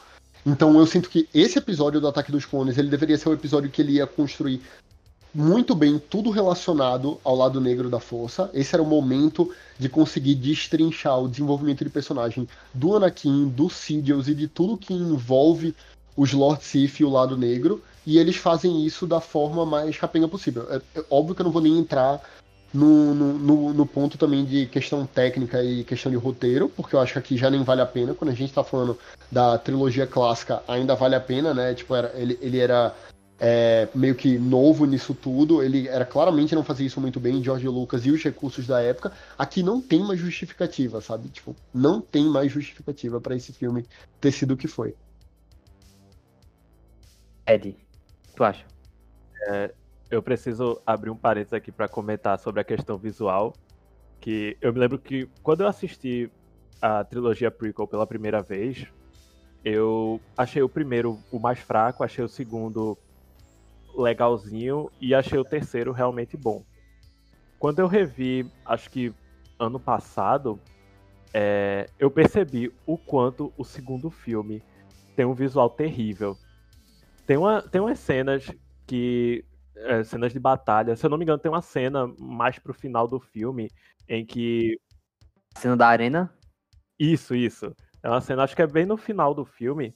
[0.45, 3.69] Então eu sinto que esse episódio do Ataque dos Clones, ele deveria ser o episódio
[3.69, 4.61] que ele ia construir
[5.35, 8.49] muito bem tudo relacionado ao lado negro da força.
[8.53, 14.29] Esse era o momento de conseguir destrinchar o desenvolvimento de personagem do Anakin, do Sidious
[14.29, 15.75] e de tudo que envolve
[16.15, 17.83] os Lord Sith e o lado negro.
[18.07, 20.65] E eles fazem isso da forma mais capenga possível.
[20.69, 22.21] É, é óbvio que eu não vou nem entrar
[22.73, 27.13] no, no, no, ponto também de questão técnica e questão de roteiro, porque eu acho
[27.13, 28.13] que aqui já nem vale a pena.
[28.13, 28.97] Quando a gente tá falando
[29.29, 31.73] da trilogia clássica, ainda vale a pena, né?
[31.73, 32.95] Tipo, era, ele, ele era
[33.39, 35.61] é, meio que novo nisso tudo.
[35.61, 39.11] Ele era claramente não fazia isso muito bem, George Lucas e os recursos da época.
[39.37, 41.29] Aqui não tem mais justificativa, sabe?
[41.29, 43.85] Tipo, não tem mais justificativa para esse filme
[44.19, 44.95] ter sido o que foi.
[47.47, 47.77] Ed,
[48.35, 48.65] tu acha?
[49.47, 49.71] É,
[50.09, 53.53] eu preciso abrir um parênteses aqui para comentar sobre a questão visual.
[54.19, 56.31] Que eu me lembro que quando eu assisti
[56.81, 58.87] a trilogia prequel pela primeira vez,
[59.63, 62.97] eu achei o primeiro o mais fraco, achei o segundo
[64.01, 66.63] legalzinho e achei o terceiro realmente bom.
[67.59, 69.13] Quando eu revi, acho que
[69.59, 70.59] ano passado,
[71.33, 74.61] é, eu percebi o quanto o segundo filme
[75.15, 76.37] tem um visual terrível.
[77.25, 78.51] Tem, uma, tem umas cenas
[78.85, 79.43] que.
[79.75, 80.95] É, cenas de batalha.
[80.95, 83.69] Se eu não me engano, tem uma cena mais pro final do filme
[84.07, 84.79] em que.
[85.57, 86.33] Cena da arena?
[86.99, 87.73] Isso, isso.
[88.01, 89.93] É uma cena, acho que é bem no final do filme,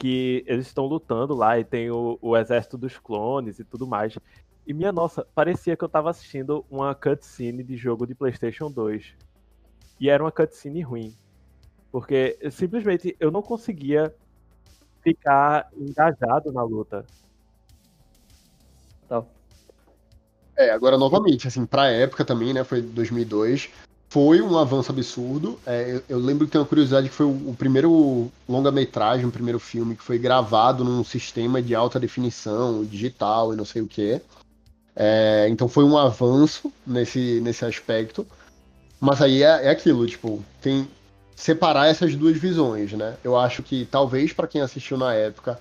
[0.00, 4.18] que eles estão lutando lá e tem o, o exército dos clones e tudo mais.
[4.66, 9.14] E minha nossa, parecia que eu tava assistindo uma cutscene de jogo de PlayStation 2.
[10.00, 11.14] E era uma cutscene ruim.
[11.92, 14.14] Porque simplesmente eu não conseguia
[15.02, 17.04] ficar engajado na luta.
[20.56, 23.70] É, agora novamente, assim, pra época também, né, foi 2002,
[24.10, 25.58] foi um avanço absurdo.
[25.64, 29.30] É, eu, eu, lembro que tem uma curiosidade que foi o, o primeiro longa-metragem, o
[29.30, 33.86] primeiro filme que foi gravado num sistema de alta definição, digital e não sei o
[33.86, 34.20] que.
[34.96, 38.26] É, então foi um avanço nesse, nesse aspecto.
[39.00, 40.88] Mas aí é, é aquilo, tipo, tem
[41.36, 43.16] separar essas duas visões, né?
[43.24, 45.58] Eu acho que talvez para quem assistiu na época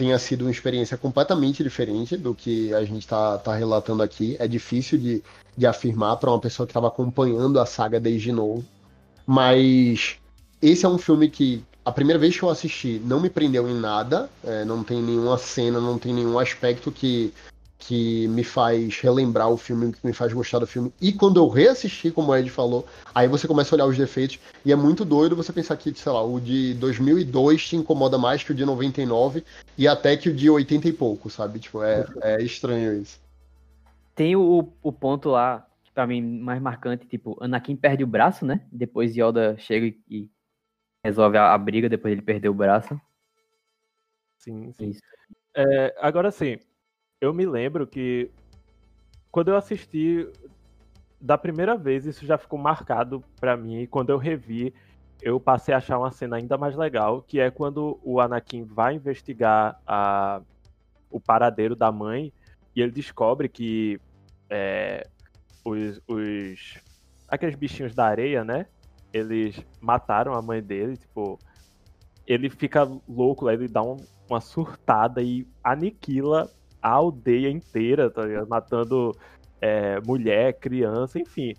[0.00, 4.34] tenha sido uma experiência completamente diferente do que a gente está tá relatando aqui.
[4.38, 5.22] É difícil de,
[5.54, 8.64] de afirmar para uma pessoa que estava acompanhando a saga desde novo.
[9.26, 10.16] Mas
[10.62, 13.78] esse é um filme que a primeira vez que eu assisti não me prendeu em
[13.78, 14.30] nada.
[14.42, 17.34] É, não tem nenhuma cena, não tem nenhum aspecto que
[17.80, 20.92] que me faz relembrar o filme, que me faz gostar do filme.
[21.00, 24.38] E quando eu reassisti, como o Ed falou, aí você começa a olhar os defeitos.
[24.64, 28.44] E é muito doido você pensar que, sei lá, o de 2002 te incomoda mais
[28.44, 29.42] que o de 99
[29.76, 31.58] e até que o de 80 e pouco, sabe?
[31.58, 33.18] Tipo, é, é estranho isso.
[34.14, 38.44] Tem o, o ponto lá, que pra mim, mais marcante, tipo, Anakin perde o braço,
[38.44, 38.60] né?
[38.70, 40.30] Depois Yoda chega e, e
[41.02, 43.00] resolve a, a, briga depois ele perder o braço.
[44.36, 44.92] Sim, sim.
[45.56, 46.58] É, agora sim,
[47.20, 48.30] eu me lembro que
[49.30, 50.26] quando eu assisti
[51.20, 53.80] da primeira vez, isso já ficou marcado para mim.
[53.80, 54.72] E quando eu revi,
[55.20, 58.94] eu passei a achar uma cena ainda mais legal, que é quando o Anakin vai
[58.94, 60.40] investigar a,
[61.10, 62.32] o paradeiro da mãe
[62.74, 64.00] e ele descobre que
[64.48, 65.06] é,
[65.62, 66.78] os, os
[67.28, 68.66] aqueles bichinhos da areia, né?
[69.12, 71.38] Eles mataram a mãe dele, tipo,
[72.26, 73.96] ele fica louco, ele dá um,
[74.28, 76.50] uma surtada e aniquila
[76.82, 78.48] a aldeia inteira, tá ligado?
[78.48, 79.16] Matando
[79.60, 81.54] é, mulher, criança, enfim.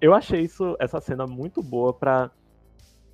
[0.00, 2.30] Eu achei isso, essa cena muito boa pra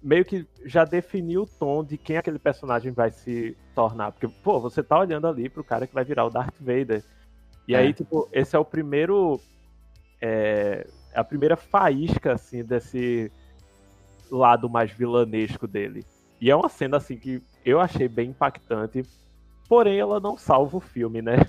[0.03, 4.13] meio que já definir o tom de quem aquele personagem vai se tornar.
[4.13, 7.03] Porque, pô, você tá olhando ali pro cara que vai virar o Darth Vader.
[7.67, 7.79] E é.
[7.79, 9.41] aí, tipo, esse é o primeiro.
[10.21, 13.33] É, a primeira faísca, assim, desse
[14.31, 16.05] lado mais vilanesco dele.
[16.41, 19.03] E é uma cena, assim, que eu achei bem impactante
[19.69, 21.47] porém ela não salva o filme, né?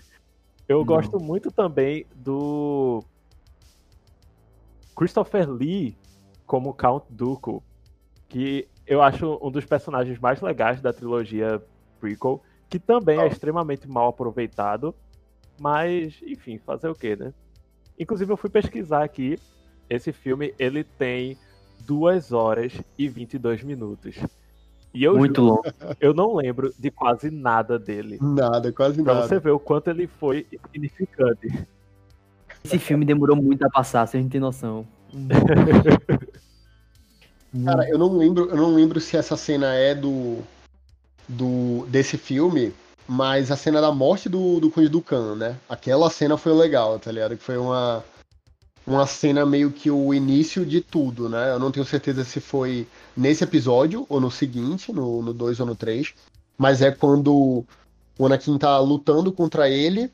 [0.67, 0.85] Eu não.
[0.85, 3.03] gosto muito também do
[4.95, 5.97] Christopher Lee
[6.45, 7.63] como Count Dooku,
[8.27, 11.61] que eu acho um dos personagens mais legais da trilogia
[11.99, 13.21] prequel, que também oh.
[13.21, 14.95] é extremamente mal aproveitado,
[15.59, 17.33] mas, enfim, fazer o quê, né?
[17.99, 19.39] Inclusive, eu fui pesquisar aqui,
[19.89, 21.37] esse filme, ele tem
[21.81, 24.15] 2 horas e 22 minutos.
[24.97, 25.63] E eu Muito juro, longo.
[26.01, 28.17] Eu não lembro de quase nada dele.
[28.19, 29.27] Nada, quase pra nada.
[29.27, 31.67] Pra você ver o quanto ele foi significante.
[32.65, 34.87] Esse filme demorou muito a passar, sem ter noção.
[37.63, 40.39] Cara, eu não lembro, eu não lembro se essa cena é do,
[41.29, 42.73] do desse filme,
[43.07, 45.57] mas a cena da morte do, do Conde Dukan, né?
[45.69, 47.37] Aquela cena foi legal, tá ligado?
[47.37, 48.03] Que foi uma
[48.87, 51.51] uma cena meio que o início de tudo, né?
[51.51, 52.87] Eu não tenho certeza se foi
[53.17, 56.13] nesse episódio ou no seguinte, no 2 ou no 3,
[56.57, 57.65] mas é quando
[58.17, 60.11] o Anakin tá lutando contra ele,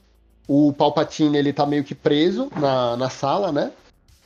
[0.48, 3.72] o Palpatine ele tá meio que preso na, na sala, né?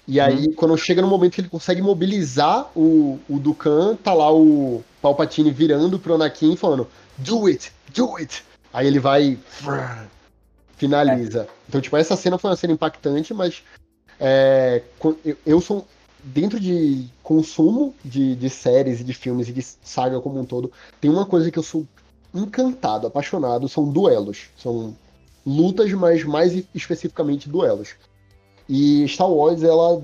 [0.08, 0.54] E aí, hum.
[0.56, 5.52] quando chega no momento que ele consegue mobilizar o, o Dukan, tá lá o Palpatine
[5.52, 6.88] virando pro Anakin falando,
[7.18, 8.46] do it, do it.
[8.74, 9.38] Aí ele vai,
[10.78, 11.42] finaliza.
[11.42, 11.48] É.
[11.68, 13.64] Então, tipo, essa cena foi uma cena impactante, mas
[14.20, 14.82] é,
[15.46, 15.86] eu sou,
[16.34, 20.72] dentro de consumo de, de séries e de filmes e de saga como um todo,
[21.00, 21.86] tem uma coisa que eu sou
[22.34, 24.50] encantado, apaixonado, são duelos.
[24.58, 24.96] São
[25.46, 27.96] lutas, mas mais especificamente duelos.
[28.68, 30.02] E Star Wars, ela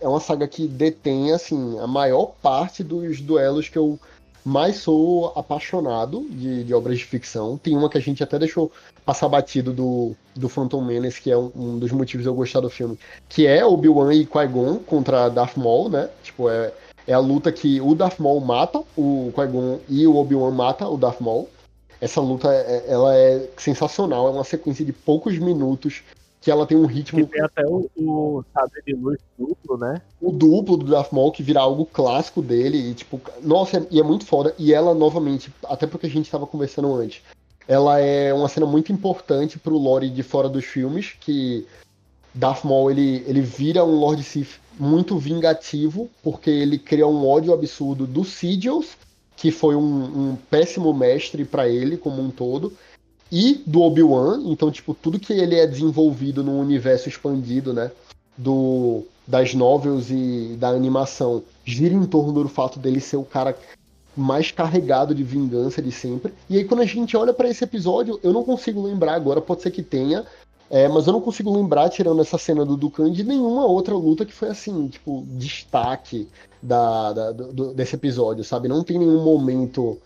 [0.00, 3.98] é uma saga que detém, assim, a maior parte dos duelos que eu
[4.44, 7.56] mais sou apaixonado de, de obras de ficção.
[7.56, 8.70] Tem uma que a gente até deixou
[9.04, 12.60] passar batido do, do Phantom Menace, que é um, um dos motivos de eu gostar
[12.60, 12.98] do filme,
[13.28, 16.10] que é Obi-Wan e Qui-Gon contra Darth Maul, né?
[16.22, 16.72] Tipo, é,
[17.06, 20.98] é a luta que o Darth Maul mata o Qui-Gon e o Obi-Wan mata o
[20.98, 21.48] Darth Maul.
[22.00, 26.02] Essa luta, é, ela é sensacional, é uma sequência de poucos minutos
[26.44, 27.26] que ela tem um ritmo.
[27.26, 30.02] Que tem até o, o sabre de luz duplo, né?
[30.20, 32.90] O duplo do Darth Maul, que vira algo clássico dele.
[32.90, 34.54] E, tipo, nossa, e é muito foda.
[34.58, 37.22] E ela, novamente, até porque a gente estava conversando antes,
[37.66, 41.66] ela é uma cena muito importante pro lore de fora dos filmes, que
[42.34, 47.54] Darth Maul, ele, ele vira um Lord Sith muito vingativo, porque ele cria um ódio
[47.54, 48.98] absurdo do Sidious,
[49.34, 52.70] que foi um, um péssimo mestre para ele como um todo,
[53.30, 57.90] e do Obi-Wan, então, tipo, tudo que ele é desenvolvido no universo expandido, né,
[58.36, 63.56] do, das novels e da animação, gira em torno do fato dele ser o cara
[64.16, 66.32] mais carregado de vingança de sempre.
[66.48, 69.62] E aí, quando a gente olha para esse episódio, eu não consigo lembrar agora, pode
[69.62, 70.24] ser que tenha,
[70.70, 74.24] é, mas eu não consigo lembrar, tirando essa cena do Dukan, de nenhuma outra luta
[74.24, 76.28] que foi assim, tipo, destaque
[76.62, 78.68] da, da do, desse episódio, sabe?
[78.68, 79.98] Não tem nenhum momento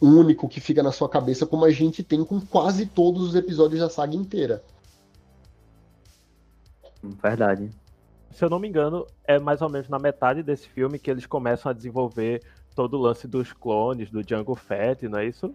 [0.00, 3.80] único que fica na sua cabeça, como a gente tem com quase todos os episódios
[3.80, 4.62] da saga inteira.
[7.02, 7.70] Verdade.
[8.30, 11.26] Se eu não me engano, é mais ou menos na metade desse filme que eles
[11.26, 12.42] começam a desenvolver
[12.74, 15.52] todo o lance dos clones, do Django Fett, não é isso?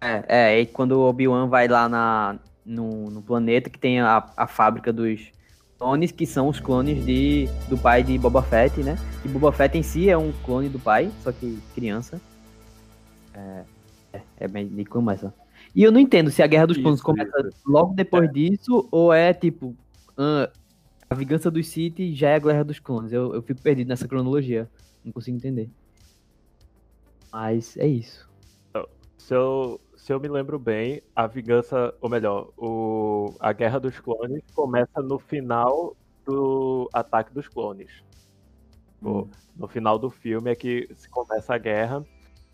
[0.00, 4.24] É, é e quando o Obi-Wan vai lá na, no, no, planeta que tem a,
[4.36, 5.32] a fábrica dos
[5.76, 8.96] clones, que são os clones de, do pai de Boba Fett, né?
[9.24, 12.20] E Boba Fett em si é um clone do pai, só que criança.
[13.38, 13.64] É,
[14.12, 15.32] é, é bem começa.
[15.74, 17.60] E eu não entendo se a Guerra dos Clones começa isso.
[17.66, 18.32] logo depois é.
[18.32, 19.76] disso ou é tipo.
[20.16, 20.50] Uh,
[21.10, 23.12] a vingança dos Sith já é a Guerra dos Clones.
[23.12, 24.68] Eu, eu fico perdido nessa cronologia.
[25.04, 25.70] Não consigo entender.
[27.32, 28.28] Mas é isso.
[29.16, 33.98] Se eu, se eu me lembro bem, a vingança, ou melhor, o, a Guerra dos
[34.00, 37.90] Clones começa no final do Ataque dos Clones.
[39.02, 39.28] Hum.
[39.56, 42.04] No final do filme é que se começa a guerra.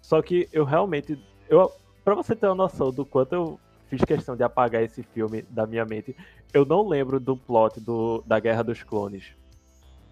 [0.04, 1.18] Só que eu realmente.
[1.48, 1.72] Eu,
[2.04, 5.66] pra você ter uma noção do quanto eu fiz questão de apagar esse filme da
[5.66, 6.14] minha mente,
[6.52, 9.32] eu não lembro do plot do, da Guerra dos Clones.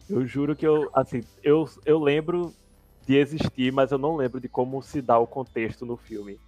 [0.09, 2.55] Eu juro que eu, assim, eu, eu lembro
[3.07, 6.41] de existir, mas eu não lembro de como se dá o contexto no filme.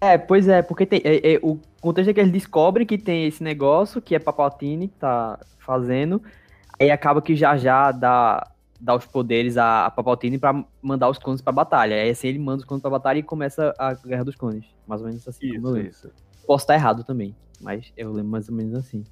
[0.00, 3.26] É, pois é, porque tem, é, é, o contexto é que eles descobrem que tem
[3.26, 6.22] esse negócio, que é Papaltini que tá fazendo,
[6.80, 8.50] aí acaba que já já dá
[8.80, 11.96] dá os poderes a, a Papaltini para mandar os clones pra batalha.
[11.96, 14.64] Aí assim ele manda os clones pra batalha e começa a Guerra dos Clones.
[14.86, 15.54] Mais ou menos assim.
[15.54, 16.10] Isso, isso.
[16.46, 19.04] Posso estar errado também, mas eu lembro mais ou menos assim.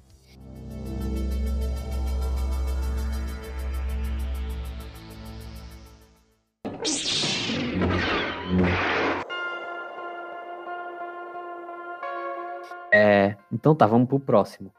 [12.91, 14.73] É, então tá, vamos pro próximo.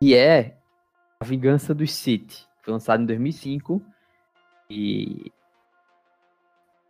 [0.00, 0.56] E é
[1.20, 2.46] A Vingança dos Sith.
[2.64, 3.82] Foi lançado em 2005.
[4.70, 5.30] E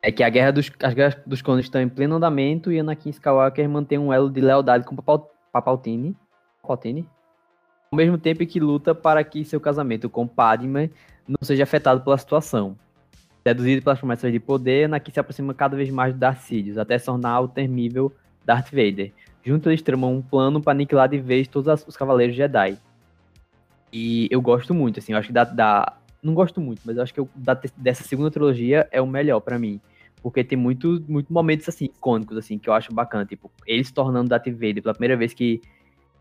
[0.00, 3.10] é que a guerra dos, as guerras dos clones estão em pleno andamento e Anakin
[3.10, 6.16] Skywalker mantém um elo de lealdade com Papal, Papaltini.
[6.62, 7.08] Papaltini?
[7.94, 10.90] ao mesmo tempo que luta para que seu casamento com Padme
[11.28, 12.76] não seja afetado pela situação.
[13.46, 16.98] Seduzido pelas promessas de poder, Anakin se aproxima cada vez mais de Darth Sidious, até
[16.98, 18.12] se tornar o temível
[18.44, 19.12] Darth Vader.
[19.44, 22.78] Juntos eles tramam um plano para aniquilar de vez todos os Cavaleiros Jedi.
[23.96, 27.02] E eu gosto muito, assim, eu acho que da, da não gosto muito, mas eu
[27.04, 29.80] acho que eu, da, dessa segunda trilogia é o melhor para mim.
[30.20, 33.24] Porque tem muitos muito momentos, assim, icônicos, assim, que eu acho bacana.
[33.24, 35.60] Tipo, ele se tornando Darth Vader pela primeira vez que,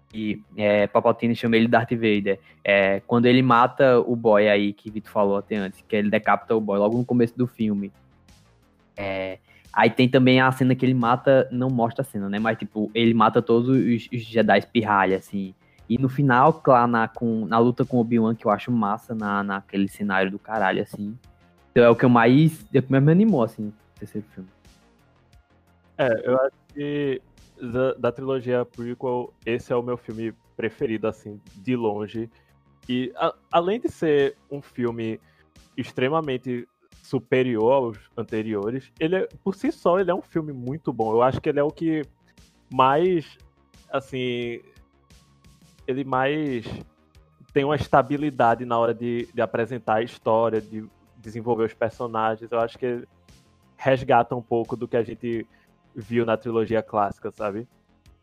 [0.10, 2.38] que é, Papaltini chama ele Darth Vader.
[2.64, 6.56] É, quando ele mata o boy aí, que Vitor falou até antes, que ele decapita
[6.56, 7.92] o boy logo no começo do filme.
[8.96, 9.40] É,
[9.72, 12.38] aí tem também a cena que ele mata, não mostra a cena, né?
[12.38, 15.56] Mas, tipo, ele mata todos os, Jedi pirralha, assim.
[15.94, 19.44] E no final, lá na, com, na luta com Obi-Wan, que eu acho massa, na,
[19.44, 21.16] naquele cenário do caralho, assim.
[21.70, 24.50] Então é o que eu mais, é o que mais me animou, assim, terceiro filme.
[25.96, 27.22] É, eu acho que
[27.62, 32.28] da, da, trilogia prequel, esse é o meu filme preferido, assim, de longe.
[32.90, 35.22] E a, além de ser um filme
[35.78, 36.68] extremamente
[37.04, 41.12] superior aos anteriores, ele é, por si só ele é um filme muito bom.
[41.12, 42.02] Eu acho que ele é o que
[42.72, 43.38] mais
[43.92, 44.60] assim
[45.88, 46.66] ele mais
[47.54, 50.86] tem uma estabilidade na hora de, de apresentar a história, de
[51.18, 52.52] desenvolver os personagens.
[52.52, 53.08] Eu acho que
[53.78, 55.48] resgata um pouco do que a gente
[55.96, 57.68] viu na trilogia clássica, sabe?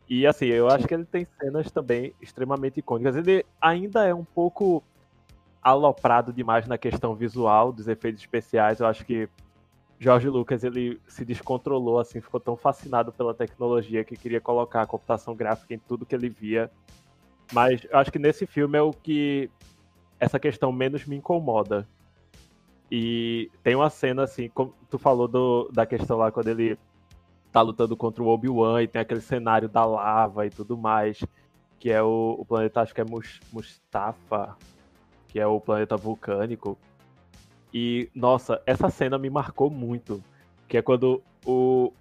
[0.09, 3.15] E assim, eu acho que ele tem cenas também extremamente icônicas.
[3.15, 4.83] Ele ainda é um pouco
[5.61, 8.81] aloprado demais na questão visual dos efeitos especiais.
[8.81, 9.29] Eu acho que
[9.97, 14.85] George Lucas ele se descontrolou assim, ficou tão fascinado pela tecnologia que queria colocar a
[14.85, 16.69] computação gráfica em tudo que ele via
[17.51, 19.49] mas eu acho que nesse filme é o que
[20.19, 21.87] essa questão menos me incomoda.
[22.89, 26.77] E tem uma cena assim, como tu falou do, da questão lá quando ele
[27.51, 31.23] tá lutando contra o Obi-Wan e tem aquele cenário da lava e tudo mais,
[31.79, 33.05] que é o, o planeta, acho que é
[33.51, 34.57] Mustafa,
[35.27, 36.77] que é o planeta vulcânico.
[37.73, 40.23] E, nossa, essa cena me marcou muito.
[40.67, 41.91] Que é quando o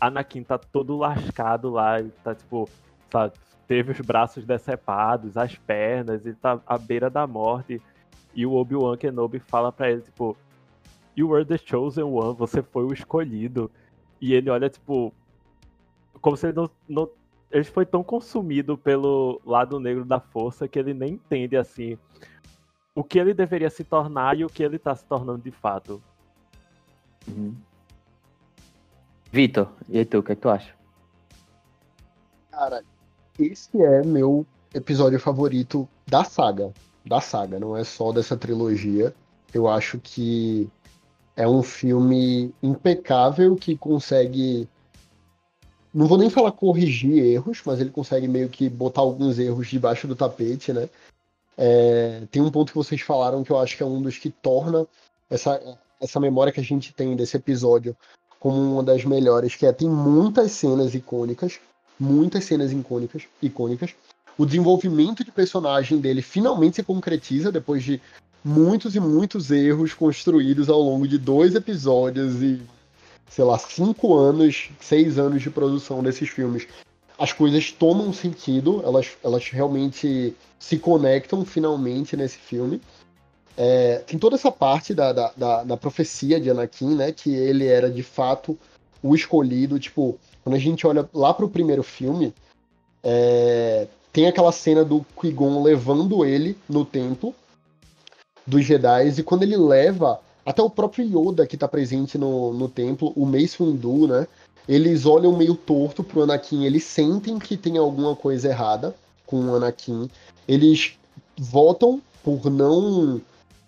[0.00, 2.68] Anakin tá todo lascado lá, tá tipo,
[3.10, 3.34] sabe,
[3.66, 7.80] teve os braços decepados, as pernas, ele tá à beira da morte.
[8.34, 10.36] E o Obi-Wan Kenobi fala para ele, tipo,
[11.16, 13.70] You were the chosen one, você foi o escolhido.
[14.20, 15.12] E ele olha, tipo,
[16.20, 17.10] como se ele não, não.
[17.50, 21.96] Ele foi tão consumido pelo lado negro da força que ele nem entende, assim,
[22.94, 26.02] o que ele deveria se tornar e o que ele tá se tornando de fato.
[27.28, 27.54] Uhum.
[29.30, 30.74] Vitor, e aí tu, o que, é que tu acha?
[32.50, 32.82] Cara,
[33.38, 36.72] esse é meu episódio favorito da saga.
[37.04, 39.14] Da saga, não é só dessa trilogia.
[39.52, 40.68] Eu acho que
[41.36, 44.68] é um filme impecável que consegue.
[45.94, 50.06] Não vou nem falar corrigir erros, mas ele consegue meio que botar alguns erros debaixo
[50.06, 50.88] do tapete, né?
[51.56, 52.22] É...
[52.30, 54.86] tem um ponto que vocês falaram que eu acho que é um dos que torna
[55.30, 57.96] essa, essa memória que a gente tem desse episódio
[58.38, 61.58] como uma das melhores, que é tem muitas cenas icônicas,
[61.98, 63.94] muitas cenas icônicas, icônicas.
[64.38, 68.00] O desenvolvimento de personagem dele finalmente se concretiza depois de
[68.44, 72.60] muitos e muitos erros construídos ao longo de dois episódios e,
[73.28, 76.68] sei lá, cinco anos, seis anos de produção desses filmes.
[77.18, 82.80] As coisas tomam sentido, elas, elas realmente se conectam finalmente nesse filme.
[83.56, 87.10] É, tem toda essa parte da, da, da, da profecia de Anakin, né?
[87.10, 88.58] Que ele era de fato
[89.02, 89.78] o escolhido.
[89.78, 92.32] Tipo, quando a gente olha lá pro primeiro filme,
[93.02, 97.34] é, tem aquela cena do Qui-Gon levando ele no templo
[98.46, 102.68] dos Jedi, e quando ele leva, até o próprio Yoda que tá presente no, no
[102.68, 104.28] templo, o Mace Windu, né?
[104.68, 108.94] Eles olham meio torto pro Anakin, eles sentem que tem alguma coisa errada
[109.26, 110.08] com o Anakin.
[110.46, 110.92] Eles
[111.36, 113.20] votam por não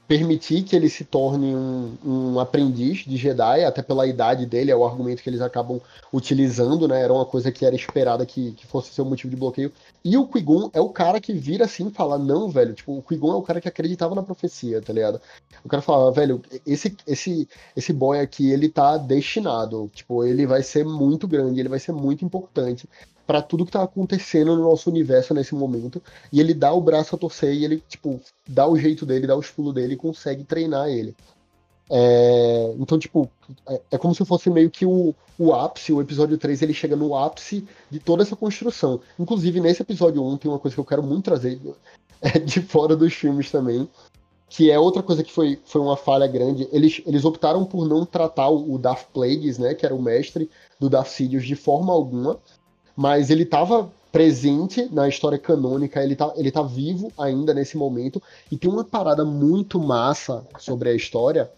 [0.08, 4.76] permitir que ele se torne um, um, aprendiz de Jedi, até pela idade dele, é
[4.76, 5.78] o argumento que eles acabam
[6.10, 7.02] utilizando, né?
[7.02, 9.70] Era uma coisa que era esperada que, que fosse ser motivo de bloqueio.
[10.02, 13.02] E o Qui-Gon é o cara que vira assim e fala, não, velho, tipo, o
[13.02, 15.20] Qui-Gon é o cara que acreditava na profecia, tá ligado?
[15.62, 20.62] O cara fala, velho, esse, esse, esse boy aqui, ele tá destinado, tipo, ele vai
[20.62, 22.88] ser muito grande, ele vai ser muito importante
[23.28, 26.02] para tudo que tá acontecendo no nosso universo nesse momento.
[26.32, 28.18] E ele dá o braço a torcer e ele, tipo,
[28.48, 31.14] dá o jeito dele, dá os pulos dele e consegue treinar ele.
[31.90, 33.30] É, então, tipo,
[33.68, 36.96] é, é, como se fosse meio que o, o ápice, o episódio 3 ele chega
[36.96, 38.98] no ápice de toda essa construção.
[39.18, 41.60] Inclusive, nesse episódio 1 tem uma coisa que eu quero muito trazer
[42.22, 43.86] é, de fora dos filmes também,
[44.48, 46.66] que é outra coisa que foi, foi uma falha grande.
[46.72, 50.48] Eles, eles optaram por não tratar o, o Darth Plagueis, né, que era o mestre
[50.80, 52.40] do Darth Sidious, de forma alguma
[52.98, 58.20] mas ele estava presente na história canônica, ele tá, ele tá vivo ainda nesse momento,
[58.50, 61.48] e tem uma parada muito massa sobre a história,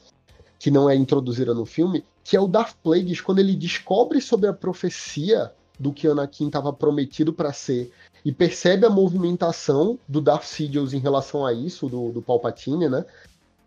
[0.59, 4.51] que não é introduzida no filme, que é o Darth Plagueis, quando ele descobre sobre
[4.51, 7.91] a profecia do que Anakin estava prometido para ser,
[8.23, 13.03] e percebe a movimentação do Darth Sidious em relação a isso, do, do Palpatine, né?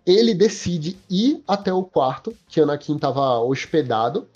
[0.05, 4.27] Ele decide ir até o quarto que Anakin estava hospedado,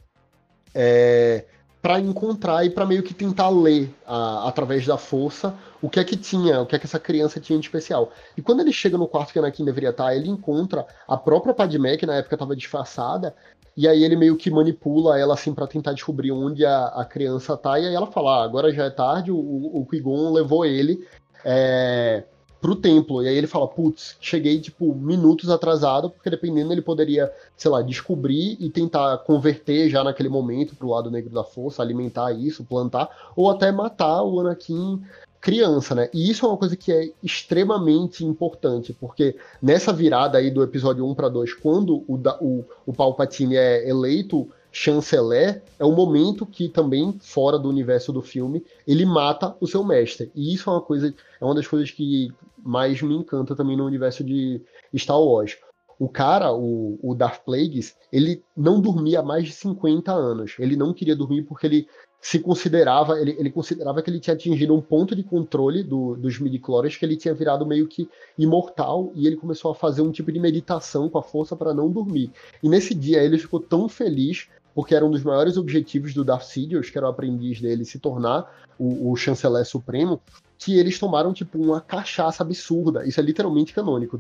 [0.74, 1.46] é,
[1.82, 6.04] para encontrar e para meio que tentar ler a, através da força o que é
[6.04, 8.12] que tinha, o que é que essa criança tinha de especial.
[8.36, 11.98] E quando ele chega no quarto que Anakin deveria estar, ele encontra a própria Padmé,
[11.98, 13.36] que na época estava disfarçada,
[13.76, 17.56] e aí ele meio que manipula ela assim para tentar descobrir onde a, a, criança
[17.56, 21.08] tá, e aí ela fala: ah, agora já é tarde, o, o Qui-Gon levou ele.
[21.46, 22.24] É,
[22.62, 23.24] pro templo.
[23.24, 27.82] E aí ele fala, putz, cheguei, tipo, minutos atrasado, porque dependendo ele poderia, sei lá,
[27.82, 33.10] descobrir e tentar converter já naquele momento pro lado negro da força, alimentar isso, plantar,
[33.36, 35.02] ou até matar o Anakin
[35.40, 36.10] criança, né?
[36.14, 41.06] E isso é uma coisa que é extremamente importante, porque nessa virada aí do episódio
[41.06, 46.70] 1 para 2, quando o, o, o Palpatine é eleito chanceler, é um momento que
[46.70, 50.32] também, fora do universo do filme, ele mata o seu mestre.
[50.36, 52.32] E isso é uma coisa, é uma das coisas que
[52.68, 54.62] mais me encanta também no universo de
[54.96, 55.58] Star Wars.
[56.00, 60.56] O cara, o, o Darth Plagueis, ele não dormia há mais de 50 anos.
[60.60, 61.88] Ele não queria dormir porque ele
[62.22, 66.40] se considerava, ele, ele considerava que ele tinha atingido um ponto de controle do, dos
[66.40, 70.32] midichlorians, que ele tinha virado meio que imortal, e ele começou a fazer um tipo
[70.32, 72.32] de meditação com a força para não dormir.
[72.62, 76.44] E nesse dia ele ficou tão feliz porque era um dos maiores objetivos do Darth
[76.44, 80.22] Sidious, que era o aprendiz dele, se tornar o, o chanceler supremo,
[80.58, 83.06] que eles tomaram, tipo, uma cachaça absurda.
[83.08, 84.20] Isso é literalmente canônico.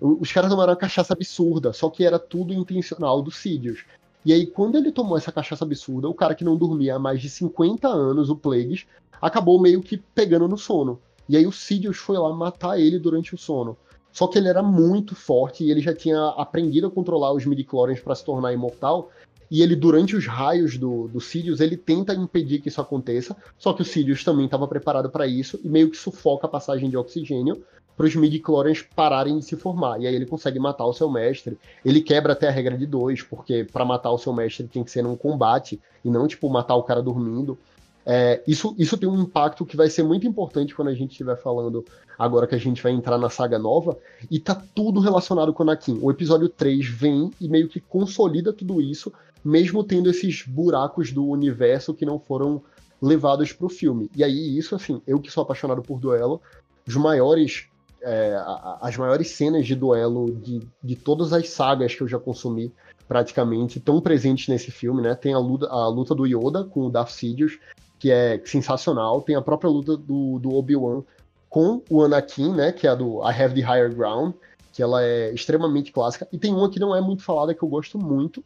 [0.00, 3.84] Os caras tomaram uma cachaça absurda, só que era tudo intencional do Sidious.
[4.24, 7.22] E aí, quando ele tomou essa cachaça absurda, o cara que não dormia há mais
[7.22, 8.86] de 50 anos, o Plagueis,
[9.20, 11.00] acabou meio que pegando no sono.
[11.28, 13.76] E aí o Sidious foi lá matar ele durante o sono.
[14.12, 18.00] Só que ele era muito forte e ele já tinha aprendido a controlar os midichlorians
[18.00, 19.10] para se tornar imortal
[19.50, 23.72] e ele, durante os raios do, do Sirius, ele tenta impedir que isso aconteça, só
[23.72, 26.96] que o Sirius também estava preparado para isso e meio que sufoca a passagem de
[26.96, 27.62] oxigênio
[27.96, 30.00] para os midi-chlorians pararem de se formar.
[30.00, 31.58] E aí ele consegue matar o seu mestre.
[31.84, 34.90] Ele quebra até a regra de dois, porque para matar o seu mestre tem que
[34.90, 37.58] ser num combate e não, tipo, matar o cara dormindo.
[38.06, 41.36] É, isso, isso tem um impacto que vai ser muito importante quando a gente estiver
[41.36, 41.84] falando
[42.18, 43.96] agora que a gente vai entrar na saga nova,
[44.30, 45.98] e tá tudo relacionado com o Anakin.
[46.02, 49.10] O episódio 3 vem e meio que consolida tudo isso,
[49.44, 52.62] mesmo tendo esses buracos do universo que não foram
[53.00, 54.10] levados para o filme.
[54.14, 56.40] E aí, isso, assim, eu que sou apaixonado por duelo,
[56.86, 57.66] os maiores.
[58.02, 58.34] É,
[58.80, 62.72] as maiores cenas de duelo de, de todas as sagas que eu já consumi,
[63.06, 65.14] praticamente, estão presentes nesse filme, né?
[65.14, 67.58] Tem a luta, a luta do Yoda com o Darth Sidious,
[67.98, 69.20] que é sensacional.
[69.20, 71.02] Tem a própria luta do, do Obi-Wan
[71.50, 72.72] com o Anakin, né?
[72.72, 74.32] Que é a do I Have the Higher Ground,
[74.72, 76.26] que ela é extremamente clássica.
[76.32, 78.42] E tem uma que não é muito falada, que eu gosto muito,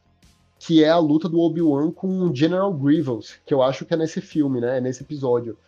[0.66, 3.97] que é a luta do Obi-Wan com o General Grievous, que eu acho que é
[3.99, 4.78] nesse filme, né?
[4.78, 5.59] É nesse episódio.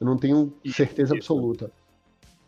[0.00, 1.68] Eu não tenho certeza absoluta.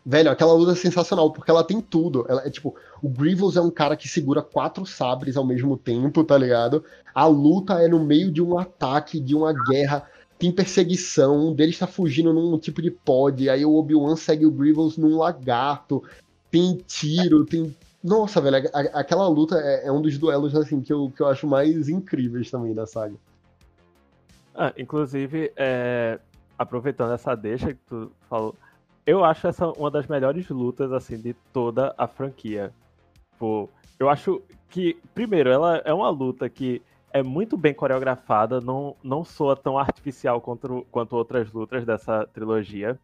[0.06, 2.24] Velho, aquela luta é sensacional, porque ela tem tudo.
[2.28, 2.72] Ela é tipo,
[3.02, 6.84] o Grievous é um cara que segura quatro sabres ao mesmo tempo, tá ligado?
[7.12, 10.08] A luta é no meio de um ataque, de uma guerra.
[10.38, 14.52] Tem perseguição, um deles tá fugindo num tipo de pod, aí o Obi-Wan segue o
[14.52, 16.04] Grievous num lagarto.
[16.48, 21.12] Tem tiro, tem nossa, velho, aquela luta é, é, um dos duelos assim que eu,
[21.14, 23.16] que eu acho mais incríveis também da saga.
[24.54, 26.18] Ah, inclusive, é,
[26.58, 28.54] aproveitando essa deixa que tu falou,
[29.06, 32.72] eu acho essa uma das melhores lutas assim de toda a franquia.
[33.38, 33.68] Pô,
[33.98, 39.24] eu acho que, primeiro, ela é uma luta que é muito bem coreografada, não, não
[39.24, 42.98] soa tão artificial quanto, quanto outras lutas dessa trilogia.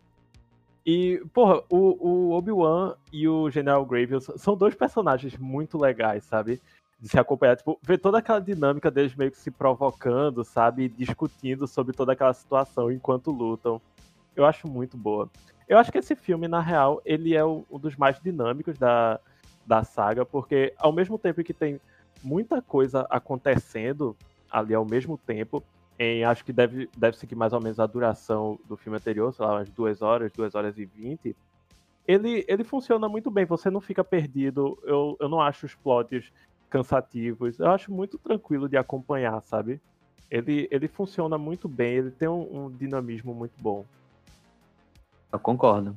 [0.87, 6.61] E, porra, o, o Obi-Wan e o General Grievous são dois personagens muito legais, sabe?
[7.01, 10.89] De se acompanhar, tipo, ver toda aquela dinâmica deles meio que se provocando, sabe?
[10.89, 13.81] Discutindo sobre toda aquela situação enquanto lutam.
[14.37, 15.31] Eu acho muito boa.
[15.67, 19.19] Eu acho que esse filme, na real, ele é um dos mais dinâmicos da,
[19.67, 21.81] da saga, porque ao mesmo tempo que tem
[22.23, 24.15] muita coisa acontecendo
[24.51, 25.65] ali ao mesmo tempo,
[25.99, 29.45] em acho que deve, deve seguir mais ou menos a duração do filme anterior, sei
[29.45, 31.37] lá, umas duas horas, duas horas e vinte.
[32.07, 34.79] Ele, ele funciona muito bem, você não fica perdido.
[34.83, 36.31] Eu, eu não acho os plots
[36.69, 37.59] cansativos.
[37.59, 39.81] Eu acho muito tranquilo de acompanhar, sabe?
[40.31, 43.85] Ele, ele funciona muito bem, ele tem um, um dinamismo muito bom.
[45.33, 45.97] Eu concordo.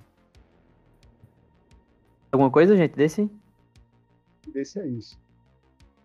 [2.32, 3.30] Alguma coisa, gente, desse?
[4.48, 5.20] Desse é isso.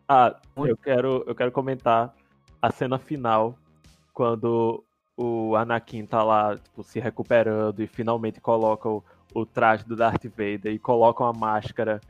[0.09, 2.15] Ah, eu quero, eu quero comentar
[2.61, 3.59] a cena final
[4.13, 4.85] quando
[5.17, 10.25] o Anakin tá lá, tipo, se recuperando e finalmente coloca o, o traje do Darth
[10.25, 12.01] Vader e coloca uma máscara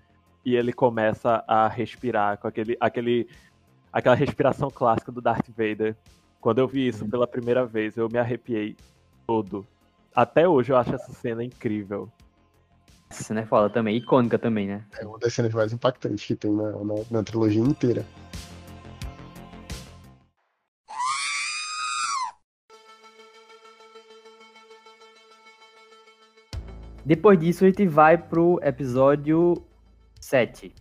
[0.44, 3.28] e ele começa a respirar com aquele, aquele,
[3.92, 5.96] aquela respiração clássica do Darth Vader.
[6.40, 8.76] Quando eu vi isso pela primeira vez, eu me arrepiei
[9.26, 9.66] todo.
[10.14, 12.10] Até hoje eu acho essa cena incrível.
[13.08, 14.84] Essa cena é foda também, icônica também, né?
[14.98, 18.04] É uma das cenas mais impactantes que tem na, na, na trilogia inteira.
[27.04, 29.60] Depois disso, a gente vai pro episódio
[30.20, 30.72] 7,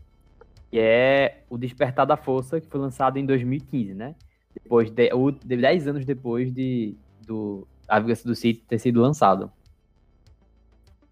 [0.69, 4.13] que é O Despertar da Força, que foi lançado em 2015, né?
[4.53, 5.09] Depois de,
[5.43, 6.95] 10 anos depois de
[7.25, 9.51] do A Vingança do Sith ter sido lançado.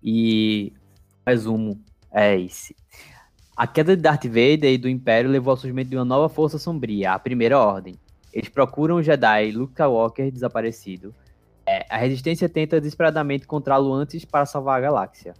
[0.03, 0.73] E
[1.25, 1.81] o resumo
[2.11, 2.75] é esse.
[3.57, 6.59] A queda de Darth Vader e do Império levou ao surgimento de uma nova força
[6.59, 7.95] sombria, a Primeira Ordem.
[8.31, 11.15] Eles procuram o Jedi Luke Skywalker desaparecido
[11.89, 15.33] a resistência tenta desesperadamente encontrá-lo antes para salvar a galáxia.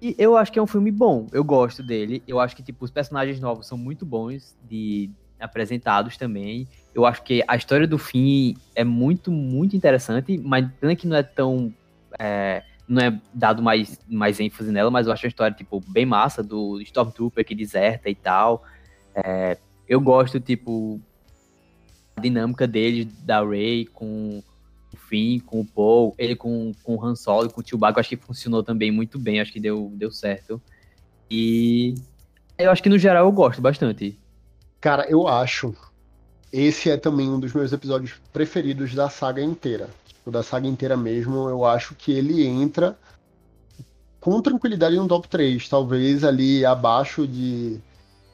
[0.00, 2.22] E eu acho que é um filme bom, eu gosto dele.
[2.28, 5.10] Eu acho que tipo os personagens novos são muito bons de
[5.40, 6.68] apresentados também.
[6.94, 11.16] Eu acho que a história do fim é muito, muito interessante, mas pena que não
[11.16, 11.72] é tão
[12.18, 16.04] é, não é dado mais, mais ênfase nela, mas eu acho a história, tipo, bem
[16.04, 18.62] massa, do Stormtrooper que deserta e tal.
[19.14, 19.56] É,
[19.88, 21.00] eu gosto, tipo,
[22.16, 24.42] a dinâmica deles, da Rey com
[24.94, 28.00] Finn, com o Paul, ele com, com o Han Solo e com o Chewbacca, eu
[28.00, 30.60] acho que funcionou também muito bem, acho que deu, deu certo.
[31.30, 31.94] E
[32.58, 34.18] eu acho que no geral eu gosto bastante.
[34.80, 35.74] Cara, eu acho.
[36.52, 39.88] Esse é também um dos meus episódios preferidos da saga inteira.
[40.24, 42.96] O da saga inteira mesmo, eu acho que ele entra
[44.20, 45.68] com tranquilidade no top 3.
[45.68, 47.80] Talvez ali abaixo de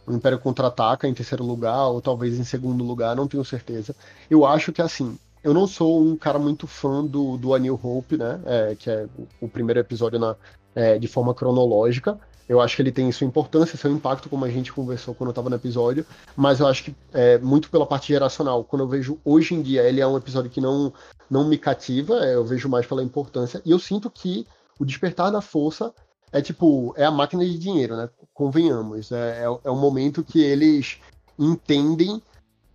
[0.06, 3.94] o Império Contra-Ataca em terceiro lugar, ou talvez em segundo lugar, não tenho certeza.
[4.28, 7.78] Eu acho que assim, eu não sou um cara muito fã do, do A New
[7.82, 8.40] Hope, né?
[8.44, 10.36] É, que é o, o primeiro episódio na,
[10.74, 12.18] é, de forma cronológica.
[12.48, 15.30] Eu acho que ele tem sua importância, seu impacto, como a gente conversou quando eu
[15.30, 16.04] estava no episódio,
[16.36, 18.64] mas eu acho que é muito pela parte geracional.
[18.64, 20.92] Quando eu vejo hoje em dia, ele é um episódio que não,
[21.30, 24.46] não me cativa, é, eu vejo mais pela importância, e eu sinto que
[24.80, 25.94] o Despertar da Força
[26.32, 28.08] é tipo, é a máquina de dinheiro, né?
[28.34, 29.12] Convenhamos.
[29.12, 30.98] É, é, é um momento que eles
[31.38, 32.20] entendem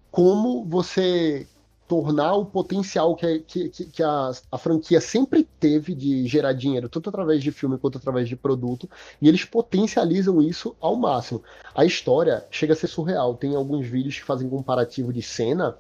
[0.10, 1.46] como você
[1.88, 7.10] tornar o potencial que, que, que a, a, franquia sempre teve de gerar dinheiro, tanto
[7.10, 8.90] através de filme quanto através de produto,
[9.22, 11.44] e eles potencializam isso ao máximo.
[11.76, 13.36] A história chega a ser surreal.
[13.36, 15.78] Tem alguns vídeos que fazem comparativo de cena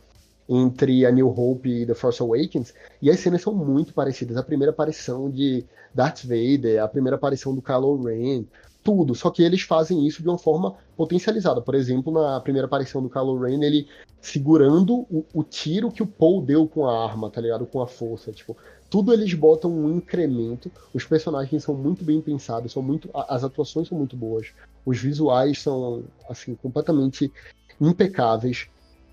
[0.48, 4.38] entre a New Hope e The Force Awakens, e as cenas são muito parecidas.
[4.38, 8.46] A primeira aparição de Darth Vader, a primeira aparição do Kylo Ren,
[8.86, 11.60] tudo, só que eles fazem isso de uma forma potencializada.
[11.60, 13.88] Por exemplo, na primeira aparição do Kylo Ren, ele
[14.22, 17.66] segurando o, o, tiro que o Paul deu com a arma, tá ligado?
[17.66, 18.56] Com a força, tipo,
[18.88, 20.72] tudo eles botam um incremento.
[20.94, 24.54] Os personagens são muito bem pensados, são muito as atuações são muito boas.
[24.86, 27.34] Os visuais são assim completamente
[27.82, 28.68] impecáveis.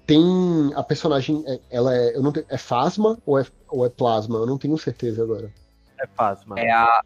[0.06, 0.22] Tem
[0.74, 4.36] a personagem, é, ela é, eu não tenho, é Phasma ou é, ou é Plasma?
[4.36, 5.50] Eu não tenho certeza agora.
[5.98, 6.60] É Phasma.
[6.60, 7.02] É a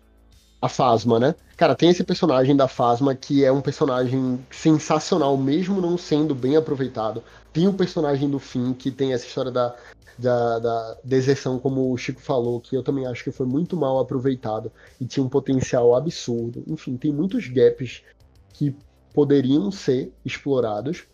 [0.61, 1.35] a Phasma, né?
[1.57, 6.57] Cara, tem esse personagem da Phasma que é um personagem sensacional, mesmo não sendo bem
[6.57, 7.23] aproveitado.
[7.53, 9.75] Tem o personagem do Finn, que tem essa história da,
[10.19, 13.99] da, da deserção, como o Chico falou, que eu também acho que foi muito mal
[13.99, 16.63] aproveitado e tinha um potencial absurdo.
[16.67, 18.03] Enfim, tem muitos gaps
[18.53, 18.75] que
[19.15, 21.05] poderiam ser explorados,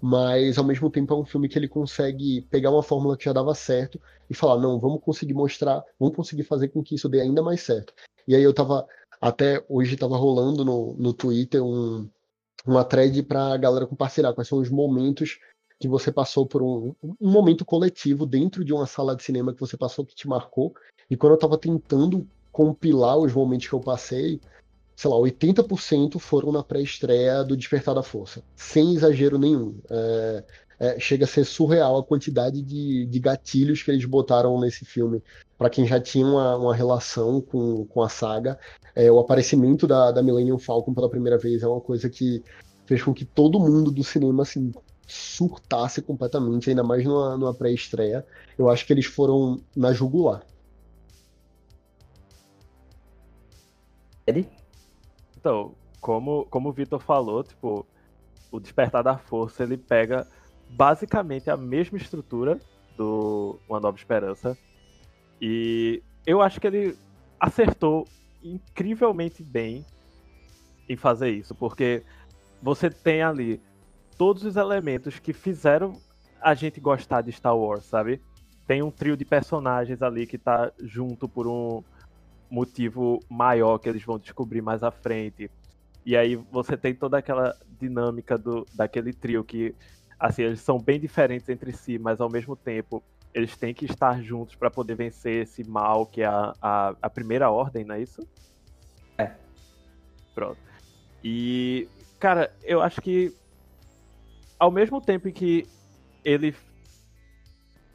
[0.00, 3.32] mas ao mesmo tempo é um filme que ele consegue pegar uma fórmula que já
[3.32, 7.20] dava certo e falar, não, vamos conseguir mostrar, vamos conseguir fazer com que isso dê
[7.20, 7.92] ainda mais certo.
[8.26, 8.86] E aí eu tava,
[9.20, 12.08] até hoje tava rolando no, no Twitter um,
[12.66, 15.38] uma thread pra galera compartilhar quais são os momentos
[15.80, 19.60] que você passou por um, um momento coletivo dentro de uma sala de cinema que
[19.60, 20.72] você passou que te marcou.
[21.10, 24.40] E quando eu tava tentando compilar os momentos que eu passei,
[24.94, 29.80] sei lá, 80% foram na pré-estreia do Despertar da Força, sem exagero nenhum.
[29.90, 30.44] É,
[30.82, 35.22] é, chega a ser surreal a quantidade de, de gatilhos que eles botaram nesse filme.
[35.56, 38.58] Para quem já tinha uma, uma, relação com, com a saga,
[38.92, 42.42] é, o aparecimento da, da Millennium Falcon pela primeira vez é uma coisa que
[42.84, 44.72] fez com que todo mundo do cinema assim,
[45.06, 48.26] surtasse completamente, ainda mais numa, numa pré-estreia.
[48.58, 50.42] Eu acho que eles foram na jugular.
[54.26, 54.48] Ele?
[55.38, 57.86] Então, como, como o Vitor falou, tipo,
[58.50, 60.26] o Despertar da Força, ele pega
[60.72, 62.58] basicamente a mesma estrutura
[62.96, 64.56] do Uma Nova Esperança.
[65.40, 66.96] E eu acho que ele
[67.38, 68.06] acertou
[68.42, 69.84] incrivelmente bem
[70.88, 72.02] em fazer isso, porque
[72.60, 73.60] você tem ali
[74.16, 75.94] todos os elementos que fizeram
[76.40, 78.20] a gente gostar de Star Wars, sabe?
[78.66, 81.82] tem um trio de personagens ali que tá junto por um
[82.50, 85.50] motivo maior que eles vão descobrir mais à frente.
[86.04, 89.74] E aí você tem toda aquela dinâmica do, daquele trio que,
[90.22, 93.02] assim, eles são bem diferentes entre si, mas ao mesmo tempo
[93.34, 97.10] eles têm que estar juntos para poder vencer esse mal que é a, a, a,
[97.10, 98.22] primeira ordem, não é isso?
[99.18, 99.32] É.
[100.32, 100.58] Pronto.
[101.24, 101.88] E,
[102.20, 103.34] cara, eu acho que
[104.60, 105.66] ao mesmo tempo em que
[106.24, 106.54] ele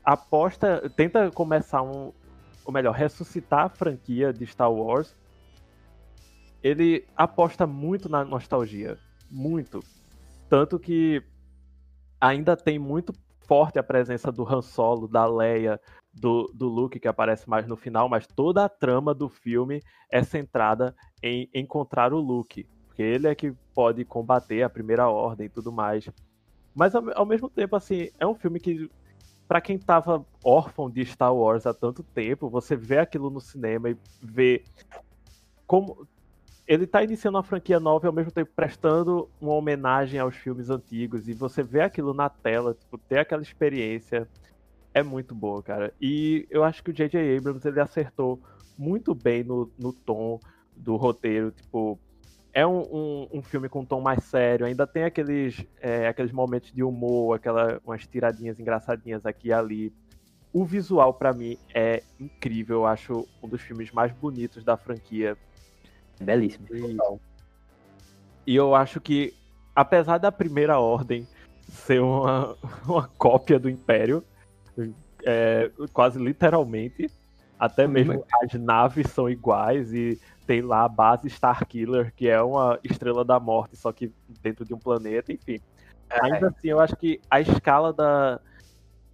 [0.03, 2.11] aposta, tenta começar um,
[2.65, 5.15] ou melhor, ressuscitar a franquia de Star Wars,
[6.61, 8.97] ele aposta muito na nostalgia,
[9.31, 9.81] muito.
[10.49, 11.23] Tanto que
[12.19, 13.13] ainda tem muito
[13.47, 15.79] forte a presença do Han Solo, da Leia,
[16.13, 19.81] do, do Luke, que aparece mais no final, mas toda a trama do filme
[20.11, 25.45] é centrada em encontrar o Luke, porque ele é que pode combater a Primeira Ordem
[25.45, 26.09] e tudo mais.
[26.75, 28.89] Mas ao, ao mesmo tempo, assim, é um filme que
[29.47, 33.89] para quem tava órfão de Star Wars há tanto tempo, você vê aquilo no cinema
[33.89, 34.63] e vê
[35.65, 36.05] como
[36.67, 40.69] ele tá iniciando uma franquia nova e ao mesmo tempo prestando uma homenagem aos filmes
[40.69, 44.27] antigos e você vê aquilo na tela, tipo, ter aquela experiência
[44.93, 45.93] é muito boa, cara.
[46.01, 47.37] E eu acho que o J.J.
[47.37, 48.41] Abrams ele acertou
[48.77, 50.39] muito bem no, no tom
[50.75, 51.99] do roteiro, tipo,
[52.53, 56.31] é um, um, um, filme com um tom mais sério, ainda tem aqueles, é, aqueles
[56.31, 59.93] momentos de humor, aquela, umas tiradinhas engraçadinhas aqui e ali.
[60.51, 62.77] O visual, para mim, é incrível.
[62.77, 65.37] Eu acho um dos filmes mais bonitos da franquia.
[66.19, 66.67] Belíssimo.
[66.71, 66.97] E,
[68.51, 69.33] e eu acho que,
[69.75, 71.27] apesar da primeira ordem
[71.67, 72.55] ser uma,
[72.87, 74.23] uma cópia do Império,
[75.25, 77.09] é, quase literalmente,
[77.59, 82.79] até mesmo as naves são iguais e tem lá a base Starkiller, que é uma
[82.83, 84.11] estrela da morte, só que
[84.41, 85.59] dentro de um planeta, enfim.
[86.09, 86.25] É.
[86.25, 88.39] Ainda assim, eu acho que a escala da.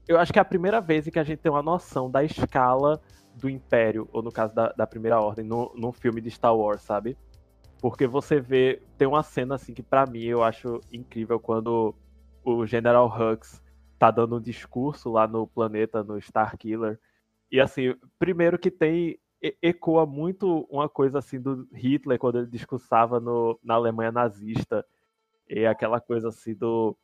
[0.08, 3.02] Eu acho que é a primeira vez que a gente tem uma noção da escala
[3.36, 6.82] do Império, ou no caso da, da Primeira Ordem, no, num filme de Star Wars,
[6.82, 7.18] sabe?
[7.82, 8.82] Porque você vê.
[8.98, 11.94] Tem uma cena assim que para mim eu acho incrível quando
[12.44, 13.62] o General Hux
[14.00, 17.00] tá dando um discurso lá no planeta, no Starkiller.
[17.52, 19.20] E assim, primeiro que tem
[19.62, 24.86] ecoa muito uma coisa assim do Hitler quando ele discursava no, na Alemanha nazista.
[25.50, 26.98] E aquela coisa assim do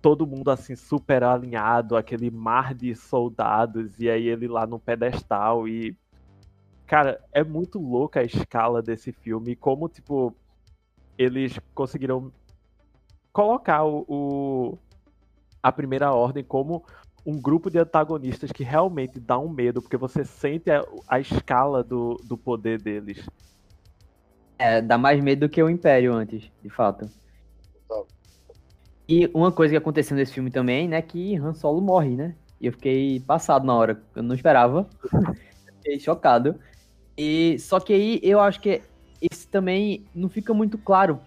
[0.00, 5.66] todo mundo assim super alinhado, aquele mar de soldados e aí ele lá no pedestal
[5.66, 5.96] e
[6.86, 10.34] cara, é muito louca a escala desse filme, como tipo
[11.18, 12.32] eles conseguiram
[13.32, 14.78] colocar o, o
[15.62, 16.84] a primeira ordem como
[17.26, 21.84] um grupo de antagonistas que realmente dá um medo, porque você sente a, a escala
[21.84, 23.28] do, do poder deles.
[24.58, 27.10] É, dá mais medo do que o Império antes, de fato.
[29.08, 32.34] E uma coisa que aconteceu nesse filme também, né, que Han Solo morre, né?
[32.60, 34.88] E eu fiquei passado na hora, eu não esperava.
[35.78, 36.56] fiquei chocado.
[37.16, 38.82] E só que aí eu acho que
[39.20, 41.20] esse também não fica muito claro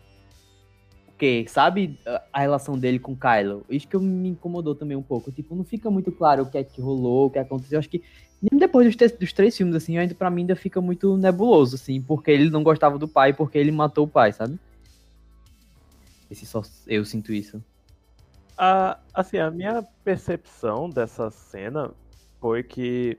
[1.21, 1.99] porque, sabe,
[2.33, 3.63] a relação dele com Kylo?
[3.69, 5.31] Isso que me incomodou também um pouco.
[5.31, 7.77] Tipo, não fica muito claro o que é que rolou, o que aconteceu.
[7.77, 8.01] Acho que
[8.41, 12.01] mesmo depois dos, dos três filmes, assim, ainda para mim ainda fica muito nebuloso, assim,
[12.01, 14.59] porque ele não gostava do pai, porque ele matou o pai, sabe?
[16.31, 17.63] Esse só eu sinto isso.
[18.63, 21.91] Ah, assim, a minha percepção dessa cena
[22.39, 23.17] foi que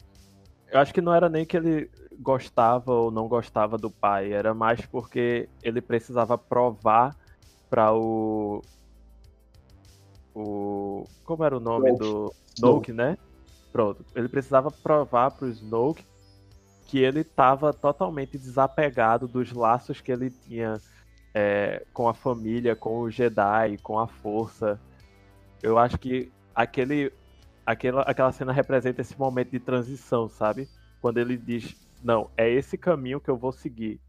[0.70, 1.90] eu acho que não era nem que ele
[2.20, 7.16] gostava ou não gostava do pai, era mais porque ele precisava provar
[7.68, 8.62] para o.
[10.32, 11.08] O.
[11.24, 12.04] Como era o nome Snoke.
[12.04, 12.34] do.
[12.56, 13.18] Snoke, né?
[13.72, 14.04] Pronto.
[14.14, 16.06] Ele precisava provar pro Snoke
[16.86, 20.80] que ele estava totalmente desapegado dos laços que ele tinha
[21.34, 24.78] é, com a família, com o Jedi, com a força.
[25.62, 27.12] Eu acho que aquele,
[27.64, 30.68] aquela, aquela cena representa esse momento de transição, sabe?
[31.00, 34.00] Quando ele diz: Não, é esse caminho que eu vou seguir.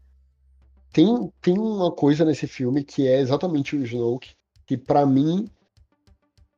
[0.92, 4.30] Tem, tem uma coisa nesse filme que é exatamente o Snoke,
[4.66, 5.50] que para mim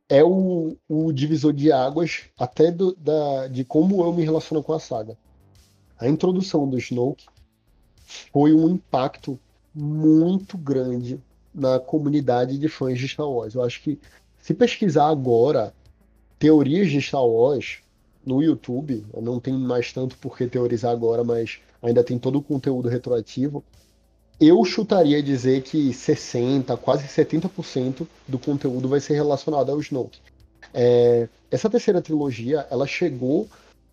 [0.08, 4.72] é o, o divisor de águas até do, da, de como eu me relaciono com
[4.72, 5.16] a saga.
[5.98, 7.26] A introdução do Snoke
[8.32, 9.38] foi um impacto
[9.74, 11.20] muito grande
[11.54, 13.54] na comunidade de fãs de Star Wars.
[13.54, 13.98] Eu acho que
[14.46, 15.74] se pesquisar agora
[16.38, 17.78] teorias de Star Wars
[18.24, 22.42] no YouTube, não tem mais tanto por que teorizar agora, mas ainda tem todo o
[22.42, 23.64] conteúdo retroativo
[24.40, 30.20] eu chutaria dizer que 60%, quase 70% do conteúdo vai ser relacionado ao Snoke.
[30.74, 33.48] É, essa terceira trilogia, ela chegou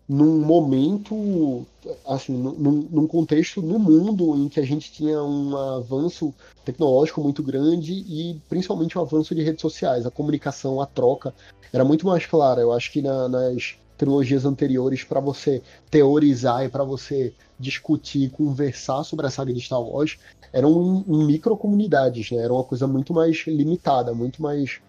[0.08, 1.66] num momento,
[2.06, 6.32] assim, num, num, contexto no mundo em que a gente tinha um avanço
[6.64, 10.04] tecnológico muito grande e principalmente o um avanço de redes sociais.
[10.04, 11.34] A comunicação, a troca
[11.72, 12.60] era muito mais clara.
[12.60, 19.04] Eu acho que na, nas trilogias anteriores para você teorizar e para você discutir, conversar
[19.04, 20.18] sobre a saga de Star Wars,
[20.52, 22.42] eram em, comunidades, né?
[22.42, 24.80] Era uma coisa muito mais limitada, muito mais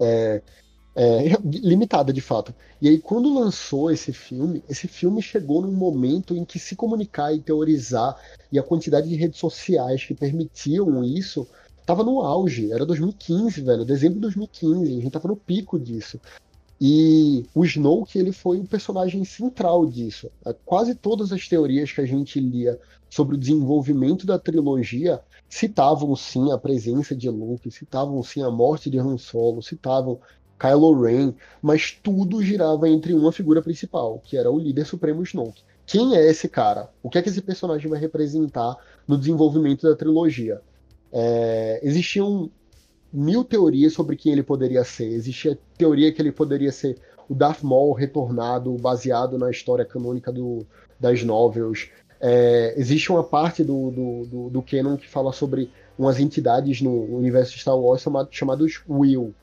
[0.00, 0.42] é,
[0.94, 2.54] é, limitada de fato.
[2.80, 7.34] E aí, quando lançou esse filme, esse filme chegou num momento em que se comunicar
[7.34, 8.16] e teorizar
[8.50, 11.46] e a quantidade de redes sociais que permitiam isso
[11.84, 12.72] tava no auge.
[12.72, 16.20] Era 2015, velho, dezembro de 2015, a gente tava no pico disso.
[16.80, 20.30] E o Snoke ele foi o personagem central disso.
[20.64, 26.50] Quase todas as teorias que a gente lia sobre o desenvolvimento da trilogia citavam sim
[26.50, 30.18] a presença de Luke, citavam sim a morte de Han Solo, citavam
[30.64, 35.62] Kylo Ren, mas tudo girava entre uma figura principal, que era o líder supremo Snoke.
[35.84, 36.88] Quem é esse cara?
[37.02, 38.74] O que é que esse personagem vai representar
[39.06, 40.62] no desenvolvimento da trilogia?
[41.12, 42.50] É, existiam
[43.12, 45.04] mil teorias sobre quem ele poderia ser.
[45.04, 46.96] Existia teoria que ele poderia ser
[47.28, 50.66] o Darth Maul retornado, baseado na história canônica do,
[50.98, 51.90] das novels.
[52.18, 57.14] É, existe uma parte do, do, do, do canon que fala sobre umas entidades no
[57.14, 59.34] universo Star Wars chamado, chamados Will,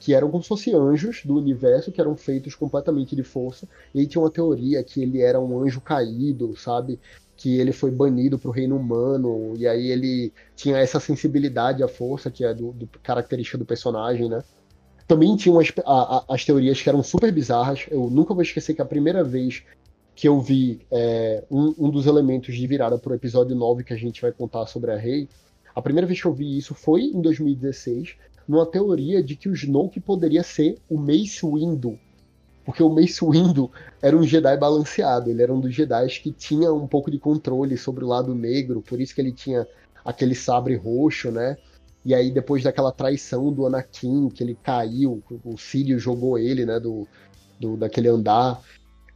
[0.00, 4.00] que eram como se fossem anjos do universo, que eram feitos completamente de força, e
[4.00, 6.98] aí tinha uma teoria que ele era um anjo caído, sabe?
[7.36, 11.88] Que ele foi banido para o reino humano, e aí ele tinha essa sensibilidade à
[11.88, 14.42] força, que é do, do característica do personagem, né?
[15.06, 17.86] Também tinham as, a, a, as teorias que eram super bizarras.
[17.90, 19.64] Eu nunca vou esquecer que a primeira vez
[20.14, 23.92] que eu vi é, um, um, dos elementos de virada para o episódio 9 que
[23.92, 25.28] a gente vai contar sobre a Rei,
[25.74, 28.16] a primeira vez que eu vi isso foi em 2016,
[28.50, 31.96] numa teoria de que o Snoke poderia ser o Mace Windu.
[32.64, 33.70] Porque o Mace Windu
[34.02, 37.76] era um Jedi balanceado, ele era um dos Jedi que tinha um pouco de controle
[37.76, 39.68] sobre o lado negro, por isso que ele tinha
[40.04, 41.56] aquele sabre roxo, né?
[42.04, 46.80] E aí depois daquela traição do Anakin, que ele caiu, o Sirio jogou ele, né,
[46.80, 47.06] do,
[47.60, 48.60] do daquele andar,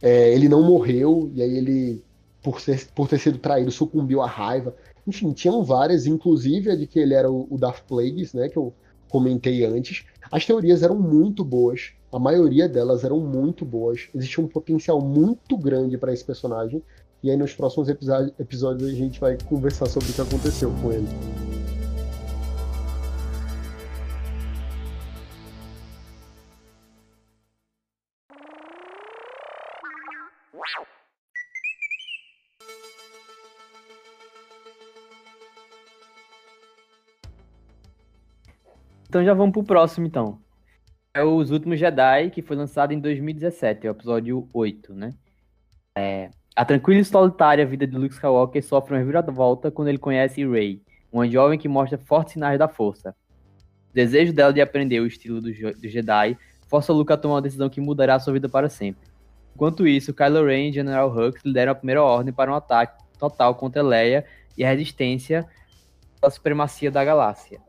[0.01, 2.01] é, ele não morreu, e aí ele,
[2.41, 4.73] por, ser, por ter sido traído, sucumbiu à raiva.
[5.05, 8.57] Enfim, tinham várias, inclusive a de que ele era o, o Darth Plagueis, né, que
[8.57, 8.73] eu
[9.09, 10.05] comentei antes.
[10.31, 14.07] As teorias eram muito boas, a maioria delas eram muito boas.
[14.13, 16.81] Existia um potencial muito grande para esse personagem.
[17.21, 21.44] E aí nos próximos episódios a gente vai conversar sobre o que aconteceu com ele.
[39.15, 40.41] Então já vamos pro próximo, então.
[41.13, 45.13] É Os Últimos Jedi, que foi lançado em 2017, é o episódio 8, né?
[45.97, 50.45] É, a tranquila e solitária vida de Luke Skywalker sofre uma reviravolta quando ele conhece
[50.45, 50.81] Rey,
[51.13, 53.15] uma jovem que mostra fortes sinais da força.
[53.89, 56.37] O desejo dela de aprender o estilo do, do Jedi
[56.67, 59.07] força Luke a tomar uma decisão que mudará sua vida para sempre.
[59.55, 63.55] Enquanto isso, Kylo Ren e General Hux lideram a primeira ordem para um ataque total
[63.55, 64.25] contra Leia
[64.57, 65.47] e a resistência
[66.21, 67.61] à supremacia da galáxia.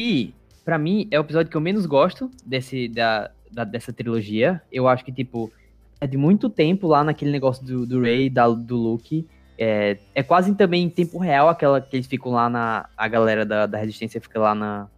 [0.00, 0.32] E,
[0.64, 4.62] para mim, é o episódio que eu menos gosto desse, da, da, dessa trilogia.
[4.72, 5.52] Eu acho que, tipo,
[6.00, 9.28] é de muito tempo lá naquele negócio do, do Ray, da, do Luke.
[9.58, 12.88] É, é quase também em tempo real aquela que eles ficam lá na.
[12.96, 14.88] A galera da, da Resistência fica lá na.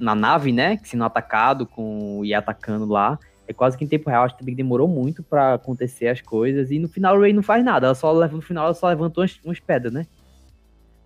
[0.00, 0.80] Na nave, né?
[0.84, 3.18] Sendo atacado com, e atacando lá.
[3.46, 4.24] É quase que em tempo real.
[4.24, 6.70] Acho que também demorou muito para acontecer as coisas.
[6.70, 7.88] E no final o Ray não faz nada.
[7.88, 10.06] Ela só, no final ela só levantou umas, umas pedras, né?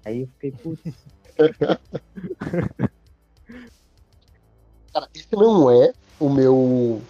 [0.05, 0.85] Aí eu fiquei, putz.
[4.93, 7.03] Cara, esse não é o meu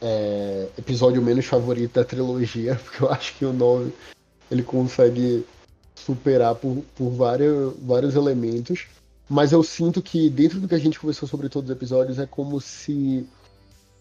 [0.00, 3.92] é, episódio menos favorito da trilogia, porque eu acho que o 9
[4.50, 5.46] ele consegue
[5.94, 8.86] superar por, por vários, vários elementos.
[9.28, 12.26] Mas eu sinto que dentro do que a gente conversou sobre todos os episódios é
[12.26, 13.26] como se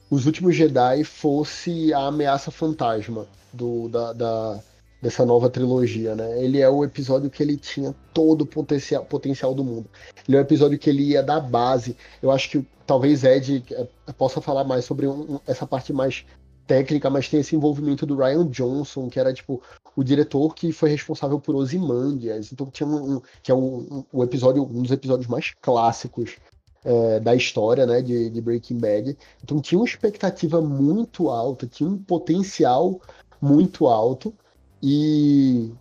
[0.09, 4.59] os últimos Jedi fosse a ameaça fantasma do, da, da,
[5.01, 6.43] dessa nova trilogia, né?
[6.43, 9.89] Ele é o episódio que ele tinha todo o potencial, potencial do mundo.
[10.27, 11.97] Ele é o episódio que ele ia dar base.
[12.21, 16.25] Eu acho que talvez Ed é, possa falar mais sobre um, essa parte mais
[16.67, 19.61] técnica, mas tem esse envolvimento do Ryan Johnson, que era tipo
[19.95, 22.51] o diretor que foi responsável por Ozymandias.
[22.51, 26.37] Então tinha um, um que é um, um, episódio, um dos episódios mais clássicos
[26.85, 29.17] é, da história, né, de, de Breaking Bad.
[29.43, 33.01] Então tinha uma expectativa muito alta, tinha um potencial
[33.41, 34.33] muito alto.
[34.81, 35.71] E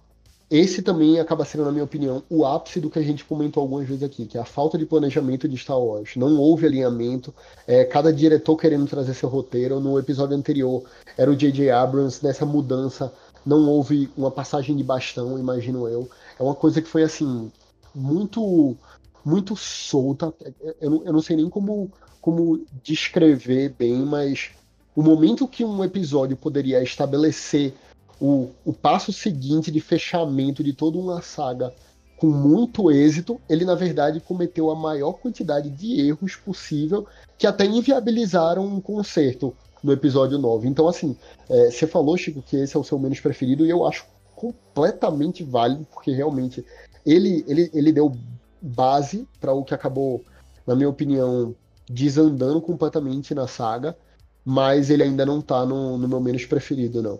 [0.50, 3.86] esse também acaba sendo, na minha opinião, o ápice do que a gente comentou algumas
[3.86, 6.16] vezes aqui, que é a falta de planejamento de Star Wars.
[6.16, 7.32] Não houve alinhamento,
[7.66, 9.78] é, cada diretor querendo trazer seu roteiro.
[9.78, 10.82] No episódio anterior
[11.16, 11.70] era o J.J.
[11.70, 13.12] Abrams, nessa mudança
[13.46, 16.10] não houve uma passagem de bastão, imagino eu.
[16.38, 17.50] É uma coisa que foi assim,
[17.94, 18.76] muito
[19.24, 20.34] muito solta.
[20.80, 21.90] Eu não, eu não sei nem como,
[22.20, 24.50] como descrever bem, mas
[24.96, 27.74] o momento que um episódio poderia estabelecer
[28.20, 31.72] o, o passo seguinte de fechamento de toda uma saga
[32.18, 37.06] com muito êxito, ele na verdade cometeu a maior quantidade de erros possível
[37.38, 40.68] que até inviabilizaram um concerto no episódio 9.
[40.68, 41.16] Então, assim,
[41.48, 44.04] é, você falou, Chico, que esse é o seu menos preferido, e eu acho
[44.36, 46.62] completamente válido, porque realmente
[47.06, 48.12] ele, ele, ele deu
[48.60, 50.22] base para o que acabou,
[50.66, 51.54] na minha opinião,
[51.88, 53.96] desandando completamente na saga,
[54.44, 57.18] mas ele ainda não tá no, no meu menos preferido, não.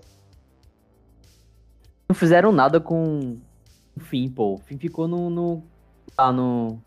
[2.10, 3.38] Não fizeram nada com
[3.96, 4.54] o fim, pô.
[4.54, 5.30] O fim ficou no.
[5.30, 5.62] no
[6.18, 6.82] lá no.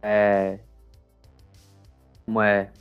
[0.00, 0.60] É.
[2.24, 2.72] Como é?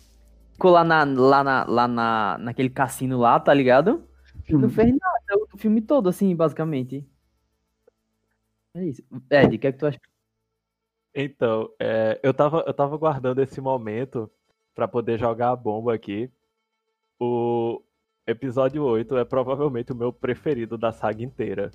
[0.53, 4.07] Ficou lá, na, lá, na, lá na, naquele cassino lá, tá ligado?
[4.49, 7.05] Não fez nada o filme todo, assim, basicamente.
[8.73, 9.03] É isso.
[9.29, 9.99] Ed, o que é que tu acha?
[11.13, 14.31] Então, é, eu, tava, eu tava guardando esse momento
[14.73, 16.31] para poder jogar a bomba aqui.
[17.19, 17.83] O
[18.27, 21.71] episódio 8 é provavelmente o meu preferido da saga inteira.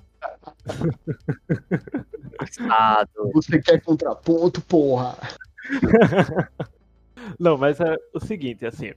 [3.33, 5.17] Você quer contraponto, porra!
[7.39, 8.93] Não, mas é o seguinte, assim,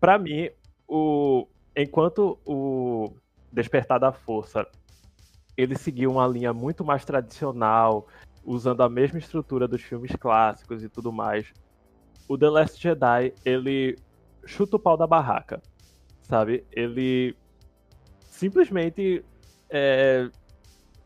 [0.00, 0.50] para mim,
[0.88, 1.46] o
[1.76, 3.14] enquanto o
[3.52, 4.66] Despertar da Força
[5.56, 8.08] ele seguiu uma linha muito mais tradicional,
[8.44, 11.52] usando a mesma estrutura dos filmes clássicos e tudo mais.
[12.28, 13.96] O The Last Jedi, ele
[14.44, 15.62] chuta o pau da barraca,
[16.22, 16.64] sabe?
[16.72, 17.36] Ele
[18.22, 19.24] simplesmente
[19.70, 20.28] é,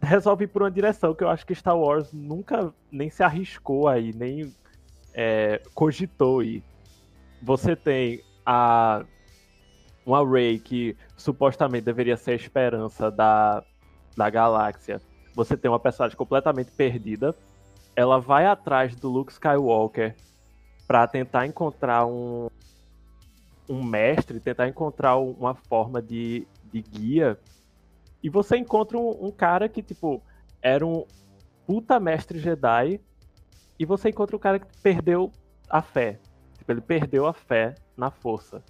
[0.01, 3.89] resolve ir por uma direção que eu acho que Star Wars nunca nem se arriscou
[3.89, 4.53] aí, nem
[5.13, 6.63] é, cogitou ir.
[7.43, 9.05] Você tem a
[10.07, 13.65] uma Rey que supostamente deveria ser a esperança da,
[14.17, 15.03] da galáxia,
[15.35, 17.35] você tem uma personagem completamente perdida.
[17.97, 20.15] Ela vai atrás do Luke Skywalker
[20.87, 22.49] para tentar encontrar um,
[23.69, 27.39] um mestre, tentar encontrar uma forma de, de guia.
[28.23, 30.23] E você encontra um, um cara que, tipo,
[30.63, 31.05] era um
[31.67, 33.01] puta mestre Jedi.
[33.79, 35.31] E você encontra um cara que perdeu
[35.69, 36.19] a fé.
[36.59, 38.63] Tipo, ele perdeu a fé na força.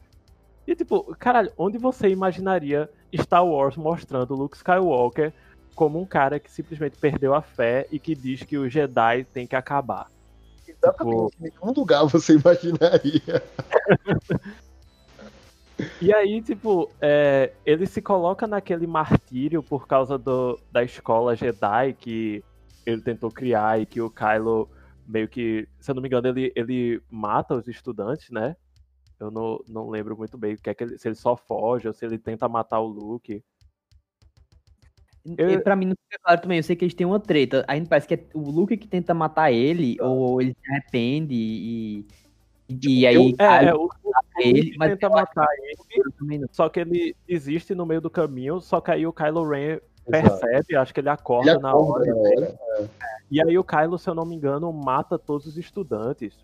[0.66, 5.32] E, tipo, caralho, onde você imaginaria Star Wars mostrando Luke Skywalker
[5.74, 9.46] como um cara que simplesmente perdeu a fé e que diz que o Jedi tem
[9.46, 10.10] que acabar.
[10.66, 11.46] Exatamente, tipo...
[11.46, 13.42] em nenhum lugar você imaginaria.
[16.00, 21.92] e aí, tipo, é, ele se coloca naquele martírio por causa do, da escola Jedi
[21.94, 22.44] que
[22.84, 24.68] ele tentou criar e que o Kylo
[25.06, 28.56] meio que, se eu não me engano, ele, ele mata os estudantes, né?
[29.18, 31.94] Eu não, não lembro muito bem que é que ele, se ele só foge ou
[31.94, 33.42] se ele tenta matar o Luke.
[35.24, 35.60] Eu...
[35.62, 37.64] Pra mim não fica claro também, eu sei que eles têm uma treta.
[37.66, 42.06] Ainda parece que é o Luke que tenta matar ele, ou ele se arrepende e.
[42.68, 43.14] E aí.
[43.14, 43.88] Eu, é, é, o,
[44.38, 48.90] ele, mas tenta matar ele, só que ele existe no meio do caminho, só que
[48.90, 52.06] aí o Kylo Ren percebe, acho que ele acorda, ele acorda na hora.
[52.06, 52.88] Na hora é.
[53.30, 56.38] E aí o Kylo, se eu não me engano, mata todos os estudantes.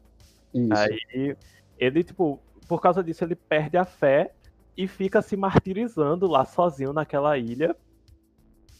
[0.53, 0.73] Isso.
[0.73, 1.37] Aí
[1.79, 4.33] ele, tipo, por causa disso, ele perde a fé
[4.77, 7.77] e fica se martirizando lá sozinho naquela ilha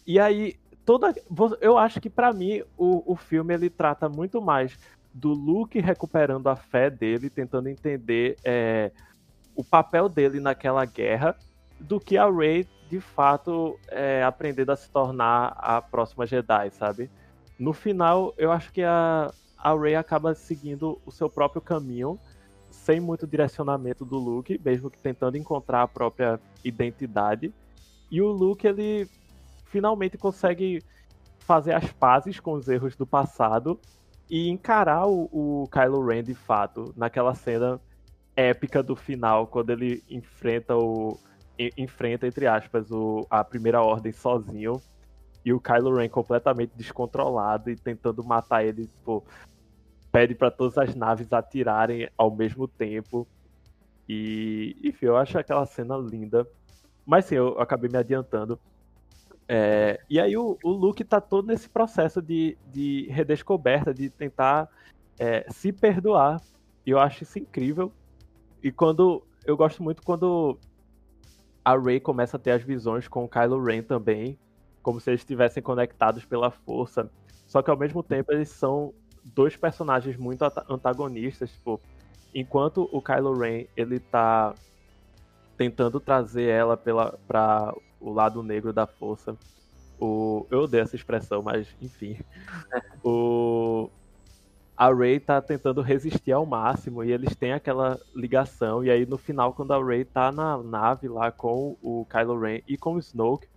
[0.05, 1.13] e aí, toda.
[1.61, 4.77] Eu acho que para mim o, o filme ele trata muito mais
[5.13, 8.91] do Luke recuperando a fé dele, tentando entender é,
[9.55, 11.37] o papel dele naquela guerra,
[11.79, 17.09] do que a Rey de fato é, aprendendo a se tornar a próxima Jedi, sabe?
[17.59, 22.19] No final, eu acho que a, a Rey acaba seguindo o seu próprio caminho,
[22.69, 27.53] sem muito direcionamento do Luke, mesmo que tentando encontrar a própria identidade.
[28.09, 29.07] E o Luke, ele
[29.65, 30.83] finalmente consegue
[31.39, 33.79] fazer as pazes com os erros do passado
[34.33, 37.79] e encarar o, o Kylo Ren de fato naquela cena
[38.35, 41.19] épica do final, quando ele enfrenta o.
[41.77, 44.81] enfrenta, entre aspas, o, a primeira ordem sozinho.
[45.45, 49.23] E o Kylo Ren completamente descontrolado e tentando matar ele, tipo,
[50.11, 53.27] pede para todas as naves atirarem ao mesmo tempo.
[54.09, 56.43] E, enfim, eu acho aquela cena linda.
[57.05, 58.59] Mas sim, eu acabei me adiantando.
[59.47, 64.69] É, e aí o, o Luke tá todo nesse processo de, de redescoberta, de tentar
[65.19, 66.41] é, se perdoar.
[66.85, 67.91] E eu acho isso incrível.
[68.61, 69.23] E quando.
[69.45, 70.57] Eu gosto muito quando
[71.65, 74.37] a Rey começa a ter as visões com o Kylo Ren também.
[74.81, 77.09] Como se eles estivessem conectados pela força.
[77.45, 78.93] Só que ao mesmo tempo eles são
[79.23, 81.51] dois personagens muito antagonistas.
[81.51, 81.79] Tipo,
[82.33, 84.53] enquanto o Kylo Ren ele tá
[85.57, 87.73] tentando trazer ela pela, pra
[88.03, 89.35] o lado negro da força.
[89.99, 92.17] O, eu odeio essa expressão, mas enfim.
[93.03, 93.89] o,
[94.75, 98.83] a Rey tá tentando resistir ao máximo e eles têm aquela ligação.
[98.83, 102.61] E aí no final, quando a Rey tá na nave lá com o Kylo Ren
[102.67, 103.47] e com o Snoke,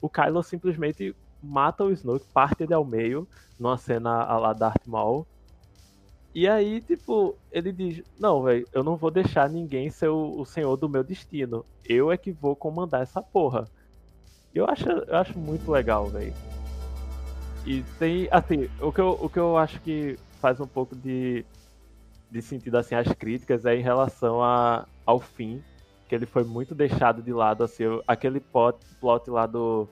[0.00, 3.28] o Kylo simplesmente mata o Snoke, parte ele ao meio,
[3.58, 5.26] numa cena a lá Darth Maul.
[6.36, 10.44] E aí, tipo, ele diz: Não, velho, eu não vou deixar ninguém ser o, o,
[10.44, 11.64] senhor do meu destino.
[11.82, 13.64] Eu é que vou comandar essa porra.
[14.54, 16.34] Eu acho, eu acho muito legal, velho.
[17.64, 21.42] E tem, assim, o que, eu, o que eu acho que faz um pouco de,
[22.30, 25.64] de sentido, assim, as críticas é em relação a, ao fim,
[26.06, 29.88] que ele foi muito deixado de lado, assim, aquele plot, plot lá do.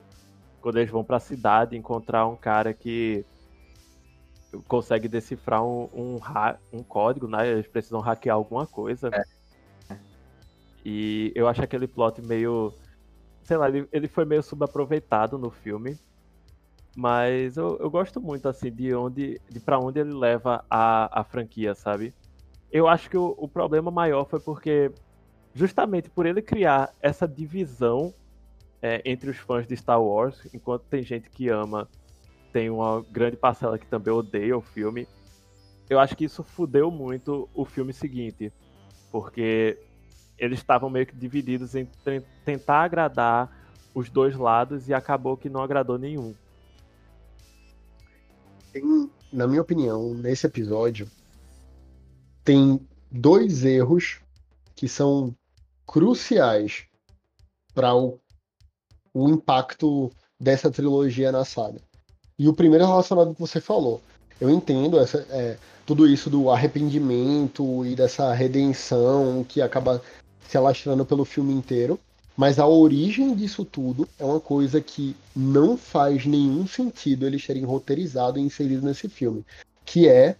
[0.61, 3.25] Quando eles vão pra cidade encontrar um cara que
[4.67, 6.19] consegue decifrar um, um,
[6.73, 7.47] um, código, né?
[7.47, 9.09] Eles precisam hackear alguma coisa.
[9.13, 9.97] É.
[10.83, 12.73] E eu acho aquele plot meio.
[13.43, 15.97] Sei lá, ele, ele foi meio subaproveitado no filme.
[16.95, 19.41] Mas eu, eu gosto muito, assim, de onde.
[19.49, 22.13] de para onde ele leva a, a franquia, sabe?
[22.71, 24.91] Eu acho que o, o problema maior foi porque.
[25.53, 28.13] Justamente por ele criar essa divisão
[28.81, 31.87] é, entre os fãs de Star Wars, enquanto tem gente que ama
[32.55, 35.05] tem uma grande parcela que também odeia o filme.
[35.89, 38.49] Eu acho que isso fudeu muito o filme seguinte,
[39.11, 39.77] porque
[40.37, 41.85] eles estavam meio que divididos em
[42.45, 43.51] tentar agradar
[43.93, 46.33] os dois lados e acabou que não agradou nenhum.
[48.71, 51.11] Tem, na minha opinião, nesse episódio,
[52.41, 52.79] tem
[53.11, 54.21] dois erros
[54.73, 55.35] que são
[55.85, 56.85] cruciais
[57.73, 58.17] para o,
[59.13, 60.09] o impacto
[60.39, 61.81] dessa trilogia na saga.
[62.37, 64.01] E o primeiro é relacionado ao que você falou.
[64.39, 70.01] Eu entendo essa, é, tudo isso do arrependimento e dessa redenção que acaba
[70.47, 71.97] se alastrando pelo filme inteiro.
[72.35, 77.63] Mas a origem disso tudo é uma coisa que não faz nenhum sentido eles terem
[77.63, 79.45] roteirizado e inserido nesse filme.
[79.85, 80.35] Que é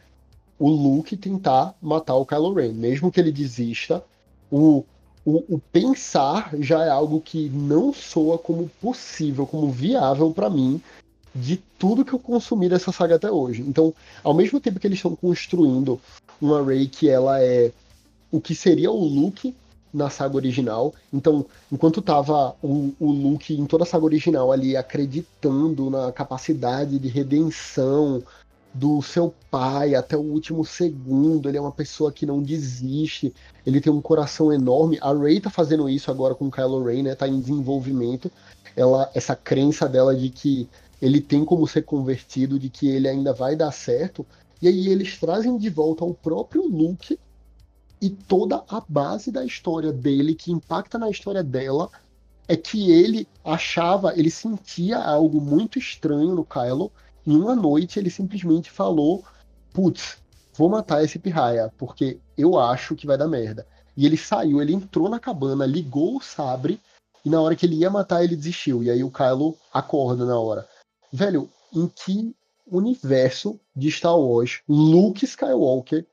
[0.60, 2.74] o Luke tentar matar o Kylo Ren.
[2.74, 4.04] Mesmo que ele desista,
[4.52, 4.84] o,
[5.24, 10.82] o, o pensar já é algo que não soa como possível, como viável para mim
[11.36, 13.62] de tudo que eu consumi dessa saga até hoje.
[13.62, 13.94] Então,
[14.24, 16.00] ao mesmo tempo que eles estão construindo
[16.42, 17.72] uma Rey que ela é
[18.32, 19.54] o que seria o Luke
[19.94, 20.94] na saga original.
[21.14, 27.00] Então, enquanto tava o, o Luke em toda a saga original ali acreditando na capacidade
[27.00, 28.24] de redenção
[28.74, 33.34] do seu pai até o último segundo, ele é uma pessoa que não desiste,
[33.66, 35.00] ele tem um coração enorme.
[35.02, 37.16] A Rey tá fazendo isso agora com Kylo Ren, né?
[37.16, 38.30] Tá em desenvolvimento.
[38.76, 40.68] Ela essa crença dela de que
[41.02, 44.26] ele tem como ser convertido, de que ele ainda vai dar certo.
[44.62, 47.20] E aí eles trazem de volta o próprio Luke
[48.02, 51.90] e toda a base da história dele, que impacta na história dela,
[52.48, 56.92] é que ele achava, ele sentia algo muito estranho no Kylo.
[57.26, 59.24] E uma noite ele simplesmente falou:
[59.74, 60.18] Putz,
[60.56, 63.66] vou matar esse pirraia, porque eu acho que vai dar merda.
[63.98, 66.80] E ele saiu, ele entrou na cabana, ligou o sabre,
[67.24, 68.84] e na hora que ele ia matar, ele desistiu.
[68.84, 70.68] E aí o Kylo acorda na hora
[71.12, 72.36] velho, em que
[72.68, 76.06] universo de Star Wars Luke Skywalker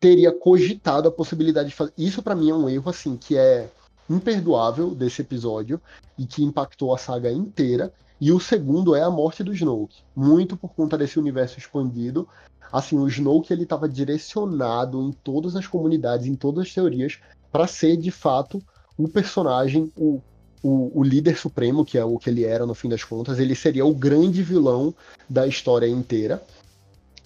[0.00, 1.92] teria cogitado a possibilidade de fazer.
[1.96, 3.70] Isso para mim é um erro assim que é
[4.08, 5.80] imperdoável desse episódio
[6.16, 7.92] e que impactou a saga inteira.
[8.20, 12.26] E o segundo é a morte do Snoke, muito por conta desse universo expandido.
[12.72, 17.18] Assim, o Snoke ele estava direcionado em todas as comunidades, em todas as teorias,
[17.52, 18.62] para ser de fato
[18.96, 20.22] o personagem, o
[20.66, 23.54] o, o, líder supremo, que é o que ele era no fim das contas, ele
[23.54, 24.92] seria o grande vilão
[25.28, 26.42] da história inteira.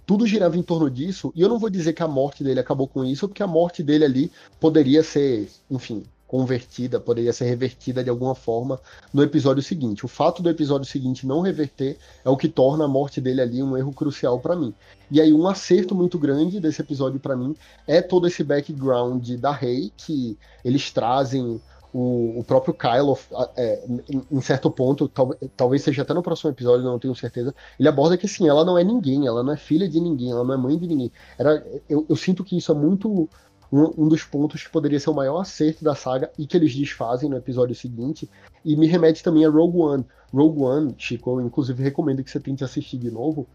[0.06, 2.86] Tudo girava em torno disso, e eu não vou dizer que a morte dele acabou
[2.86, 8.10] com isso, porque a morte dele ali poderia ser, enfim, convertida, poderia ser revertida de
[8.10, 8.78] alguma forma
[9.12, 10.04] no episódio seguinte.
[10.04, 13.62] O fato do episódio seguinte não reverter é o que torna a morte dele ali
[13.62, 14.74] um erro crucial para mim.
[15.10, 17.56] E aí um acerto muito grande desse episódio para mim
[17.86, 21.60] é todo esse background da Rey que eles trazem
[21.92, 23.18] o, o próprio Kylo,
[23.56, 27.54] é, em, em, certo ponto, tal, talvez seja até no próximo episódio, não tenho certeza,
[27.78, 30.44] ele aborda que assim, ela não é ninguém, ela não é filha de ninguém, ela
[30.44, 31.12] não é mãe de ninguém.
[31.38, 33.28] Era, eu, eu sinto que isso é muito
[33.72, 36.74] um, um, dos pontos que poderia ser o maior acerto da saga e que eles
[36.74, 38.28] desfazem no episódio seguinte.
[38.64, 40.04] E me remete também a Rogue One.
[40.32, 43.46] Rogue One, Chico, eu inclusive recomendo que você tente assistir de novo.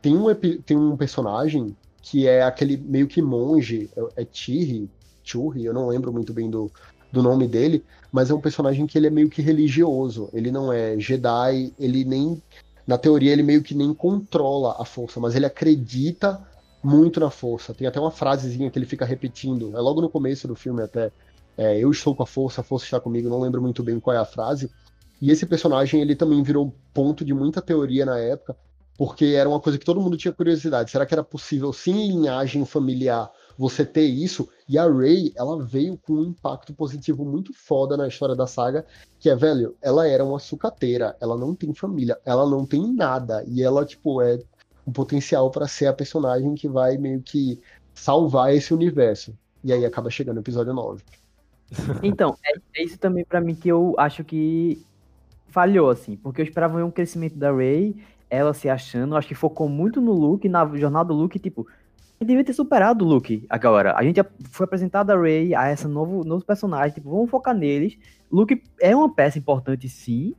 [0.00, 4.90] Tem um, tem um personagem que é aquele meio que monge, é, é Chirri,
[5.22, 6.70] Churri, eu não lembro muito bem do,
[7.14, 7.82] do nome dele,
[8.12, 10.28] mas é um personagem que ele é meio que religioso.
[10.32, 12.42] Ele não é Jedi, ele nem.
[12.86, 16.46] Na teoria, ele meio que nem controla a força, mas ele acredita
[16.82, 17.72] muito na força.
[17.72, 19.74] Tem até uma frasezinha que ele fica repetindo.
[19.74, 21.10] É logo no começo do filme, até.
[21.56, 23.28] É, eu estou com a força, a força está comigo.
[23.30, 24.70] Não lembro muito bem qual é a frase.
[25.22, 28.56] E esse personagem, ele também virou ponto de muita teoria na época,
[28.98, 30.90] porque era uma coisa que todo mundo tinha curiosidade.
[30.90, 34.48] Será que era possível, sem linhagem familiar, você ter isso?
[34.68, 38.84] E a Rey, ela veio com um impacto positivo muito foda na história da saga,
[39.18, 43.44] que é, velho, ela era uma sucateira, ela não tem família, ela não tem nada,
[43.46, 44.38] e ela, tipo, é
[44.86, 47.60] um potencial para ser a personagem que vai meio que
[47.94, 49.36] salvar esse universo.
[49.62, 51.02] E aí acaba chegando o episódio 9.
[52.02, 54.84] Então, é, isso também para mim que eu acho que
[55.48, 57.96] falhou, assim, porque eu esperava um crescimento da Rey
[58.28, 61.66] ela se achando, acho que focou muito no Luke, na jornada do Luke, tipo,
[62.24, 63.94] devia ter superado o Luke agora.
[63.96, 64.20] A gente
[64.50, 67.98] foi apresentado a Rey, a essa novo, novo personagem, tipo, vamos focar neles.
[68.30, 70.34] Luke é uma peça importante, sim.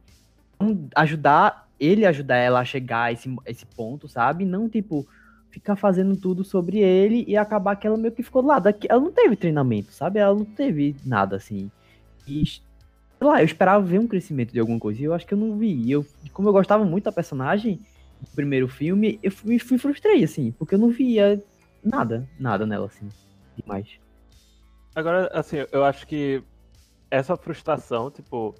[0.59, 4.45] Vamos ajudar ele ajudar ela a chegar a esse, esse ponto, sabe?
[4.45, 5.05] Não, tipo,
[5.49, 8.73] ficar fazendo tudo sobre ele e acabar que ela meio que ficou do lado.
[8.87, 10.19] Ela não teve treinamento, sabe?
[10.19, 11.69] Ela não teve nada, assim.
[12.27, 12.61] E sei
[13.21, 15.57] lá, eu esperava ver um crescimento de alguma coisa e eu acho que eu não
[15.57, 15.73] vi.
[15.73, 17.79] E eu, como eu gostava muito da personagem
[18.19, 21.41] do primeiro filme, eu fui, fui frustrei, assim, porque eu não via
[21.85, 23.07] nada, nada nela, assim,
[23.55, 23.99] demais.
[24.95, 26.43] Agora, assim, eu acho que
[27.11, 28.55] essa frustração, tipo,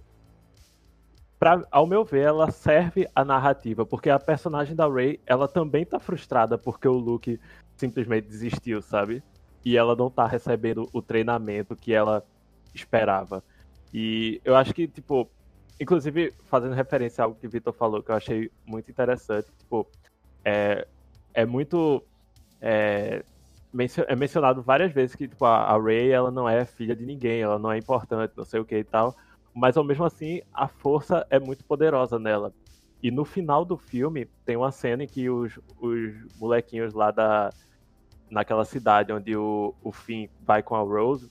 [1.40, 5.86] pra, ao meu ver, ela serve a narrativa, porque a personagem da Rey, ela também
[5.86, 7.40] tá frustrada porque o Luke
[7.76, 9.24] simplesmente desistiu, sabe?
[9.64, 12.24] E ela não tá recebendo o treinamento que ela
[12.74, 13.44] esperava.
[13.94, 15.30] E eu acho que, tipo,
[15.80, 19.88] inclusive fazendo referência a algo que o Vitor falou, que eu achei muito interessante, tipo,
[20.44, 20.88] é,
[21.34, 22.04] é muito.
[22.68, 23.24] É,
[24.08, 27.60] é mencionado várias vezes que tipo, a, Ray ela não é filha de ninguém, ela
[27.60, 29.16] não é importante, não sei o que e tal.
[29.54, 32.52] Mas ao mesmo assim, a força é muito poderosa nela.
[33.04, 37.52] E no final do filme, tem uma cena em que os, os molequinhos lá da.
[38.32, 41.30] naquela cidade onde o, o Finn vai com a Rose,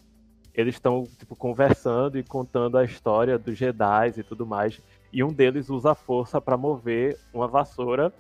[0.54, 4.80] eles estão tipo conversando e contando a história dos Jedi e tudo mais.
[5.12, 8.12] E um deles usa a força para mover uma vassoura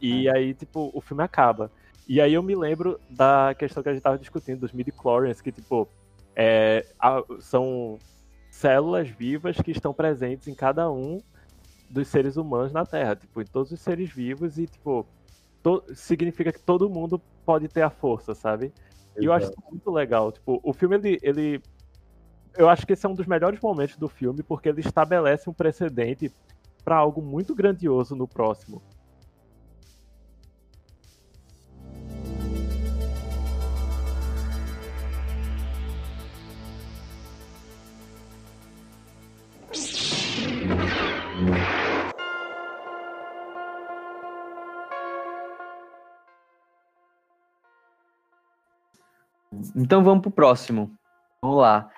[0.00, 0.36] e é.
[0.36, 1.72] aí tipo o filme acaba.
[2.06, 5.50] E aí eu me lembro da questão que a gente estava discutindo dos midi-chlorians, que
[5.50, 5.88] tipo
[6.36, 6.84] é,
[7.40, 7.98] são
[8.50, 11.22] células vivas que estão presentes em cada um
[11.88, 15.06] dos seres humanos na Terra, tipo, em todos os seres vivos e tipo
[15.62, 18.72] to, significa que todo mundo pode ter a força, sabe?
[19.18, 20.30] E eu acho isso muito legal.
[20.30, 21.62] Tipo, o filme, ele, ele.
[22.56, 25.52] Eu acho que esse é um dos melhores momentos do filme, porque ele estabelece um
[25.52, 26.30] precedente
[26.84, 28.82] para algo muito grandioso no próximo.
[49.74, 50.90] Então vamos pro próximo.
[51.42, 51.90] Vamos lá.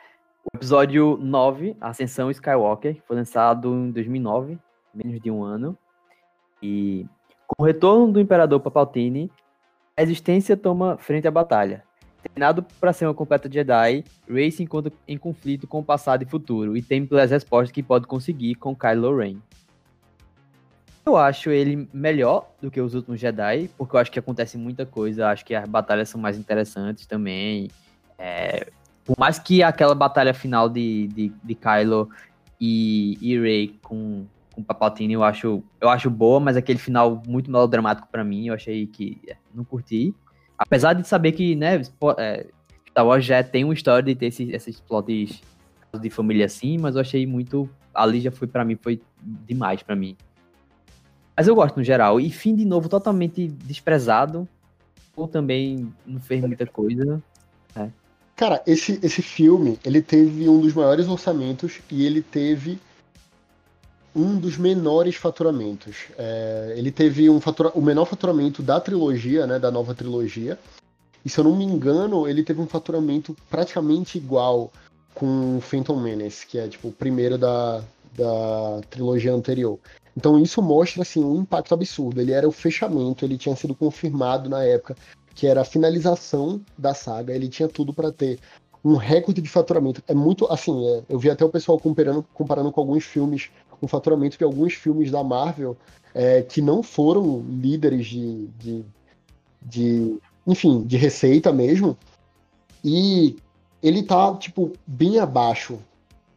[0.44, 4.58] O episódio 9, Ascensão Skywalker, foi lançado em 2009,
[4.94, 5.76] menos de um ano.
[6.62, 7.04] E
[7.46, 9.30] com o retorno do Imperador Palpatine,
[9.94, 11.84] a existência toma frente à batalha.
[12.22, 16.26] Treinado para ser uma completa Jedi, Rey se encontra em conflito com o passado e
[16.26, 19.36] futuro e tem pelas respostas que pode conseguir com Kylo Ren.
[21.06, 24.84] Eu acho ele melhor do que os últimos Jedi, porque eu acho que acontece muita
[24.84, 27.70] coisa, acho que as batalhas são mais interessantes também.
[28.18, 28.66] É,
[29.04, 32.10] por mais que aquela batalha final de, de, de Kylo
[32.60, 37.52] e, e Rey com, com Palpatine eu acho, eu acho boa, mas aquele final muito
[37.52, 40.12] melodramático para mim, eu achei que é, não curti.
[40.58, 41.82] Apesar de saber que, né,
[42.18, 42.46] é,
[42.90, 45.40] Star Wars já tem uma história de ter esses, esses plots
[46.00, 47.70] de família assim, mas eu achei muito.
[47.94, 50.16] Ali já foi para mim, foi demais para mim.
[51.36, 52.18] Mas eu gosto no geral.
[52.18, 54.48] E fim de novo totalmente desprezado.
[55.14, 57.22] Ou também não fez muita coisa.
[57.74, 57.88] É.
[58.34, 62.78] Cara, esse, esse filme, ele teve um dos maiores orçamentos e ele teve
[64.14, 66.06] um dos menores faturamentos.
[66.16, 70.58] É, ele teve um fatura, o menor faturamento da trilogia, né, da nova trilogia.
[71.22, 74.72] E se eu não me engano, ele teve um faturamento praticamente igual
[75.14, 77.82] com Phantom Menace, que é tipo o primeiro da,
[78.16, 79.78] da trilogia anterior.
[80.16, 82.20] Então isso mostra assim um impacto absurdo.
[82.20, 84.96] Ele era o fechamento, ele tinha sido confirmado na época
[85.34, 87.34] que era a finalização da saga.
[87.34, 88.38] Ele tinha tudo para ter
[88.82, 90.02] um recorde de faturamento.
[90.08, 93.86] É muito assim, é, eu vi até o pessoal comparando, comparando com alguns filmes, o
[93.86, 95.76] faturamento de alguns filmes da Marvel
[96.14, 98.84] é, que não foram líderes de, de,
[99.60, 101.98] de, enfim, de receita mesmo.
[102.82, 103.36] E
[103.82, 105.78] ele tá, tipo, bem abaixo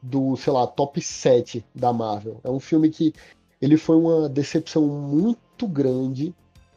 [0.01, 2.39] do, sei lá, top 7 da Marvel.
[2.43, 3.13] É um filme que
[3.61, 6.33] ele foi uma decepção muito grande,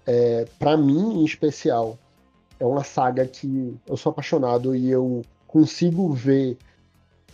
[0.06, 1.98] é, para mim em especial.
[2.58, 6.56] É uma saga que eu sou apaixonado e eu consigo ver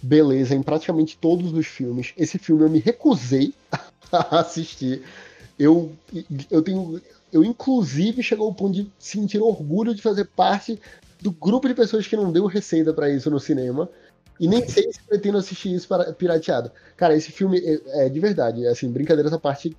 [0.01, 2.13] beleza em praticamente todos os filmes.
[2.17, 3.55] Esse filme eu me recusei
[4.13, 5.03] a assistir.
[5.59, 5.93] Eu,
[6.51, 7.01] eu tenho
[7.33, 10.81] eu inclusive chegou ao ponto de sentir orgulho de fazer parte
[11.21, 13.89] do grupo de pessoas que não deu receita para isso no cinema.
[14.39, 16.71] E nem sei se pretendo assistir isso para, pirateado.
[16.97, 19.77] Cara, esse filme é, é de verdade, assim, brincadeira essa parte,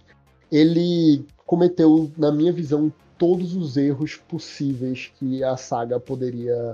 [0.52, 6.73] ele cometeu, na minha visão, todos os erros possíveis que a saga poderia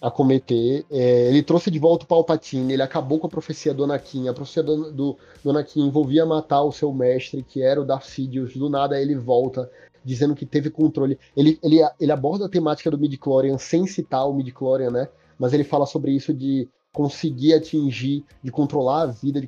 [0.00, 0.84] acometer.
[0.90, 4.28] É, ele trouxe de volta o Palpatine, ele acabou com a profecia do Anakin.
[4.28, 8.04] A profecia do, do, do Anakin envolvia matar o seu mestre, que era o Darth
[8.04, 8.54] Sidious.
[8.54, 9.70] Do nada ele volta,
[10.04, 11.18] dizendo que teve controle.
[11.36, 15.08] Ele, ele, ele aborda a temática do midi-chlorian sem citar o midi-chlorian, né?
[15.38, 19.46] Mas ele fala sobre isso de conseguir atingir, de controlar a vida, de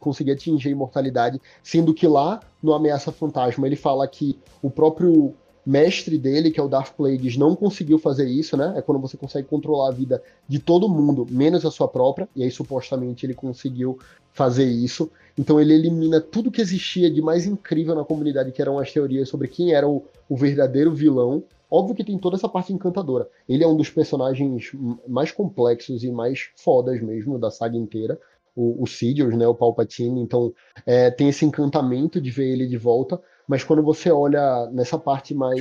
[0.00, 5.32] conseguir atingir a imortalidade, sendo que lá no Ameaça Fantasma ele fala que o próprio
[5.64, 8.74] mestre dele, que é o Darth Plagueis, não conseguiu fazer isso, né?
[8.76, 12.42] É quando você consegue controlar a vida de todo mundo, menos a sua própria, e
[12.42, 13.96] aí supostamente ele conseguiu
[14.32, 15.08] fazer isso.
[15.38, 19.28] Então ele elimina tudo que existia de mais incrível na comunidade, que eram as teorias
[19.28, 23.28] sobre quem era o, o verdadeiro vilão, Óbvio que tem toda essa parte encantadora.
[23.48, 24.72] Ele é um dos personagens
[25.06, 28.18] mais complexos e mais fodas mesmo da saga inteira.
[28.56, 30.52] O, o Sidious, né, o Palpatine, então
[30.84, 35.32] é, tem esse encantamento de ver ele de volta, mas quando você olha nessa parte
[35.32, 35.60] mais.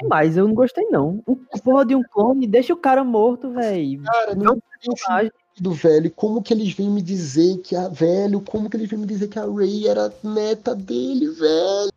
[0.00, 1.22] demais, eu não gostei não.
[1.26, 4.02] O porra de um clone, deixa o cara morto, velho.
[4.04, 6.10] Cara, não tem sentido, velho.
[6.12, 7.88] Como que eles vêm me dizer que a.
[7.88, 11.92] Velho, como que eles vêm me dizer que a Rey era neta dele, velho?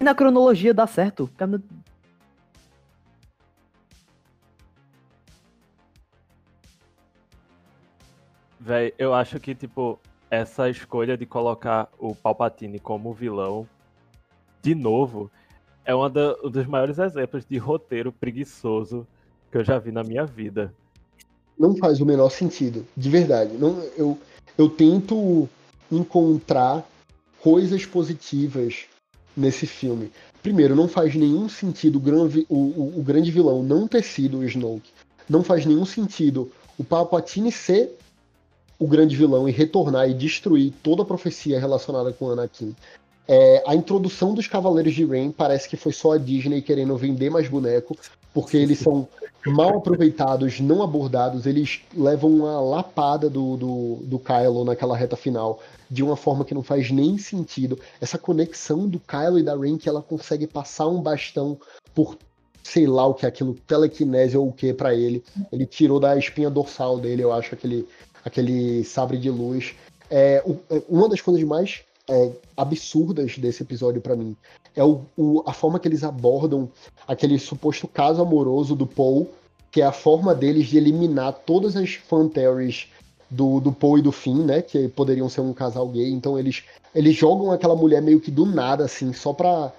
[0.00, 1.28] Na cronologia dá certo.
[8.68, 9.98] Véi, eu acho que, tipo,
[10.30, 13.66] essa escolha de colocar o Palpatine como vilão,
[14.60, 15.30] de novo,
[15.86, 19.06] é uma da, um dos maiores exemplos de roteiro preguiçoso
[19.50, 20.70] que eu já vi na minha vida.
[21.58, 23.56] Não faz o menor sentido, de verdade.
[23.56, 24.18] Não, eu,
[24.58, 25.48] eu tento
[25.90, 26.86] encontrar
[27.40, 28.84] coisas positivas
[29.34, 30.12] nesse filme.
[30.42, 32.02] Primeiro, não faz nenhum sentido
[32.50, 34.92] o, o, o grande vilão não ter sido o Snoke.
[35.26, 37.96] Não faz nenhum sentido o Palpatine ser
[38.78, 42.74] o grande vilão e retornar e destruir toda a profecia relacionada com Anakin.
[43.26, 47.28] É, a introdução dos Cavaleiros de Rain parece que foi só a Disney querendo vender
[47.28, 47.96] mais boneco,
[48.32, 49.06] porque eles são
[49.46, 55.60] mal aproveitados, não abordados, eles levam uma lapada do, do, do Kylo naquela reta final
[55.90, 57.78] de uma forma que não faz nem sentido.
[58.00, 61.58] Essa conexão do Kylo e da Rain que ela consegue passar um bastão
[61.94, 62.16] por
[62.62, 65.24] sei lá o que é aquilo, telecinese ou o que para ele.
[65.50, 67.88] Ele tirou da espinha dorsal dele, eu acho, aquele,
[68.24, 69.74] aquele sabre de luz.
[70.10, 74.34] É, é, uma das coisas mais é, absurdas desse episódio para mim
[74.74, 76.70] é o, o, a forma que eles abordam
[77.06, 79.28] aquele suposto caso amoroso do Paul,
[79.70, 82.30] que é a forma deles de eliminar todas as fan
[83.30, 84.62] do, do Paul e do Finn, né?
[84.62, 86.10] Que poderiam ser um casal gay.
[86.10, 86.64] Então eles,
[86.94, 89.72] eles jogam aquela mulher meio que do nada, assim, só pra,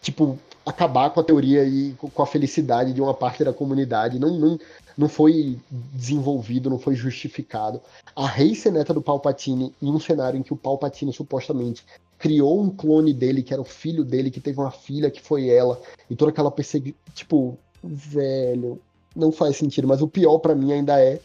[0.00, 0.38] tipo,
[0.70, 4.18] acabar com a teoria e com a felicidade de uma parte da comunidade.
[4.18, 4.58] Não, não,
[4.96, 5.58] não foi
[5.92, 7.80] desenvolvido, não foi justificado.
[8.16, 11.84] A Rei ser neta do Palpatine em um cenário em que o Palpatine supostamente
[12.18, 15.48] criou um clone dele, que era o filho dele, que teve uma filha que foi
[15.48, 16.98] ela, e toda aquela perseguição.
[17.14, 18.78] Tipo, velho,
[19.16, 19.88] não faz sentido.
[19.88, 21.20] Mas o pior para mim ainda é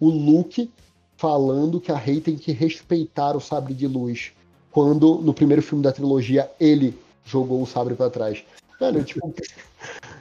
[0.00, 0.70] o Luke
[1.16, 4.32] falando que a Rei tem que respeitar o sabre de luz.
[4.70, 8.44] Quando no primeiro filme da trilogia ele jogou o sabre para trás.
[8.78, 9.34] Velho, tipo,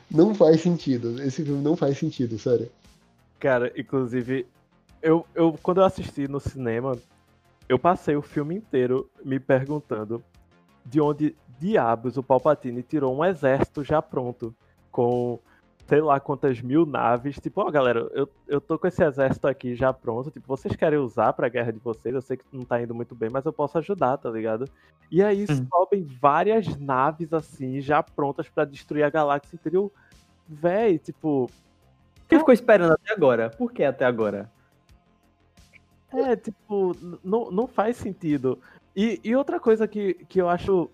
[0.10, 1.22] não faz sentido.
[1.22, 2.72] Esse filme não faz sentido, sério.
[3.40, 4.48] Cara, inclusive,
[5.02, 6.98] eu, eu quando eu assisti no cinema,
[7.68, 10.24] eu passei o filme inteiro me perguntando
[10.86, 14.56] de onde diabos o Palpatine tirou um exército já pronto,
[14.92, 15.40] com
[15.88, 17.40] sei lá quantas mil naves.
[17.40, 20.32] Tipo, ó, oh, galera, eu, eu tô com esse exército aqui já pronto.
[20.32, 22.14] Tipo, vocês querem usar pra guerra de vocês?
[22.14, 24.68] Eu sei que não tá indo muito bem, mas eu posso ajudar, tá ligado?
[25.12, 25.68] E aí hum.
[25.70, 29.90] sobem várias naves assim, já prontas para destruir a galáxia inteira.
[30.48, 31.50] Véi, tipo,
[32.28, 33.50] quem ficou esperando até agora?
[33.50, 34.52] Por que até agora?
[36.12, 38.60] É, tipo, não, não faz sentido.
[38.96, 40.90] E, e outra coisa que, que eu acho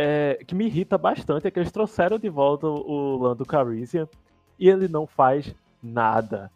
[0.00, 4.08] é, que me irrita bastante é que eles trouxeram de volta o Lando Calrissian
[4.56, 5.52] e ele não faz
[5.82, 6.52] nada.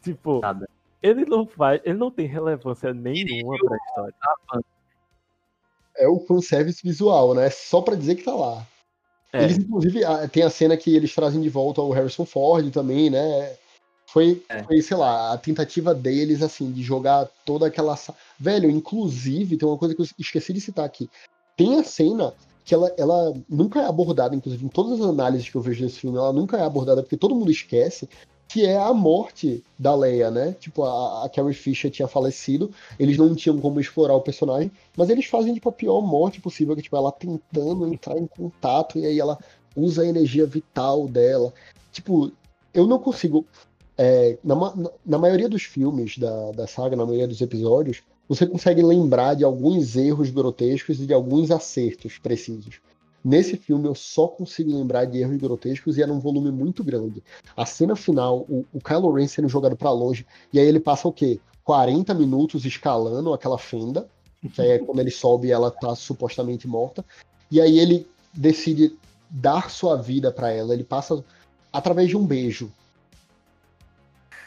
[0.00, 0.68] Tipo, nada.
[1.02, 4.14] ele não faz, ele não tem relevância nenhuma pra história.
[5.96, 7.50] É o fanservice visual, né?
[7.50, 8.64] Só pra dizer que tá lá.
[9.32, 9.42] É.
[9.42, 10.00] Eles, inclusive,
[10.30, 13.56] tem a cena que eles trazem de volta o Harrison Ford também, né?
[14.06, 14.62] Foi, é.
[14.62, 17.98] foi, sei lá, a tentativa deles, assim, de jogar toda aquela.
[18.38, 21.10] Velho, inclusive, tem uma coisa que eu esqueci de citar aqui.
[21.56, 22.32] Tem a cena
[22.68, 26.00] que ela, ela nunca é abordada, inclusive, em todas as análises que eu vejo desse
[26.00, 28.06] filme, ela nunca é abordada, porque todo mundo esquece,
[28.46, 30.54] que é a morte da Leia, né?
[30.60, 32.70] Tipo, a, a Carrie Fisher tinha falecido,
[33.00, 36.76] eles não tinham como explorar o personagem, mas eles fazem, tipo, a pior morte possível,
[36.76, 39.38] que, tipo, ela tentando entrar em contato, e aí ela
[39.74, 41.54] usa a energia vital dela.
[41.90, 42.30] Tipo,
[42.74, 43.46] eu não consigo...
[43.96, 44.54] É, na,
[45.04, 49.44] na maioria dos filmes da, da saga, na maioria dos episódios, você consegue lembrar de
[49.44, 52.80] alguns erros grotescos e de alguns acertos precisos.
[53.24, 57.22] Nesse filme eu só consigo lembrar de erros grotescos e era um volume muito grande.
[57.56, 61.08] A cena final, o, o Kylo Ren sendo jogado para longe, e aí ele passa
[61.08, 61.40] o quê?
[61.64, 64.08] 40 minutos escalando aquela fenda,
[64.54, 67.04] que aí é quando ele sobe ela tá supostamente morta,
[67.50, 68.96] e aí ele decide
[69.28, 71.22] dar sua vida para ela, ele passa
[71.72, 72.70] através de um beijo.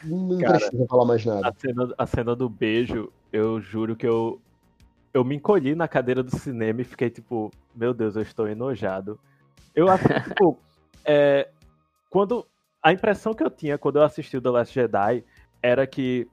[0.04, 1.48] Não Cara, precisa falar mais nada.
[1.48, 4.40] A cena, a cena do beijo, eu juro que eu,
[5.12, 9.18] eu me encolhi na cadeira do cinema e fiquei tipo, meu Deus, eu estou enojado.
[9.74, 10.58] Eu acho que, tipo,
[11.04, 11.48] é,
[12.10, 12.46] quando.
[12.84, 15.24] A impressão que eu tinha quando eu assisti o The Last Jedi
[15.62, 16.26] era que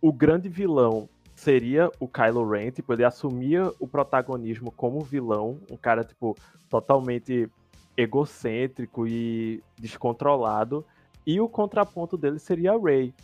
[0.00, 5.76] o grande vilão seria o Kylo Ren, tipo, ele assumia o protagonismo como vilão, um
[5.76, 6.36] cara, tipo,
[6.68, 7.50] totalmente
[7.96, 10.84] egocêntrico e descontrolado,
[11.26, 13.14] e o contraponto dele seria a Rey.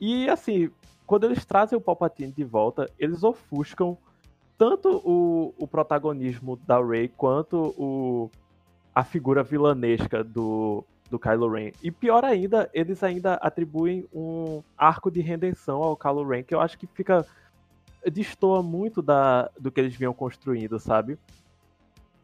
[0.00, 0.70] E, assim,
[1.06, 3.96] quando eles trazem o Palpatine de volta, eles ofuscam
[4.58, 8.30] tanto o, o protagonismo da Rey quanto o,
[8.94, 11.72] a figura vilanesca do, do Kylo Ren.
[11.82, 16.60] E pior ainda, eles ainda atribuem um arco de redenção ao Kylo Ren, que eu
[16.60, 17.24] acho que fica.
[18.10, 21.18] destoa muito da, do que eles vinham construindo, sabe?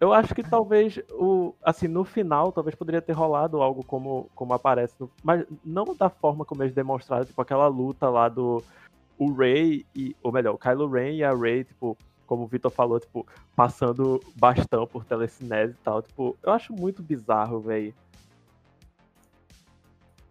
[0.02, 1.54] Eu acho que talvez o.
[1.62, 4.96] Assim, no final, talvez poderia ter rolado algo como, como aparece.
[4.98, 8.64] No, mas não da forma como eles demonstraram, tipo, aquela luta lá do.
[9.16, 10.16] O Rey e.
[10.20, 11.96] Ou melhor, o Kylo Ren e a Rey, tipo,
[12.26, 13.24] como o Vitor falou, tipo,
[13.54, 16.02] passando bastão por telecinese e tal.
[16.02, 17.94] Tipo, eu acho muito bizarro, velho.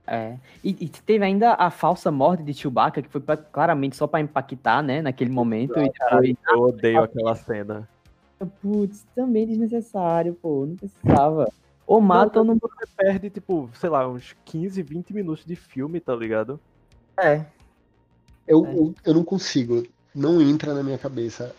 [0.06, 0.36] É.
[0.62, 4.20] E, e, teve ainda a falsa morte de Chewbacca, que foi pra, claramente só para
[4.20, 5.80] impactar, né, naquele momento.
[5.80, 6.38] Ah, e foi...
[6.50, 7.88] Eu odeio aquela cena.
[8.46, 10.66] Putz, também desnecessário, pô.
[10.66, 11.52] Não precisava.
[11.86, 12.56] Ou mata ou não.
[12.56, 16.60] Você perde, tipo, sei lá, uns 15, 20 minutos de filme, tá ligado?
[17.18, 17.46] É.
[18.48, 18.76] Eu, é.
[18.76, 21.54] eu, eu não consigo não entra na minha cabeça.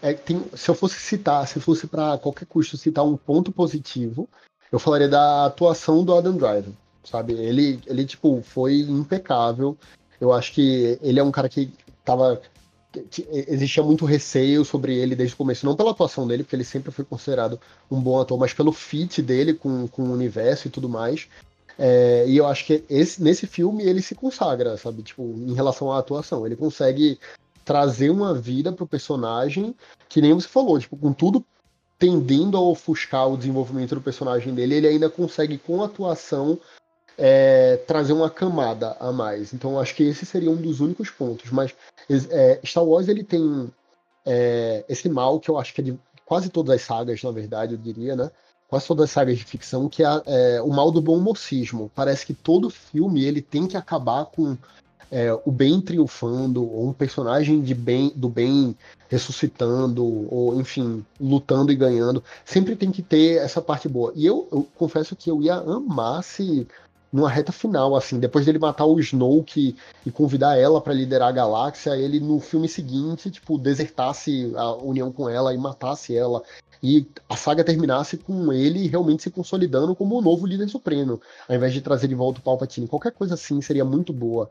[0.00, 4.28] É, tem, se eu fosse citar, se fosse para qualquer custo citar um ponto positivo,
[4.70, 6.72] eu falaria da atuação do Adam Driver,
[7.04, 7.34] sabe?
[7.34, 9.76] Ele, ele tipo, foi impecável.
[10.20, 11.72] Eu acho que ele é um cara que
[12.04, 12.40] tava
[13.30, 16.90] existia muito receio sobre ele desde o começo, não pela atuação dele, porque ele sempre
[16.90, 17.60] foi considerado
[17.90, 21.28] um bom ator, mas pelo fit dele com, com o universo e tudo mais.
[21.78, 25.02] É, e eu acho que esse, nesse filme ele se consagra, sabe?
[25.02, 26.46] Tipo, em relação à atuação.
[26.46, 27.18] Ele consegue
[27.64, 29.74] trazer uma vida pro personagem,
[30.08, 31.44] que nem você falou, tipo, com tudo
[31.98, 36.58] tendendo a ofuscar o desenvolvimento do personagem dele, ele ainda consegue, com a atuação,
[37.18, 39.52] é, trazer uma camada a mais.
[39.52, 41.50] Então, acho que esse seria um dos únicos pontos.
[41.50, 41.74] Mas
[42.30, 43.70] é, Star Wars ele tem
[44.24, 47.74] é, esse mal que eu acho que é de quase todas as sagas, na verdade,
[47.74, 48.30] eu diria, né?
[48.68, 51.90] Quase todas as sagas de ficção, que é, é o mal do bom mocismo.
[51.94, 54.56] Parece que todo filme ele tem que acabar com
[55.10, 58.74] é, o bem triunfando, ou um personagem de bem, do bem
[59.10, 60.02] ressuscitando,
[60.34, 62.24] ou enfim, lutando e ganhando.
[62.46, 64.10] Sempre tem que ter essa parte boa.
[64.16, 66.66] E eu, eu confesso que eu ia amar se
[67.12, 69.76] numa reta final, assim, depois dele matar o Snoke
[70.06, 75.12] e convidar ela para liderar a galáxia, ele no filme seguinte, tipo, desertasse a união
[75.12, 76.42] com ela e matasse ela.
[76.82, 81.54] E a saga terminasse com ele realmente se consolidando como o novo líder supremo, ao
[81.54, 82.88] invés de trazer de volta o Palpatine.
[82.88, 84.50] Qualquer coisa assim seria muito boa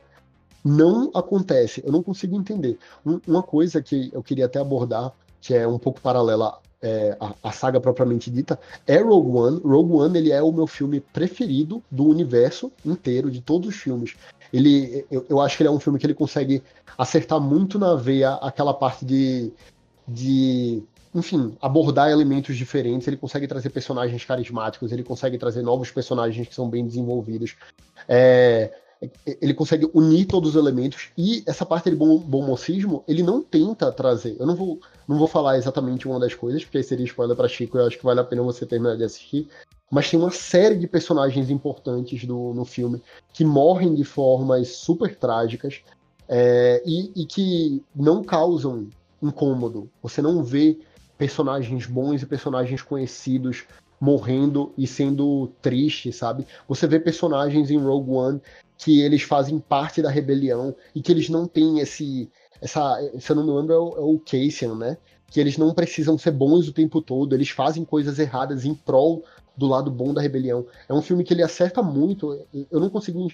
[0.64, 1.82] não acontece.
[1.84, 2.78] Eu não consigo entender.
[3.06, 5.12] Um, uma coisa que eu queria até abordar,
[5.42, 9.62] que é um pouco paralela é, à, à, saga propriamente dita, é Rogue One.
[9.64, 14.16] Rogue One ele é o meu filme preferido do universo inteiro, de todos os filmes.
[14.52, 16.62] Ele, eu, eu acho que ele é um filme que ele consegue
[16.98, 19.52] acertar muito na veia aquela parte de,
[20.08, 20.84] de
[21.14, 26.56] enfim, abordar elementos diferentes, ele consegue trazer personagens carismáticos, ele consegue trazer novos personagens que
[26.56, 27.56] são bem desenvolvidos.
[28.08, 28.72] É,
[29.26, 33.42] ele consegue unir todos os elementos e essa parte de bom, bom mocismo, ele não
[33.42, 34.36] tenta trazer.
[34.40, 37.48] Eu não vou, não vou falar exatamente uma das coisas, porque aí seria spoiler para
[37.48, 39.48] Chico, eu acho que vale a pena você terminar de assistir.
[39.90, 43.02] Mas tem uma série de personagens importantes do, no filme
[43.34, 45.82] que morrem de formas super trágicas
[46.30, 48.88] é, e, e que não causam
[49.22, 49.90] incômodo.
[50.02, 50.78] Você não vê
[51.18, 53.66] personagens bons e personagens conhecidos
[54.00, 56.48] morrendo e sendo triste, sabe?
[56.68, 58.42] Você vê personagens em Rogue One
[58.82, 62.30] que eles fazem parte da rebelião e que eles não têm esse.
[62.60, 64.98] Essa, se eu não me lembro, é o, é o Cassian, né?
[65.28, 69.24] Que eles não precisam ser bons o tempo todo, eles fazem coisas erradas em prol
[69.56, 70.66] do lado bom da rebelião.
[70.90, 72.46] É um filme que ele acerta muito.
[72.72, 73.28] Eu não consigo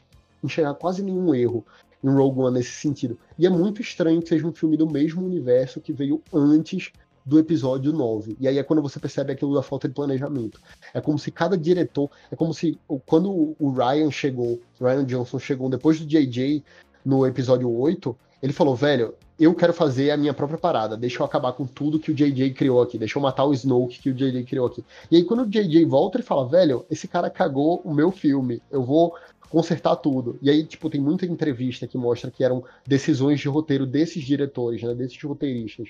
[0.44, 1.66] enxergar quase nenhum erro
[2.04, 3.18] em Rogue One nesse sentido.
[3.40, 6.92] E é muito estranho que seja um filme do mesmo universo que veio antes
[7.28, 8.38] do episódio 9.
[8.40, 10.62] E aí é quando você percebe aquilo da falta de planejamento.
[10.94, 12.10] É como se cada diretor.
[12.32, 16.64] É como se quando o Ryan chegou, Ryan Johnson chegou depois do JJ
[17.04, 21.26] no episódio 8, ele falou, velho, eu quero fazer a minha própria parada, deixa eu
[21.26, 24.14] acabar com tudo que o JJ criou aqui, deixa eu matar o Snoke que o
[24.14, 24.86] JJ criou aqui.
[25.12, 28.62] E aí quando o JJ volta, ele fala, velho, esse cara cagou o meu filme,
[28.72, 29.14] eu vou
[29.50, 30.38] consertar tudo.
[30.42, 34.82] E aí, tipo, tem muita entrevista que mostra que eram decisões de roteiro desses diretores,
[34.84, 35.90] né, desses roteiristas,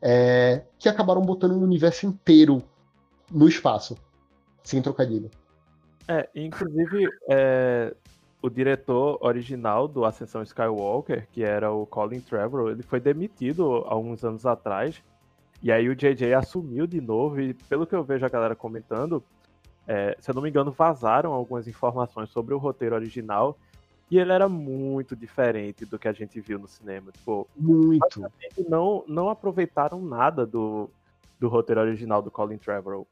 [0.00, 2.62] é, que acabaram botando um universo inteiro
[3.30, 3.96] no espaço,
[4.62, 5.30] sem trocadilho.
[6.06, 7.94] É, inclusive, é,
[8.40, 14.24] o diretor original do Ascensão Skywalker, que era o Colin Trevorrow, ele foi demitido alguns
[14.24, 15.02] anos atrás.
[15.62, 19.22] E aí o JJ assumiu de novo, e pelo que eu vejo a galera comentando,
[19.86, 23.58] é, se eu não me engano, vazaram algumas informações sobre o roteiro original.
[24.10, 27.12] E ele era muito diferente do que a gente viu no cinema.
[27.12, 28.22] Tipo, muito.
[28.68, 30.90] Não, não aproveitaram nada do,
[31.38, 33.06] do roteiro original do Colin Trevorrow.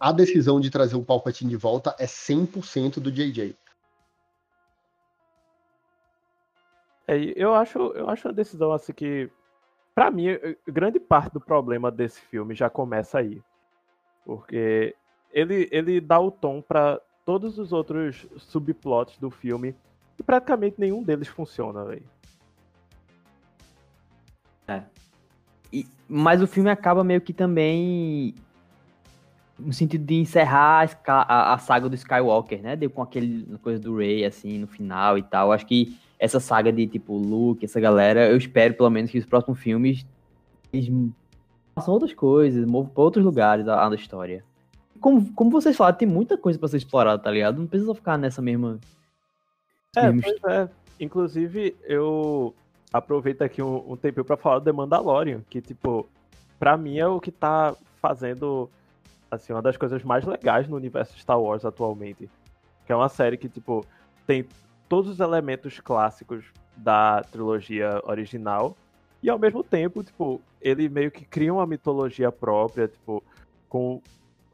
[0.00, 3.56] A decisão de trazer o Palpatine de volta é 100% do JJ.
[7.06, 9.30] É, eu acho, eu acho a decisão assim que,
[9.94, 10.26] para mim,
[10.66, 13.40] grande parte do problema desse filme já começa aí,
[14.24, 14.96] porque
[15.32, 19.76] ele ele dá o tom para todos os outros subplots do filme
[20.18, 22.04] e praticamente nenhum deles funciona, velho.
[24.68, 24.82] É.
[25.72, 28.34] E, mas o filme acaba meio que também
[29.58, 32.76] no sentido de encerrar a, a, saga do Skywalker, né?
[32.76, 35.52] Deu com aquele coisa do Rey assim no final e tal.
[35.52, 39.26] Acho que essa saga de tipo Luke, essa galera, eu espero pelo menos que os
[39.26, 40.06] próximos filmes
[40.72, 40.90] eles
[41.74, 44.44] façam outras coisas, movam para outros lugares a, a história.
[45.00, 47.58] Como, como vocês falaram, tem muita coisa para ser explorada, tá ligado?
[47.58, 48.78] Não precisa ficar nessa mesma.
[49.94, 50.68] É, pois é.
[50.98, 52.54] Inclusive, eu
[52.92, 56.08] aproveito aqui um, um tempinho para falar do The Mandalorian, que, tipo,
[56.58, 58.70] pra mim é o que tá fazendo,
[59.30, 62.30] assim, uma das coisas mais legais no universo Star Wars atualmente.
[62.86, 63.84] Que é uma série que, tipo,
[64.26, 64.46] tem
[64.88, 66.44] todos os elementos clássicos
[66.76, 68.76] da trilogia original.
[69.22, 73.22] E ao mesmo tempo, tipo, ele meio que cria uma mitologia própria, tipo,
[73.68, 74.00] com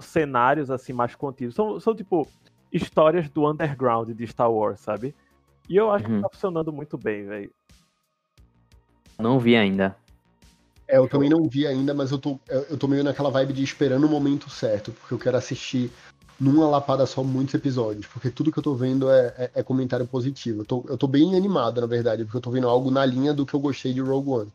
[0.01, 1.55] cenários assim mais contidos.
[1.55, 2.27] São, são tipo
[2.73, 5.15] histórias do underground de Star Wars, sabe?
[5.68, 6.16] E eu acho uhum.
[6.16, 7.50] que tá funcionando muito bem, velho.
[9.18, 9.97] Não vi ainda.
[10.86, 13.62] É, eu também não vi ainda, mas eu tô, eu tô meio naquela vibe de
[13.62, 15.92] esperando o momento certo, porque eu quero assistir
[16.40, 20.06] numa lapada só muitos episódios, porque tudo que eu tô vendo é, é, é comentário
[20.06, 20.62] positivo.
[20.62, 23.34] Eu tô, eu tô bem animado, na verdade, porque eu tô vendo algo na linha
[23.34, 24.52] do que eu gostei de Rogue One.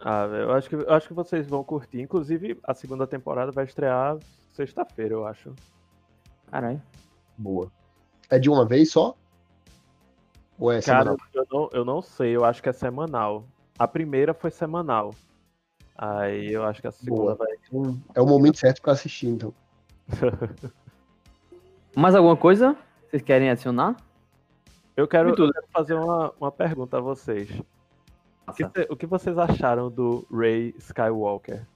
[0.00, 2.00] Ah, eu acho que, eu acho que vocês vão curtir.
[2.00, 4.16] Inclusive, a segunda temporada vai estrear
[4.52, 5.52] sexta-feira, eu acho.
[6.50, 6.80] Caralho.
[7.36, 7.72] Boa.
[8.30, 9.16] É de uma vez só?
[10.58, 11.16] Ou é Cara, semanal?
[11.34, 13.44] Eu não, eu não sei, eu acho que é semanal.
[13.78, 15.14] A primeira foi semanal.
[15.96, 17.34] Aí eu acho que a segunda Boa.
[17.34, 17.48] vai.
[18.14, 19.54] É o momento certo para assistir, então.
[21.94, 22.76] Mais alguma coisa
[23.08, 23.96] vocês querem adicionar?
[24.96, 27.48] Eu quero, eu quero fazer uma, uma pergunta a vocês.
[28.46, 31.66] O que, o que, vocês acharam do Ray Skywalker?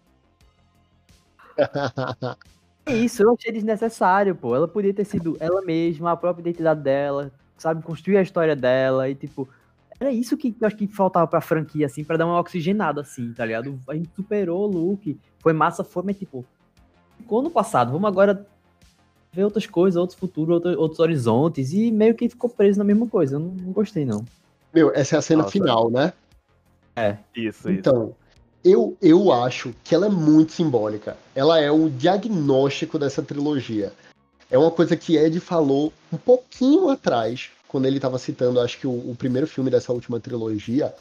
[2.84, 4.56] É isso, eu achei desnecessário, pô.
[4.56, 9.08] Ela podia ter sido ela mesma, a própria identidade dela, sabe, construir a história dela
[9.08, 9.48] e tipo.
[10.00, 13.32] Era isso que eu acho que faltava pra franquia, assim, pra dar uma oxigenada, assim,
[13.32, 13.78] tá ligado?
[13.88, 16.44] A gente superou o Luke, foi massa, foi, mas tipo.
[17.18, 18.44] Ficou no passado, vamos agora
[19.32, 23.06] ver outras coisas, outros futuros, outros, outros horizontes, e meio que ficou preso na mesma
[23.06, 23.36] coisa.
[23.36, 24.24] Eu não, não gostei, não.
[24.74, 25.52] Meu, essa é a cena Nossa.
[25.52, 26.12] final, né?
[26.96, 27.16] É.
[27.34, 28.14] Isso, Então,
[28.64, 31.16] eu, eu acho que ela é muito simbólica.
[31.34, 33.92] Ela é o diagnóstico dessa trilogia.
[34.52, 38.86] É uma coisa que Ed falou um pouquinho atrás, quando ele estava citando, acho que
[38.86, 40.94] o, o primeiro filme dessa última trilogia,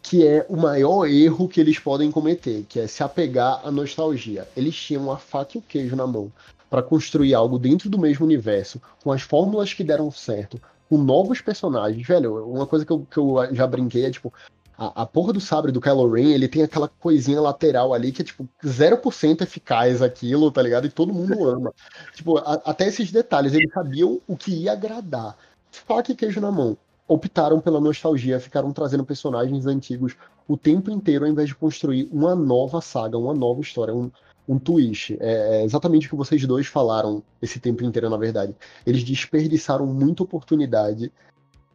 [0.00, 4.46] que é o maior erro que eles podem cometer, que é se apegar à nostalgia.
[4.56, 6.30] Eles tinham a faca e o queijo na mão
[6.70, 11.40] para construir algo dentro do mesmo universo, com as fórmulas que deram certo, com novos
[11.40, 12.06] personagens.
[12.06, 14.32] Velho, uma coisa que eu, que eu já brinquei é tipo.
[14.78, 18.22] A, a porra do sabre do Kylo Ren, ele tem aquela coisinha lateral ali que
[18.22, 20.86] é, tipo, 0% eficaz aquilo, tá ligado?
[20.86, 21.72] E todo mundo ama.
[22.14, 25.36] tipo, a, até esses detalhes, eles sabiam o que ia agradar.
[25.70, 26.76] Faca e queijo na mão.
[27.08, 30.16] Optaram pela nostalgia, ficaram trazendo personagens antigos
[30.48, 34.10] o tempo inteiro, ao invés de construir uma nova saga, uma nova história, um,
[34.48, 35.16] um twist.
[35.20, 38.54] É, é exatamente o que vocês dois falaram esse tempo inteiro, na verdade.
[38.84, 41.12] Eles desperdiçaram muita oportunidade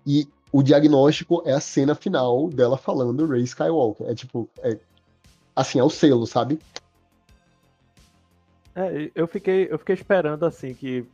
[0.06, 4.08] e o diagnóstico é a cena final dela falando Ray Skywalker.
[4.08, 4.78] É tipo, é,
[5.56, 6.60] assim, é o selo, sabe?
[8.76, 11.06] É, eu fiquei, eu fiquei esperando assim que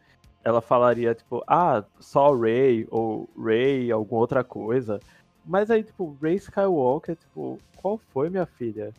[0.44, 5.00] ela falaria, tipo, ah, só Ray, ou Ray, alguma outra coisa.
[5.46, 8.94] Mas aí, tipo, Ray Skywalker, tipo, qual foi, minha filha?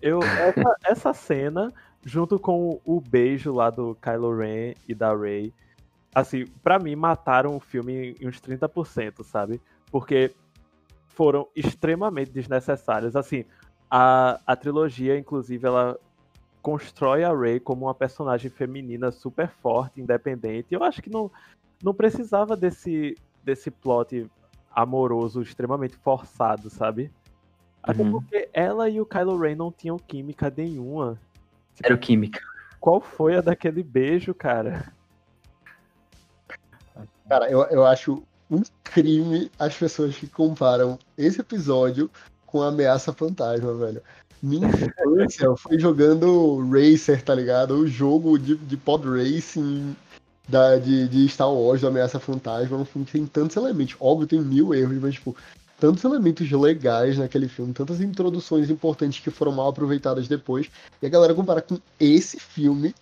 [0.00, 1.72] Eu, essa, essa cena,
[2.04, 5.52] junto com o beijo lá do Kylo Ren e da Ray,
[6.14, 9.60] assim, para mim, mataram o filme em uns 30%, sabe?
[9.90, 10.34] Porque
[11.08, 13.16] foram extremamente desnecessários.
[13.16, 13.44] Assim,
[13.90, 15.98] a, a trilogia, inclusive, ela
[16.62, 20.74] constrói a Rey como uma personagem feminina super forte, independente.
[20.74, 21.30] Eu acho que não,
[21.82, 24.30] não precisava desse, desse plot
[24.70, 27.10] amoroso extremamente forçado, sabe?
[27.82, 28.12] Até uhum.
[28.12, 31.18] porque ela e o Kylo Ren não tinham química nenhuma.
[31.82, 32.40] Era química.
[32.78, 34.92] Qual foi a daquele beijo, cara?
[37.32, 42.10] Cara, eu, eu acho um crime as pessoas que comparam esse episódio
[42.44, 44.02] com a ameaça fantasma, velho.
[44.42, 47.72] Minha infância foi jogando Racer, tá ligado?
[47.72, 49.96] O jogo de, de pod racing
[50.46, 52.76] da, de, de Star Wars, da Ameaça Fantasma.
[52.76, 53.96] Um filme que tem tantos elementos.
[53.98, 55.34] Óbvio, tem mil erros, mas, tipo,
[55.80, 60.70] tantos elementos legais naquele filme, tantas introduções importantes que foram mal aproveitadas depois.
[61.00, 62.94] E a galera compara com esse filme,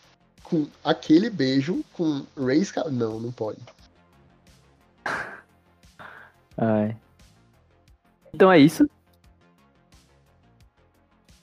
[0.44, 2.72] com aquele beijo, com Race.
[2.92, 3.58] Não, não pode.
[6.56, 6.96] Ai.
[8.32, 8.88] Então é isso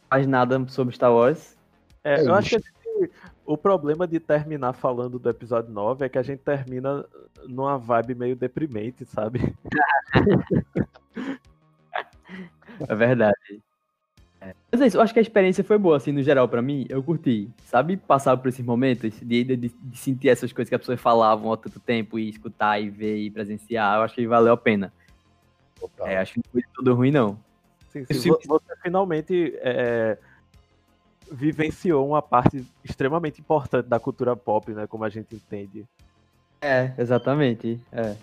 [0.10, 1.56] mais nada sobre Star Wars.
[2.04, 3.12] É, é eu acho que gente,
[3.46, 7.06] o problema de terminar falando do episódio 9 é que a gente termina
[7.48, 9.56] numa vibe meio deprimente, sabe?
[12.88, 13.62] é verdade.
[14.40, 14.54] É.
[14.72, 16.86] Mas é isso, eu acho que a experiência foi boa, assim, no geral, para mim.
[16.90, 17.98] Eu curti, sabe?
[17.98, 21.58] Passar por esses momentos de, de, de, sentir essas coisas que as pessoas falavam há
[21.58, 23.98] tanto tempo e escutar e ver e presenciar.
[23.98, 24.94] Eu acho que valeu a pena.
[26.02, 27.40] É, acho que não foi tudo ruim, não.
[27.90, 28.32] Sim, sim.
[28.48, 30.18] Você finalmente é,
[31.32, 34.88] vivenciou uma parte extremamente importante da cultura pop, né?
[34.88, 35.86] Como a gente entende.
[36.62, 37.80] É, exatamente.
[37.92, 38.16] É.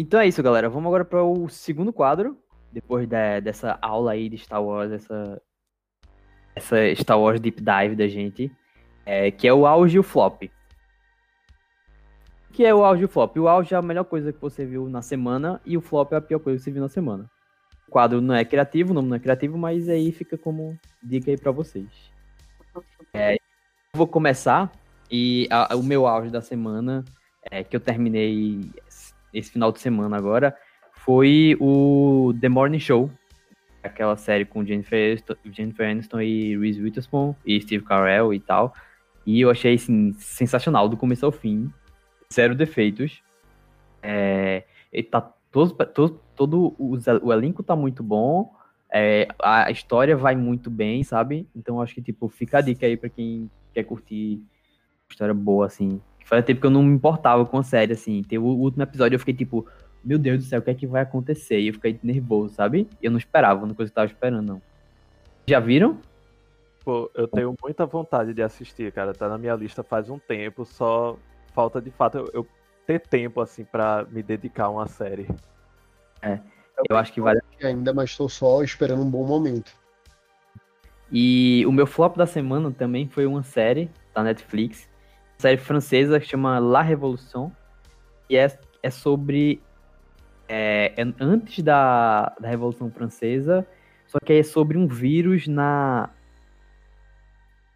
[0.00, 0.68] Então é isso, galera.
[0.68, 2.38] Vamos agora para o segundo quadro,
[2.70, 5.42] depois da, dessa aula aí de Star Wars, essa,
[6.54, 8.48] essa Star Wars Deep Dive da gente,
[9.04, 10.44] é, que é o auge e o flop.
[12.52, 13.36] Que é o auge e o flop?
[13.38, 16.16] O auge é a melhor coisa que você viu na semana e o flop é
[16.16, 17.28] a pior coisa que você viu na semana.
[17.88, 21.32] O quadro não é criativo, o nome não é criativo, mas aí fica como dica
[21.32, 21.88] aí para vocês.
[23.12, 23.36] É,
[23.92, 24.70] vou começar
[25.10, 27.04] e a, o meu auge da semana,
[27.50, 28.60] é, que eu terminei
[29.38, 30.56] esse final de semana agora,
[30.92, 33.10] foi o The Morning Show,
[33.82, 38.74] aquela série com Jennifer Aniston, Jennifer Aniston e Reese Witherspoon e Steve Carell e tal.
[39.24, 41.72] E eu achei assim, sensacional do começo ao fim,
[42.32, 43.22] zero defeitos.
[44.02, 44.64] É,
[45.10, 48.52] tá todo, todo, todo o, o elenco tá muito bom,
[48.90, 51.46] é, a história vai muito bem, sabe?
[51.54, 54.42] Então acho que tipo fica a dica aí para quem quer curtir
[55.10, 56.00] história boa assim.
[56.28, 58.22] Faz tempo que eu não me importava com a série assim.
[58.22, 59.66] Tem o último episódio eu fiquei tipo
[60.04, 61.58] meu Deus do céu, o que é que vai acontecer?
[61.58, 62.88] E eu fiquei nervoso, sabe?
[63.02, 64.62] Eu não esperava, não coisa que eu tava esperando, não.
[65.46, 65.98] Já viram?
[66.84, 69.12] Pô, eu tenho muita vontade de assistir, cara.
[69.12, 71.18] Tá na minha lista faz um tempo, só
[71.54, 72.46] falta de fato eu, eu
[72.86, 75.26] ter tempo, assim, para me dedicar a uma série.
[76.22, 76.34] É,
[76.78, 77.40] eu, eu acho que vale.
[77.62, 79.72] Ainda, mas estou só esperando um bom momento.
[81.10, 84.88] E o meu flop da semana também foi uma série da Netflix,
[85.38, 87.50] série francesa que chama La Révolution,
[88.28, 89.62] e é, é sobre
[90.48, 93.66] é, é antes da, da Revolução Francesa,
[94.06, 96.10] só que é sobre um vírus na,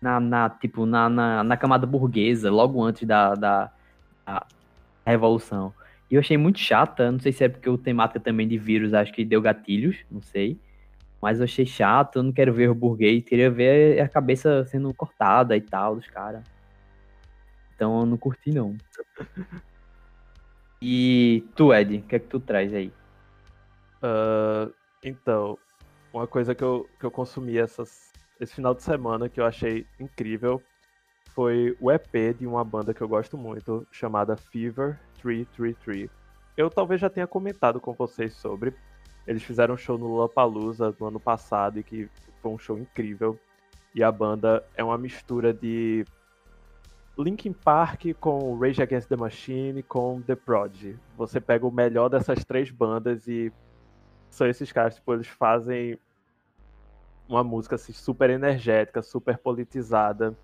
[0.01, 3.71] na, na tipo, na, na, na, camada burguesa, logo antes da, da,
[4.27, 4.47] da,
[5.07, 5.73] Revolução.
[6.11, 8.93] E eu achei muito chata, não sei se é porque o temática também de vírus
[8.93, 10.59] acho que deu gatilhos, não sei.
[11.21, 14.93] Mas eu achei chato, eu não quero ver o burguês, queria ver a cabeça sendo
[14.93, 16.52] cortada e tal dos caras.
[17.83, 18.77] Então eu não curti não.
[20.81, 22.93] E tu, Ed, o que é que tu traz aí?
[23.99, 25.59] Uh, então,
[26.13, 29.85] uma coisa que eu, que eu consumi essas, esse final de semana que eu achei
[29.99, 30.63] incrível
[31.35, 36.09] foi o EP de uma banda que eu gosto muito, chamada Fever 333.
[36.57, 38.73] Eu talvez já tenha comentado com vocês sobre.
[39.27, 42.09] Eles fizeram um show no Lollapalooza no ano passado e que
[42.41, 43.37] foi um show incrível.
[43.93, 46.05] E a banda é uma mistura de
[47.19, 50.99] Linkin Park com Rage Against the Machine com The Prodigy.
[51.17, 53.53] Você pega o melhor dessas três bandas e
[54.31, 55.99] são esses caras, tipo, eles fazem
[57.29, 60.35] uma música assim, super energética, super politizada.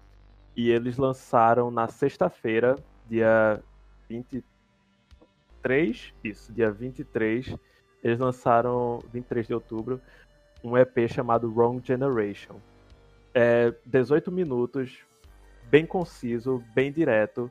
[0.55, 2.77] E eles lançaram na sexta-feira,
[3.09, 3.63] dia
[4.09, 7.57] 23, isso, dia 23,
[8.03, 10.01] eles lançaram, 23 de outubro,
[10.63, 12.57] um EP chamado Wrong Generation.
[13.33, 14.99] É 18 minutos,
[15.71, 17.51] bem conciso, bem direto,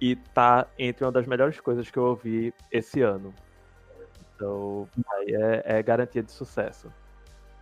[0.00, 3.34] e tá entre uma das melhores coisas que eu ouvi esse ano.
[4.34, 6.92] Então, aí é, é garantia de sucesso.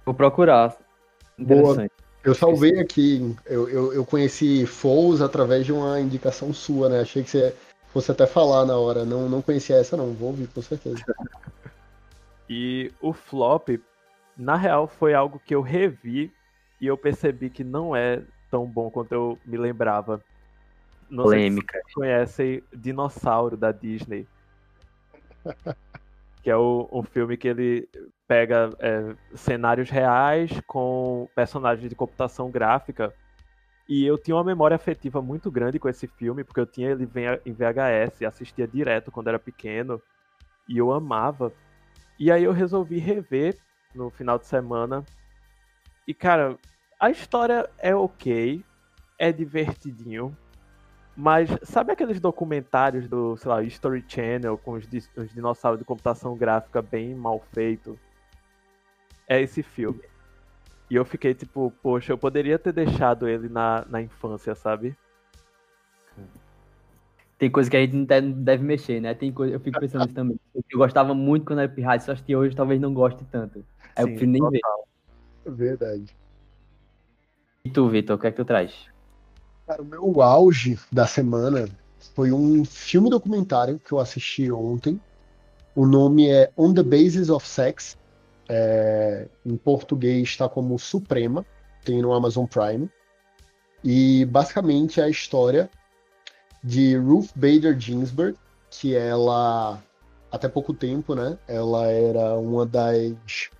[0.05, 0.76] Vou procurar.
[1.39, 1.91] Interessante.
[1.91, 2.07] Boa.
[2.23, 7.00] Eu salvei aqui, eu, eu, eu conheci Foles através de uma indicação sua, né?
[7.00, 7.55] Achei que você
[7.92, 9.05] fosse até falar na hora.
[9.05, 10.12] Não, não conhecia essa, não.
[10.12, 11.02] Vou ouvir, com certeza.
[12.50, 13.68] e o flop,
[14.36, 16.33] na real, foi algo que eu revi
[16.81, 20.23] e eu percebi que não é tão bom quanto eu me lembrava.
[21.08, 21.73] Não Polêmica.
[21.73, 24.26] Sei se vocês conhecem Dinossauro da Disney.
[26.47, 27.89] que é o, um filme que ele
[28.28, 33.12] pega é, cenários reais com personagens de computação gráfica.
[33.89, 37.08] E eu tinha uma memória afetiva muito grande com esse filme, porque eu tinha ele
[37.44, 40.00] em VHS, assistia direto quando era pequeno,
[40.68, 41.52] e eu amava.
[42.16, 43.57] E aí eu resolvi rever
[43.92, 45.05] no final de semana.
[46.07, 46.57] E cara,
[46.99, 48.65] a história é ok,
[49.18, 50.36] é divertidinho,
[51.16, 54.84] mas sabe aqueles documentários do, sei lá, History Channel com os,
[55.16, 57.99] os dinossauros de computação gráfica bem mal feito?
[59.28, 60.00] É esse filme.
[60.91, 64.97] E eu fiquei tipo, poxa, eu poderia ter deixado ele na, na infância, sabe?
[67.39, 69.12] Tem coisa que a gente não deve mexer, né?
[69.15, 70.41] Tem coisa, eu fico pensando nisso também.
[70.55, 73.65] Eu gostava muito quando era pirata, só que hoje talvez não goste tanto.
[73.94, 74.89] Aí Sim, eu prefiro nem total.
[75.44, 75.52] ver.
[75.52, 76.16] Verdade.
[77.67, 78.73] E tu, Vitor, o que é que tu traz?
[79.67, 81.69] Cara, o meu auge da semana
[82.15, 85.01] foi um filme documentário que eu assisti ontem.
[85.75, 87.99] O nome é On the Basis of Sex.
[88.49, 91.45] É, em português está como Suprema,
[91.85, 92.89] tem no Amazon Prime.
[93.83, 95.69] E basicamente é a história
[96.62, 98.39] de Ruth Bader Ginsburg,
[98.70, 99.83] que ela,
[100.31, 103.51] até pouco tempo, né, ela era uma das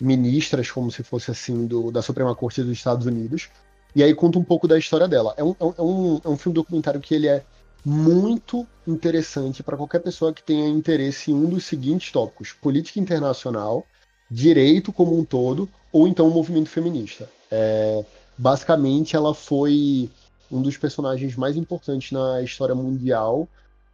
[0.00, 3.48] ministras, como se fosse assim, do, da Suprema Corte dos Estados Unidos.
[3.94, 5.34] E aí conta um pouco da história dela.
[5.36, 7.42] É um, é um, é um filme documentário que ele é
[7.84, 13.86] muito interessante para qualquer pessoa que tenha interesse em um dos seguintes tópicos: política internacional,
[14.30, 17.30] direito como um todo, ou então o movimento feminista.
[17.50, 18.04] É,
[18.36, 20.10] basicamente, ela foi
[20.50, 23.48] um dos personagens mais importantes na história mundial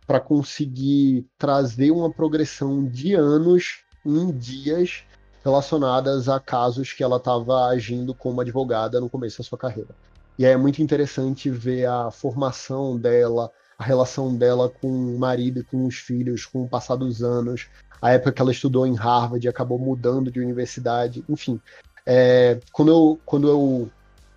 [0.06, 5.04] para conseguir trazer uma progressão de anos em dias
[5.44, 9.90] relacionadas a casos que ela estava agindo como advogada no começo da sua carreira.
[10.38, 15.86] E é muito interessante ver a formação dela, a relação dela com o marido com
[15.86, 17.68] os filhos, com o passar dos anos,
[18.00, 21.60] a época que ela estudou em Harvard e acabou mudando de universidade, enfim.
[22.04, 23.90] É, quando, eu, quando eu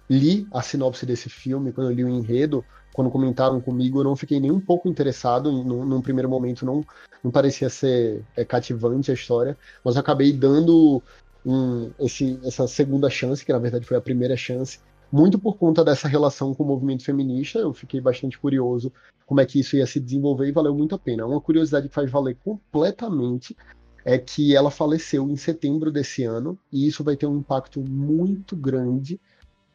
[0.10, 2.64] li a sinopse desse filme, quando eu li o enredo,
[2.96, 5.52] quando comentaram comigo, eu não fiquei nem um pouco interessado.
[5.52, 6.82] Num, num primeiro momento, não,
[7.22, 11.04] não parecia ser é, cativante a história, mas acabei dando
[11.46, 14.80] um, esse, essa segunda chance, que na verdade foi a primeira chance,
[15.12, 17.60] muito por conta dessa relação com o movimento feminista.
[17.60, 18.94] Eu fiquei bastante curioso
[19.26, 21.26] como é que isso ia se desenvolver e valeu muito a pena.
[21.26, 23.58] Uma curiosidade que faz valer completamente
[24.06, 28.56] é que ela faleceu em setembro desse ano, e isso vai ter um impacto muito
[28.56, 29.20] grande,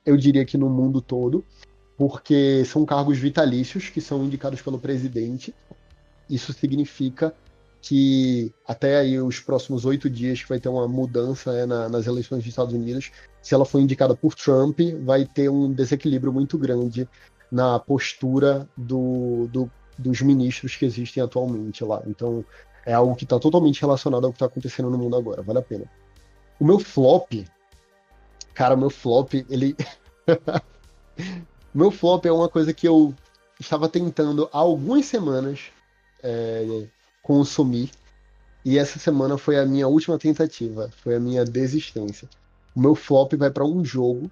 [0.06, 1.44] eu diria que no mundo todo
[2.00, 5.54] porque são cargos vitalícios que são indicados pelo presidente.
[6.30, 7.34] Isso significa
[7.82, 12.06] que até aí os próximos oito dias que vai ter uma mudança né, na, nas
[12.06, 13.12] eleições dos Estados Unidos,
[13.42, 17.06] se ela for indicada por Trump, vai ter um desequilíbrio muito grande
[17.52, 22.02] na postura do, do, dos ministros que existem atualmente lá.
[22.06, 22.42] Então
[22.86, 25.42] é algo que está totalmente relacionado ao que está acontecendo no mundo agora.
[25.42, 25.84] Vale a pena.
[26.58, 27.44] O meu flop,
[28.54, 29.76] cara, o meu flop, ele
[31.72, 33.14] Meu flop é uma coisa que eu
[33.58, 35.60] estava tentando há algumas semanas
[36.22, 36.86] é,
[37.22, 37.90] consumir.
[38.64, 42.28] E essa semana foi a minha última tentativa, foi a minha desistência.
[42.74, 44.30] O meu flop vai para um jogo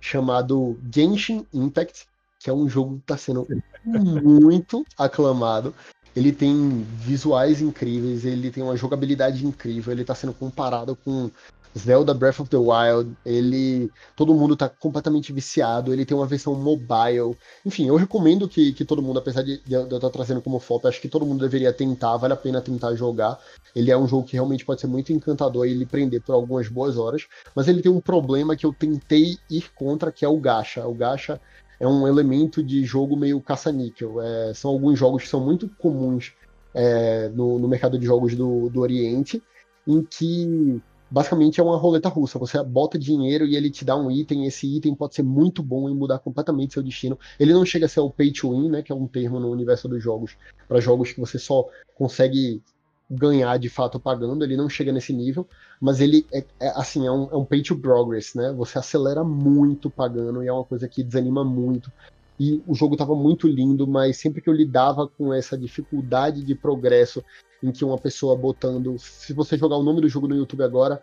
[0.00, 2.06] chamado Genshin Impact,
[2.38, 3.46] que é um jogo que está sendo
[3.84, 5.74] muito aclamado.
[6.14, 11.30] Ele tem visuais incríveis, ele tem uma jogabilidade incrível, ele está sendo comparado com
[11.76, 13.90] Zelda Breath of the Wild, ele.
[14.14, 17.36] Todo mundo tá completamente viciado, ele tem uma versão mobile.
[17.64, 20.88] Enfim, eu recomendo que, que todo mundo, apesar de, de eu estar trazendo como foto,
[20.88, 23.38] acho que todo mundo deveria tentar, vale a pena tentar jogar.
[23.74, 26.68] Ele é um jogo que realmente pode ser muito encantador e ele prender por algumas
[26.68, 27.26] boas horas.
[27.54, 30.86] Mas ele tem um problema que eu tentei ir contra, que é o gacha.
[30.86, 31.40] O gacha
[31.78, 34.22] é um elemento de jogo meio caça-níquel.
[34.22, 36.32] É, são alguns jogos que são muito comuns
[36.74, 39.42] é, no, no mercado de jogos do, do Oriente,
[39.86, 42.38] em que basicamente é uma roleta russa.
[42.38, 44.46] Você bota dinheiro e ele te dá um item.
[44.46, 47.18] Esse item pode ser muito bom e mudar completamente seu destino.
[47.38, 48.82] Ele não chega a ser o pay to win, né?
[48.82, 50.36] Que é um termo no universo dos jogos
[50.68, 52.62] para jogos que você só consegue
[53.08, 54.44] ganhar de fato pagando.
[54.44, 55.46] Ele não chega nesse nível,
[55.80, 58.52] mas ele é, é assim é um, é um pay to progress, né?
[58.52, 61.90] Você acelera muito pagando e é uma coisa que desanima muito.
[62.38, 66.54] E o jogo estava muito lindo, mas sempre que eu lidava com essa dificuldade de
[66.54, 67.24] progresso
[67.62, 68.96] em que uma pessoa botando.
[68.98, 71.00] Se você jogar o nome do jogo no YouTube agora,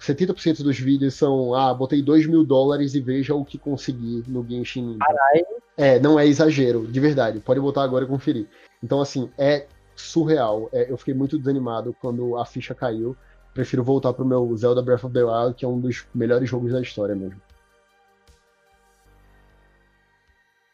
[0.00, 4.46] 70% dos vídeos são, ah, botei 2 mil dólares e veja o que consegui no
[4.46, 5.46] Genshin Caralho.
[5.76, 7.40] É, não é exagero, de verdade.
[7.40, 8.46] Pode botar agora e conferir.
[8.82, 10.68] Então, assim, é surreal.
[10.72, 13.16] É, eu fiquei muito desanimado quando a ficha caiu.
[13.54, 16.72] Prefiro voltar pro meu Zelda Breath of the Wild, que é um dos melhores jogos
[16.72, 17.40] da história mesmo.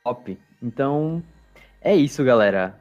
[0.04, 0.38] Top.
[0.62, 1.22] Então,
[1.80, 2.78] é isso, galera.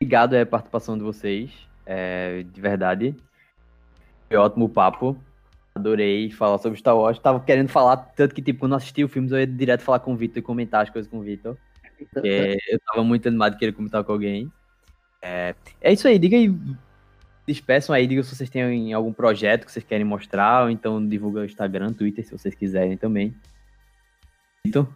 [0.00, 1.50] Obrigado a participação de vocês
[1.86, 3.14] é, de verdade.
[4.28, 5.16] Foi ótimo papo.
[5.74, 7.18] Adorei falar sobre Star Wars.
[7.18, 10.12] Tava querendo falar, tanto que, tipo, quando assisti o filme, eu ia direto falar com
[10.12, 11.56] o Vitor e comentar as coisas com o Vitor.
[12.12, 14.50] Porque eu tava muito animado de querer comentar com alguém.
[15.20, 16.54] É, é isso aí, diga aí.
[17.46, 21.40] Despeçam aí, diga se vocês têm algum projeto que vocês querem mostrar, ou então divulga
[21.40, 23.34] o Instagram, Twitter, se vocês quiserem também.
[24.64, 24.88] Vitor?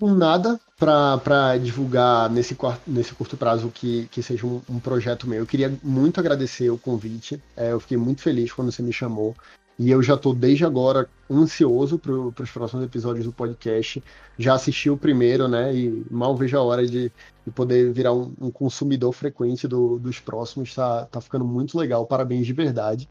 [0.00, 2.56] Não nada para divulgar nesse,
[2.86, 5.40] nesse curto prazo que, que seja um, um, projeto meu.
[5.40, 7.42] Eu queria muito agradecer o convite.
[7.56, 9.34] É, eu fiquei muito feliz quando você me chamou.
[9.78, 14.02] E eu já estou desde agora ansioso para os próximos episódios do podcast.
[14.38, 15.74] Já assisti o primeiro, né?
[15.74, 17.10] E mal vejo a hora de,
[17.46, 20.74] de poder virar um, um consumidor frequente do, dos próximos.
[20.74, 22.04] Tá, tá ficando muito legal.
[22.04, 23.08] Parabéns de verdade.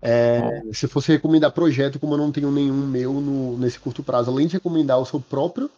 [0.00, 4.30] É, se fosse recomendar projeto, como eu não tenho nenhum meu no, nesse curto prazo,
[4.30, 5.70] além de recomendar o seu próprio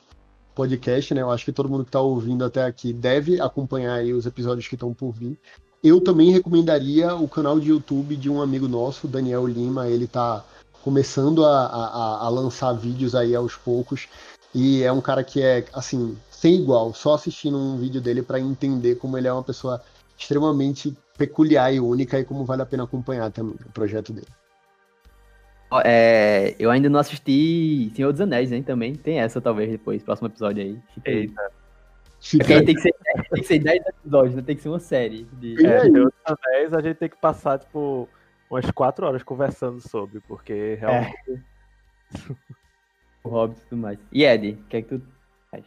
[0.55, 1.23] podcast, né?
[1.23, 4.74] Eu acho que todo mundo que está ouvindo até aqui deve acompanhar os episódios que
[4.74, 5.39] estão por vir.
[5.82, 9.89] Eu também recomendaria o canal de YouTube de um amigo nosso, Daniel Lima.
[9.89, 10.44] Ele está
[10.82, 14.07] começando a, a, a, lançar vídeos aí aos poucos.
[14.55, 18.39] E é um cara que é, assim, sem igual, só assistindo um vídeo dele para
[18.39, 19.81] entender como ele é uma pessoa
[20.20, 24.26] extremamente peculiar e única e como vale a pena acompanhar também o projeto dele.
[25.84, 28.94] É, eu ainda não assisti Senhor dos Anéis, hein, também.
[28.94, 30.78] Tem essa, talvez, depois, próximo episódio aí.
[31.05, 31.40] Eita.
[31.40, 32.94] É tem, que ser,
[33.31, 35.24] tem que ser 10 episódios, não tem que ser uma série.
[35.32, 35.65] De...
[35.65, 38.08] É, Senhor dos Anéis a gente tem que passar, tipo,
[38.50, 41.15] umas 4 horas conversando sobre, porque realmente...
[41.31, 41.40] É.
[43.24, 43.99] o Hobbit e tudo mais.
[44.12, 45.02] E Ed, o que é que tu
[45.50, 45.65] faz?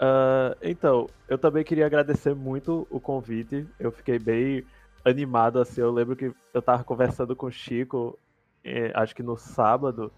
[0.00, 3.66] Uh, então, eu também queria agradecer muito o convite.
[3.78, 4.64] Eu fiquei bem
[5.04, 5.80] animado, assim.
[5.80, 8.18] Eu lembro que eu tava conversando com o Chico,
[8.64, 10.12] eh, acho que no sábado.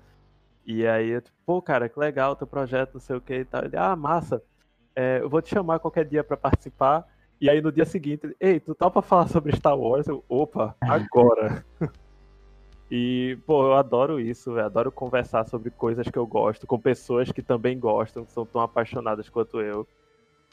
[0.67, 3.45] E aí, eu, tipo, pô, cara, que legal teu projeto, não sei o que e
[3.45, 3.65] tal.
[3.65, 4.43] Ele, ah, massa.
[4.95, 7.07] É, eu vou te chamar qualquer dia para participar.
[7.41, 10.07] E aí no dia seguinte, ei, tu tá pra falar sobre Star Wars?
[10.07, 11.65] Eu, opa, agora.
[12.91, 17.31] e, pô, eu adoro isso, eu adoro conversar sobre coisas que eu gosto, com pessoas
[17.31, 19.87] que também gostam, que são tão apaixonadas quanto eu.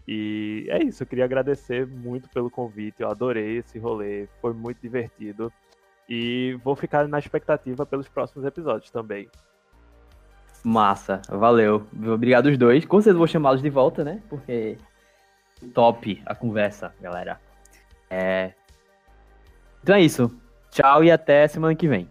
[0.07, 4.79] E é isso, eu queria agradecer muito pelo convite, eu adorei esse rolê, foi muito
[4.79, 5.51] divertido.
[6.07, 9.27] E vou ficar na expectativa pelos próximos episódios também.
[10.63, 11.87] Massa, valeu.
[12.13, 12.85] Obrigado os dois.
[12.85, 14.21] Com certeza vou chamá-los de volta, né?
[14.29, 14.77] Porque
[15.73, 17.41] top a conversa, galera.
[18.09, 18.53] É...
[19.83, 20.33] Então é isso.
[20.71, 22.09] Tchau e até semana que vem.